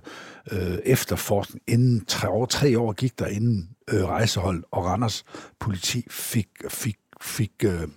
øh, 0.52 0.78
efterforskning. 0.86 1.64
Inden 1.68 2.06
tre, 2.06 2.28
over 2.28 2.46
tre 2.46 2.80
år 2.80 2.94
gik 2.94 3.20
der, 3.20 3.28
inden 3.28 3.75
øh, 3.92 4.04
rejsehold 4.04 4.64
og 4.72 4.86
Randers 4.86 5.26
politi 5.60 6.06
fik, 6.10 6.48
fik 6.70 6.98
fik, 7.22 7.52
øh, 7.66 7.88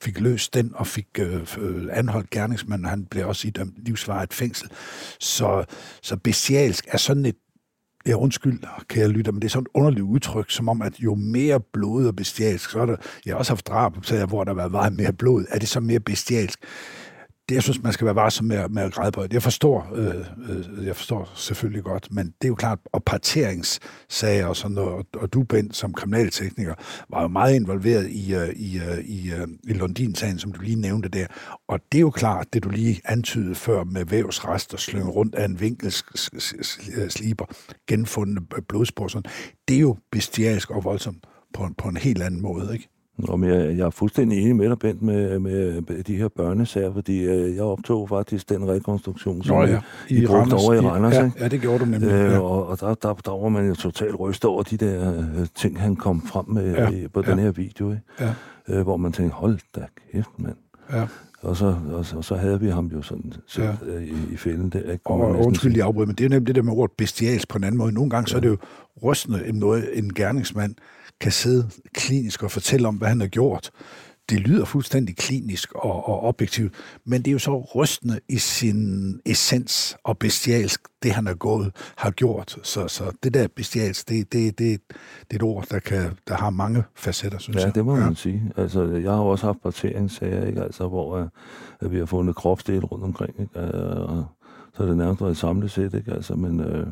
fik 0.00 0.20
løst 0.20 0.54
den 0.54 0.72
og 0.74 0.86
fik 0.86 1.08
øh, 1.18 1.46
øh 1.58 1.88
anholdt 1.92 2.30
gerningsmanden, 2.30 2.88
han 2.88 3.04
blev 3.04 3.28
også 3.28 3.48
idømt 3.48 3.74
livsvarigt 3.76 3.86
livsvaret 3.86 4.34
fængsel. 4.34 4.70
Så, 5.20 5.64
så 6.02 6.16
bestialsk 6.16 6.86
er 6.88 6.98
sådan 6.98 7.26
et 7.26 7.36
Ja, 8.06 8.14
undskyld, 8.14 8.62
kære 8.88 9.08
lytter, 9.08 9.32
men 9.32 9.42
det 9.42 9.48
er 9.48 9.50
sådan 9.50 9.62
et 9.62 9.68
underligt 9.74 10.02
udtryk, 10.02 10.50
som 10.50 10.68
om, 10.68 10.82
at 10.82 11.00
jo 11.00 11.14
mere 11.14 11.60
blod 11.60 12.06
og 12.06 12.16
bestialsk, 12.16 12.70
så 12.70 12.80
er 12.80 12.86
der, 12.86 12.96
jeg 13.26 13.34
har 13.34 13.38
også 13.38 13.52
haft 13.52 13.66
drab, 13.66 13.92
så 14.02 14.26
hvor 14.26 14.44
der 14.44 14.50
har 14.50 14.56
været 14.56 14.70
meget 14.70 14.92
mere 14.92 15.12
blod, 15.12 15.44
er 15.48 15.58
det 15.58 15.68
så 15.68 15.80
mere 15.80 16.00
bestialsk? 16.00 16.58
Det, 17.52 17.56
jeg 17.56 17.62
synes, 17.62 17.82
man 17.82 17.92
skal 17.92 18.04
være 18.04 18.14
varsom 18.14 18.46
med, 18.46 18.68
med 18.68 18.82
at 18.82 18.92
græde 18.92 19.12
på. 19.12 19.26
Jeg 19.32 19.42
forstår, 19.42 19.88
øh, 19.94 20.14
øh, 20.78 20.86
jeg 20.86 20.96
forstår 20.96 21.32
selvfølgelig 21.34 21.82
godt, 21.82 22.08
men 22.10 22.26
det 22.26 22.44
er 22.44 22.48
jo 22.48 22.54
klart, 22.54 22.78
og 22.92 23.04
parteringssager 23.04 24.46
og 24.46 24.56
sådan 24.56 24.74
noget, 24.74 25.06
og 25.16 25.32
du, 25.32 25.42
Bent, 25.42 25.76
som 25.76 25.92
kriminaltekniker, 25.92 26.74
var 27.10 27.22
jo 27.22 27.28
meget 27.28 27.54
involveret 27.54 28.10
i, 28.10 28.34
øh, 28.34 28.48
i, 28.48 28.78
øh, 28.78 28.98
i, 28.98 29.32
øh, 29.32 29.48
i 29.68 29.72
Lundin-sagen, 29.72 30.38
som 30.38 30.52
du 30.52 30.60
lige 30.60 30.80
nævnte 30.80 31.08
der. 31.08 31.26
Og 31.68 31.80
det 31.92 31.98
er 31.98 32.00
jo 32.00 32.10
klart, 32.10 32.46
det 32.52 32.64
du 32.64 32.68
lige 32.68 33.00
antydede 33.04 33.54
før 33.54 33.84
med 33.84 34.04
vævsrester, 34.04 34.76
slynge 34.76 35.10
rundt 35.10 35.34
af 35.34 35.44
en 35.44 35.60
vinkelsliber, 35.60 37.46
øh, 37.48 37.74
genfundne 37.88 38.40
blodspor, 38.68 39.08
sådan, 39.08 39.30
det 39.68 39.76
er 39.76 39.80
jo 39.80 39.96
bestialsk 40.12 40.70
og 40.70 40.84
voldsomt 40.84 41.26
på, 41.54 41.68
på 41.78 41.88
en 41.88 41.96
helt 41.96 42.22
anden 42.22 42.42
måde, 42.42 42.72
ikke? 42.72 42.88
Om 43.28 43.44
jeg, 43.44 43.78
jeg 43.78 43.86
er 43.86 43.90
fuldstændig 43.90 44.42
enig 44.42 44.56
med 44.56 44.68
dig, 44.68 44.78
Bent, 44.78 45.02
med, 45.02 45.40
med 45.40 46.02
de 46.02 46.16
her 46.16 46.28
børnesager, 46.28 46.92
fordi 46.92 47.22
øh, 47.22 47.54
jeg 47.56 47.62
optog 47.62 48.08
faktisk 48.08 48.48
den 48.48 48.68
rekonstruktion, 48.68 49.42
som 49.42 49.56
Nå, 49.56 49.62
ja. 49.62 49.80
I, 50.08 50.22
I 50.22 50.26
brugte 50.26 50.54
over 50.54 50.74
i 50.74 50.80
Randers. 50.80 51.14
Ja, 51.14 51.30
ja, 51.40 51.48
det 51.48 51.60
gjorde 51.60 51.78
du 51.78 51.84
nemlig. 51.84 52.10
Øh, 52.10 52.32
ja. 52.32 52.38
Og, 52.38 52.66
og 52.66 52.80
der, 52.80 52.94
der, 52.94 53.14
der 53.14 53.42
var 53.42 53.48
man 53.48 53.68
jo 53.68 53.74
totalt 53.74 54.20
rystet 54.20 54.50
over 54.50 54.62
de 54.62 54.76
der 54.76 55.18
øh, 55.18 55.46
ting, 55.54 55.80
han 55.80 55.96
kom 55.96 56.26
frem 56.26 56.44
med 56.48 56.74
ja. 56.74 56.88
i, 56.88 57.08
på 57.08 57.22
ja. 57.26 57.30
den 57.30 57.38
her 57.38 57.50
video, 57.50 57.90
ikke? 57.90 58.02
Ja. 58.20 58.34
Øh, 58.68 58.82
hvor 58.82 58.96
man 58.96 59.12
tænkte, 59.12 59.34
hold 59.34 59.58
da 59.76 59.86
kæft, 60.12 60.30
mand. 60.38 60.56
Ja. 60.92 61.06
Og 61.42 61.56
så, 61.56 61.76
og, 61.92 62.06
så, 62.06 62.16
og 62.16 62.24
så 62.24 62.36
havde 62.36 62.60
vi 62.60 62.68
ham 62.68 62.86
jo 62.86 63.02
sådan 63.02 63.32
så, 63.46 63.62
ja. 63.62 63.74
øh, 63.86 64.02
i, 64.02 64.14
i 64.32 64.36
fælden 64.36 64.70
der. 64.70 64.92
Ikke? 64.92 65.06
Og, 65.06 65.20
og 65.20 65.46
undskyld, 65.46 65.76
jeg 65.76 65.86
afbryder, 65.86 66.06
men 66.06 66.16
det 66.16 66.24
er 66.24 66.28
nemlig 66.28 66.46
det 66.46 66.54
der 66.54 66.62
med 66.62 66.72
ordet 66.72 66.96
bestialsk 66.96 67.48
på 67.48 67.58
en 67.58 67.64
anden 67.64 67.78
måde. 67.78 67.92
Nogle 67.92 68.10
gange 68.10 68.28
ja. 68.28 68.30
så 68.30 68.36
er 68.36 68.40
det 68.40 68.48
jo 68.48 68.56
rystende 69.04 69.46
en, 69.46 69.54
noget, 69.54 69.98
en 69.98 70.14
gerningsmand 70.14 70.74
kan 71.20 71.32
sidde 71.32 71.70
klinisk 71.94 72.42
og 72.42 72.50
fortælle 72.50 72.88
om, 72.88 72.96
hvad 72.96 73.08
han 73.08 73.20
har 73.20 73.28
gjort. 73.28 73.70
Det 74.30 74.40
lyder 74.40 74.64
fuldstændig 74.64 75.16
klinisk 75.16 75.72
og, 75.74 76.08
og 76.08 76.22
objektivt, 76.22 76.74
men 77.04 77.22
det 77.22 77.28
er 77.28 77.32
jo 77.32 77.38
så 77.38 77.58
rystende 77.74 78.20
i 78.28 78.38
sin 78.38 79.20
essens 79.26 79.96
og 80.04 80.18
bestialsk, 80.18 80.80
det 81.02 81.12
han 81.12 81.26
har 81.26 81.34
gået, 81.34 81.72
har 81.96 82.10
gjort. 82.10 82.58
Så, 82.62 82.88
så 82.88 83.12
det 83.22 83.34
der 83.34 83.48
bestialsk, 83.56 84.08
det, 84.08 84.32
det, 84.32 84.58
det, 84.58 84.80
det 84.90 85.30
er 85.30 85.34
et 85.34 85.42
ord, 85.42 85.66
der, 85.70 85.78
kan, 85.78 86.10
der 86.28 86.34
har 86.34 86.50
mange 86.50 86.84
facetter, 86.94 87.38
synes 87.38 87.56
ja, 87.56 87.64
jeg. 87.64 87.74
det 87.74 87.84
må 87.84 87.96
ja. 87.96 88.04
man 88.04 88.14
sige. 88.14 88.52
Altså, 88.56 88.84
jeg 88.84 89.10
har 89.10 89.20
også 89.20 89.46
haft 89.46 89.62
parteringssager, 89.62 90.46
ikke? 90.46 90.62
Altså, 90.62 90.88
hvor 90.88 91.20
uh, 91.20 91.26
at 91.80 91.92
vi 91.92 91.98
har 91.98 92.06
fundet 92.06 92.36
kropsdele 92.36 92.80
rundt 92.80 93.04
omkring. 93.04 93.34
Ikke? 93.40 93.60
Uh, 93.60 94.24
så 94.74 94.82
er 94.82 94.86
det 94.86 94.96
nærmest 94.96 95.20
været 95.20 95.30
et 95.30 95.36
samlet 95.36 95.70
sæt, 95.70 95.94
ikke? 95.94 96.12
Altså, 96.12 96.34
men... 96.34 96.60
Uh, 96.60 96.86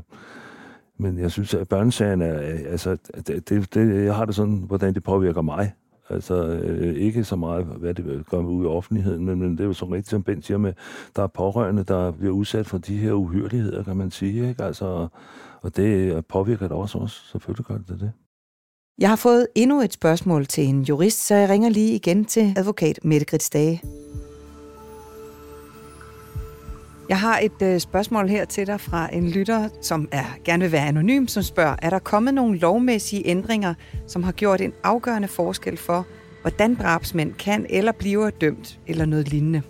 men 1.00 1.18
jeg 1.18 1.30
synes, 1.30 1.54
at 1.54 1.68
børnesagen 1.68 2.22
er, 2.22 2.38
altså, 2.68 2.96
det, 3.26 3.74
det, 3.74 4.04
jeg 4.04 4.14
har 4.14 4.24
det 4.24 4.34
sådan, 4.34 4.64
hvordan 4.66 4.94
det 4.94 5.02
påvirker 5.02 5.42
mig. 5.42 5.72
Altså 6.10 6.46
øh, 6.46 6.94
ikke 6.94 7.24
så 7.24 7.36
meget, 7.36 7.64
hvad 7.64 7.94
det 7.94 8.26
gør 8.30 8.38
ud 8.38 8.64
i 8.64 8.66
offentligheden, 8.66 9.24
men, 9.24 9.38
men 9.38 9.52
det 9.52 9.60
er 9.60 9.64
jo 9.64 9.72
så 9.72 9.84
rigtigt, 9.84 10.08
som 10.08 10.22
Ben 10.22 10.42
siger 10.42 10.58
med, 10.58 10.72
der 11.16 11.22
er 11.22 11.26
pårørende, 11.26 11.84
der 11.84 12.10
bliver 12.10 12.32
udsat 12.32 12.66
for 12.66 12.78
de 12.78 12.96
her 12.96 13.12
uhyreligheder, 13.12 13.82
kan 13.82 13.96
man 13.96 14.10
sige. 14.10 14.48
Ikke? 14.48 14.64
Altså, 14.64 15.08
og 15.62 15.76
det 15.76 16.26
påvirker 16.26 16.68
det 16.68 16.76
også 16.76 16.98
os. 16.98 17.28
Selvfølgelig 17.32 17.66
gør 17.66 17.76
det 17.76 18.00
det. 18.00 18.12
Jeg 18.98 19.08
har 19.08 19.16
fået 19.16 19.46
endnu 19.54 19.80
et 19.80 19.92
spørgsmål 19.92 20.46
til 20.46 20.64
en 20.64 20.82
jurist, 20.82 21.26
så 21.26 21.34
jeg 21.34 21.48
ringer 21.48 21.68
lige 21.68 21.94
igen 21.94 22.24
til 22.24 22.54
advokat 22.56 22.98
Mette 23.04 23.26
Grits 23.26 23.50
Dage. 23.50 23.82
Jeg 27.11 27.20
har 27.20 27.38
et 27.38 27.62
øh, 27.62 27.81
spørgsmål 27.81 28.29
her 28.29 28.44
til 28.44 28.66
dig 28.66 28.81
fra 28.81 29.09
en 29.12 29.31
lytter, 29.31 29.68
som 29.83 30.09
er 30.12 30.29
gerne 30.44 30.62
vil 30.62 30.73
være 30.73 30.88
anonym, 30.88 31.27
som 31.27 31.42
spørger, 31.42 31.77
er 31.83 31.90
der 31.90 31.99
kommet 31.99 32.35
nogle 32.35 32.59
lovmæssige 32.59 33.23
ændringer, 33.27 33.75
som 34.07 34.23
har 34.23 34.33
gjort 34.33 34.61
en 34.61 34.73
afgørende 34.85 35.29
forskel 35.29 35.77
for, 35.77 36.07
hvordan 36.42 36.75
drabsmænd 36.75 37.35
kan 37.35 37.66
eller 37.70 37.92
bliver 37.92 38.31
dømt, 38.31 38.79
eller 38.87 39.07
noget 39.07 39.29
lignende? 39.29 39.62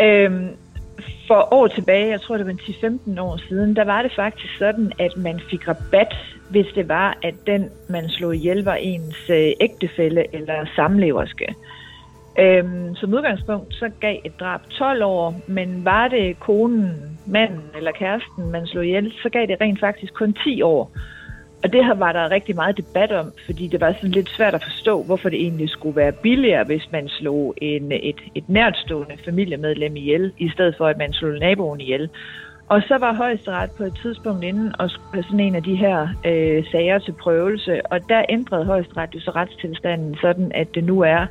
Øhm, 0.00 0.48
for 1.26 1.48
år 1.52 1.66
tilbage, 1.66 2.10
jeg 2.10 2.20
tror 2.20 2.36
det 2.36 2.46
var 2.46 2.52
10-15 2.52 3.20
år 3.20 3.36
siden, 3.48 3.76
der 3.76 3.84
var 3.84 4.02
det 4.02 4.12
faktisk 4.16 4.58
sådan, 4.58 4.92
at 4.98 5.16
man 5.16 5.40
fik 5.50 5.68
rabat, 5.68 6.14
hvis 6.50 6.66
det 6.74 6.88
var, 6.88 7.18
at 7.22 7.34
den, 7.46 7.70
man 7.88 8.08
slog 8.08 8.34
ihjel, 8.34 8.64
var 8.64 8.74
ens 8.74 9.30
øh, 9.30 9.52
ægtefælle 9.60 10.34
eller 10.34 10.66
samleverske. 10.76 11.54
Øhm, 12.38 12.94
som 12.94 13.14
udgangspunkt 13.14 13.74
så 13.74 13.90
gav 14.00 14.16
et 14.24 14.40
drab 14.40 14.60
12 14.70 15.04
år, 15.04 15.40
men 15.46 15.84
var 15.84 16.08
det 16.08 16.40
konen, 16.40 17.18
manden 17.26 17.70
eller 17.76 17.92
kæresten, 17.92 18.50
man 18.50 18.66
slog 18.66 18.86
ihjel, 18.86 19.12
så 19.22 19.28
gav 19.28 19.46
det 19.46 19.60
rent 19.60 19.80
faktisk 19.80 20.14
kun 20.14 20.36
10 20.44 20.62
år. 20.62 20.92
Og 21.64 21.72
det 21.72 21.84
her 21.84 21.94
var 21.94 22.12
der 22.12 22.30
rigtig 22.30 22.54
meget 22.54 22.76
debat 22.76 23.12
om, 23.12 23.32
fordi 23.46 23.66
det 23.66 23.80
var 23.80 23.92
sådan 23.92 24.10
lidt 24.10 24.30
svært 24.30 24.54
at 24.54 24.64
forstå, 24.64 25.02
hvorfor 25.02 25.28
det 25.28 25.40
egentlig 25.40 25.70
skulle 25.70 25.96
være 25.96 26.12
billigere, 26.12 26.64
hvis 26.64 26.92
man 26.92 27.08
slog 27.08 27.54
en, 27.56 27.92
et, 27.92 28.20
et 28.34 28.48
nærtstående 28.48 29.14
familiemedlem 29.24 29.96
ihjel, 29.96 30.32
i 30.38 30.48
stedet 30.48 30.74
for 30.78 30.86
at 30.86 30.98
man 30.98 31.12
slog 31.12 31.38
naboen 31.38 31.80
ihjel. 31.80 32.10
Og 32.68 32.82
så 32.88 32.98
var 32.98 33.14
højesteret 33.14 33.70
på 33.70 33.82
et 33.82 33.98
tidspunkt 34.02 34.44
inden 34.44 34.72
og 34.78 34.90
skulle 34.90 35.12
have 35.14 35.22
sådan 35.22 35.40
en 35.40 35.54
af 35.54 35.62
de 35.62 35.76
her 35.76 36.08
øh, 36.26 36.64
sager 36.70 36.98
til 36.98 37.12
prøvelse, 37.12 37.86
og 37.86 38.08
der 38.08 38.24
ændrede 38.28 38.64
højesteret 38.64 39.14
jo 39.14 39.20
så 39.20 39.30
retstilstanden 39.30 40.16
sådan, 40.20 40.52
at 40.54 40.74
det 40.74 40.84
nu 40.84 41.00
er 41.00 41.26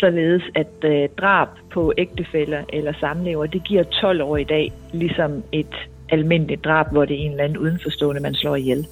således, 0.00 0.42
at 0.54 0.84
øh, 0.84 1.08
drab 1.20 1.48
på 1.72 1.92
ægtefæller 1.98 2.62
eller 2.72 2.92
samlever, 3.00 3.46
det 3.46 3.64
giver 3.64 3.82
12 3.82 4.22
år 4.22 4.36
i 4.36 4.44
dag, 4.44 4.72
ligesom 4.92 5.42
et 5.52 5.88
almindeligt 6.08 6.64
drab, 6.64 6.86
hvor 6.92 7.04
det 7.04 7.16
er 7.16 7.24
en 7.24 7.30
eller 7.30 7.44
anden 7.44 7.58
udenforstående, 7.58 8.20
man 8.20 8.34
slår 8.34 8.56
ihjel. 8.56 8.86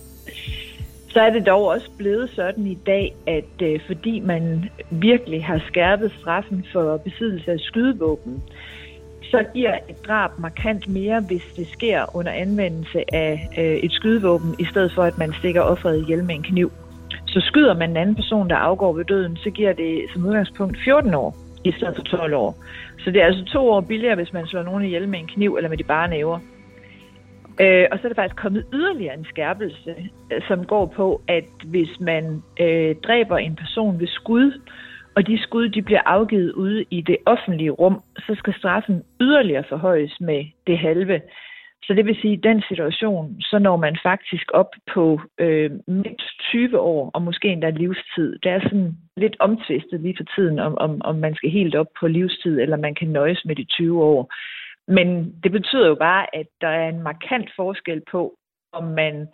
Så 1.08 1.20
er 1.20 1.30
det 1.30 1.46
dog 1.46 1.66
også 1.66 1.90
blevet 1.98 2.30
sådan 2.30 2.66
i 2.66 2.78
dag, 2.86 3.14
at 3.26 3.62
øh, 3.62 3.80
fordi 3.86 4.20
man 4.20 4.70
virkelig 4.90 5.44
har 5.44 5.60
skærpet 5.66 6.12
straffen 6.20 6.66
for 6.72 6.96
besiddelse 6.96 7.52
af 7.52 7.60
skydevåben, 7.60 8.42
så 9.22 9.44
giver 9.54 9.78
et 9.88 10.06
drab 10.06 10.30
markant 10.38 10.88
mere, 10.88 11.20
hvis 11.20 11.42
det 11.56 11.68
sker 11.72 12.16
under 12.16 12.32
anvendelse 12.32 13.14
af 13.14 13.48
øh, 13.58 13.76
et 13.76 13.92
skydevåben, 13.92 14.54
i 14.58 14.64
stedet 14.64 14.92
for 14.94 15.02
at 15.02 15.18
man 15.18 15.32
stikker 15.38 15.60
offeret 15.60 16.00
ihjel 16.00 16.24
med 16.24 16.34
en 16.34 16.42
kniv. 16.42 16.72
Så 17.34 17.40
skyder 17.40 17.74
man 17.74 17.90
en 17.90 17.96
anden 17.96 18.14
person, 18.14 18.50
der 18.50 18.56
afgår 18.56 18.92
ved 18.92 19.04
døden, 19.04 19.36
så 19.36 19.50
giver 19.50 19.72
det 19.72 20.06
som 20.12 20.26
udgangspunkt 20.26 20.78
14 20.84 21.14
år 21.14 21.36
i 21.64 21.72
stedet 21.72 21.96
for 21.96 22.02
12 22.02 22.34
år. 22.34 22.54
Så 22.98 23.10
det 23.10 23.22
er 23.22 23.26
altså 23.26 23.44
to 23.44 23.70
år 23.70 23.80
billigere, 23.80 24.14
hvis 24.14 24.32
man 24.32 24.46
slår 24.46 24.62
nogen 24.62 24.84
ihjel 24.84 25.08
med 25.08 25.18
en 25.18 25.26
kniv 25.26 25.56
eller 25.56 25.70
med 25.70 25.78
de 25.78 25.84
bare 25.84 26.08
næver. 26.08 26.38
Øh, 27.60 27.86
og 27.92 27.98
så 27.98 28.04
er 28.04 28.08
der 28.08 28.14
faktisk 28.14 28.36
kommet 28.36 28.64
yderligere 28.72 29.18
en 29.18 29.24
skærpelse, 29.24 29.94
øh, 30.32 30.42
som 30.48 30.64
går 30.64 30.86
på, 30.86 31.22
at 31.28 31.50
hvis 31.64 32.00
man 32.00 32.42
øh, 32.60 32.94
dræber 33.06 33.36
en 33.36 33.56
person 33.56 34.00
ved 34.00 34.06
skud, 34.06 34.60
og 35.16 35.26
de 35.26 35.42
skud 35.42 35.68
de 35.68 35.82
bliver 35.82 36.02
afgivet 36.06 36.52
ude 36.52 36.84
i 36.90 37.00
det 37.00 37.16
offentlige 37.26 37.70
rum, 37.70 38.02
så 38.18 38.34
skal 38.38 38.54
straffen 38.58 39.02
yderligere 39.20 39.64
forhøjes 39.68 40.16
med 40.20 40.44
det 40.66 40.78
halve. 40.78 41.20
Så 41.86 41.94
det 41.94 42.06
vil 42.06 42.20
sige, 42.20 42.32
at 42.32 42.38
i 42.38 42.48
den 42.48 42.62
situation, 42.68 43.40
så 43.40 43.58
når 43.58 43.76
man 43.76 43.96
faktisk 44.02 44.50
op 44.54 44.70
på 44.94 45.20
øh, 45.38 45.70
mindst 45.86 46.40
20 46.40 46.80
år, 46.80 47.10
og 47.14 47.22
måske 47.22 47.48
endda 47.48 47.70
livstid. 47.70 48.38
Det 48.42 48.50
er 48.50 48.60
sådan 48.60 48.96
lidt 49.16 49.36
omtvistet 49.38 50.00
lige 50.00 50.16
for 50.16 50.24
tiden, 50.34 50.58
om, 50.58 50.78
om, 50.78 51.02
om 51.04 51.16
man 51.16 51.34
skal 51.34 51.50
helt 51.50 51.74
op 51.74 51.86
på 52.00 52.06
livstid, 52.08 52.60
eller 52.60 52.76
man 52.76 52.94
kan 52.94 53.08
nøjes 53.08 53.44
med 53.44 53.56
de 53.56 53.64
20 53.64 54.04
år. 54.04 54.32
Men 54.88 55.34
det 55.42 55.52
betyder 55.52 55.86
jo 55.86 55.94
bare, 55.94 56.36
at 56.36 56.46
der 56.60 56.68
er 56.68 56.88
en 56.88 57.02
markant 57.02 57.50
forskel 57.56 58.02
på, 58.10 58.34
om 58.72 58.84
man 58.84 59.28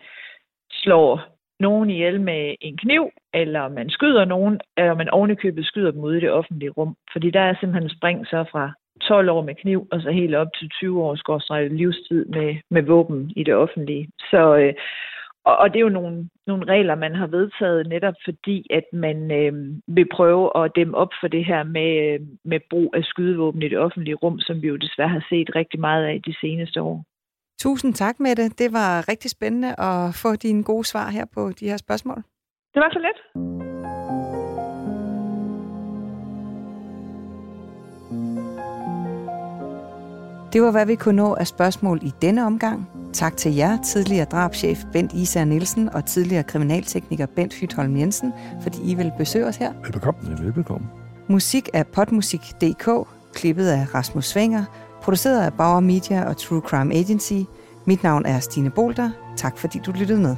slår 0.72 1.20
nogen 1.60 1.90
ihjel 1.90 2.20
med 2.20 2.54
en 2.60 2.76
kniv, 2.76 3.10
eller 3.34 3.68
man 3.68 3.90
skyder 3.90 4.24
nogen, 4.24 4.60
eller 4.76 4.94
man 4.94 5.08
ovenikøbet 5.08 5.66
skyder 5.66 5.90
dem 5.90 6.00
ude 6.00 6.18
i 6.18 6.20
det 6.20 6.30
offentlige 6.30 6.70
rum. 6.70 6.94
Fordi 7.12 7.30
der 7.30 7.40
er 7.40 7.54
simpelthen 7.60 7.96
spring 7.96 8.26
så 8.26 8.44
fra 8.52 8.72
12 9.00 9.30
år 9.30 9.42
med 9.42 9.54
kniv, 9.54 9.88
og 9.92 10.00
så 10.00 10.10
helt 10.10 10.34
op 10.34 10.48
til 10.58 10.68
20 10.68 11.02
års 11.02 11.18
skorstræk 11.18 11.70
livstid 11.70 12.24
med, 12.26 12.56
med 12.70 12.82
våben 12.82 13.32
i 13.36 13.44
det 13.44 13.54
offentlige. 13.54 14.08
Så, 14.30 14.56
øh, 14.56 14.74
og, 15.44 15.56
og 15.56 15.68
det 15.68 15.76
er 15.76 15.86
jo 15.88 15.98
nogle, 15.98 16.28
nogle 16.46 16.64
regler, 16.64 16.94
man 16.94 17.14
har 17.14 17.26
vedtaget 17.26 17.88
netop 17.88 18.14
fordi, 18.24 18.66
at 18.70 18.84
man 18.92 19.30
øh, 19.30 19.52
vil 19.96 20.08
prøve 20.12 20.64
at 20.64 20.72
dæmme 20.76 20.96
op 20.96 21.12
for 21.20 21.28
det 21.28 21.44
her 21.44 21.62
med, 21.62 21.90
øh, 22.06 22.20
med 22.44 22.60
brug 22.70 22.94
af 22.96 23.04
skydevåben 23.04 23.62
i 23.62 23.68
det 23.68 23.78
offentlige 23.78 24.14
rum, 24.14 24.38
som 24.40 24.62
vi 24.62 24.68
jo 24.68 24.76
desværre 24.76 25.08
har 25.08 25.26
set 25.30 25.56
rigtig 25.56 25.80
meget 25.80 26.04
af 26.04 26.22
de 26.26 26.34
seneste 26.40 26.82
år. 26.82 27.04
Tusind 27.58 27.94
tak, 27.94 28.20
Mette. 28.20 28.48
Det 28.48 28.72
var 28.72 29.08
rigtig 29.08 29.30
spændende 29.30 29.68
at 29.68 30.20
få 30.22 30.36
dine 30.36 30.64
gode 30.64 30.84
svar 30.84 31.10
her 31.10 31.24
på 31.34 31.50
de 31.60 31.68
her 31.70 31.76
spørgsmål. 31.76 32.16
Det 32.74 32.80
var 32.82 32.90
så 32.92 32.98
let. 32.98 33.18
Det 40.52 40.62
var, 40.62 40.70
hvad 40.70 40.86
vi 40.86 40.94
kunne 40.94 41.16
nå 41.16 41.34
af 41.34 41.46
spørgsmål 41.46 41.98
i 42.02 42.12
denne 42.22 42.46
omgang. 42.46 42.88
Tak 43.12 43.36
til 43.36 43.54
jer, 43.54 43.82
tidligere 43.82 44.24
drabschef 44.24 44.84
Bent 44.92 45.12
Især 45.12 45.44
Nielsen 45.44 45.88
og 45.94 46.04
tidligere 46.04 46.42
kriminaltekniker 46.42 47.26
Bent 47.26 47.54
Hytholm 47.54 47.96
Jensen, 47.96 48.32
fordi 48.62 48.90
I 48.90 48.94
vil 48.94 49.12
besøge 49.18 49.46
os 49.46 49.56
her. 49.56 49.72
Velbekomme. 49.82 50.20
Ja, 50.30 50.42
velbekomme. 50.42 50.86
Musik 51.28 51.68
af 51.72 51.86
potmusik.dk, 51.86 52.88
klippet 53.34 53.66
af 53.66 53.94
Rasmus 53.94 54.26
Svinger, 54.26 54.64
produceret 55.02 55.40
af 55.40 55.52
Bauer 55.52 55.80
Media 55.80 56.28
og 56.28 56.36
True 56.36 56.60
Crime 56.60 56.94
Agency. 56.94 57.42
Mit 57.84 58.02
navn 58.02 58.26
er 58.26 58.40
Stine 58.40 58.70
Bolter. 58.70 59.10
Tak 59.36 59.58
fordi 59.58 59.80
du 59.86 59.92
lyttede 59.92 60.20
med. 60.20 60.36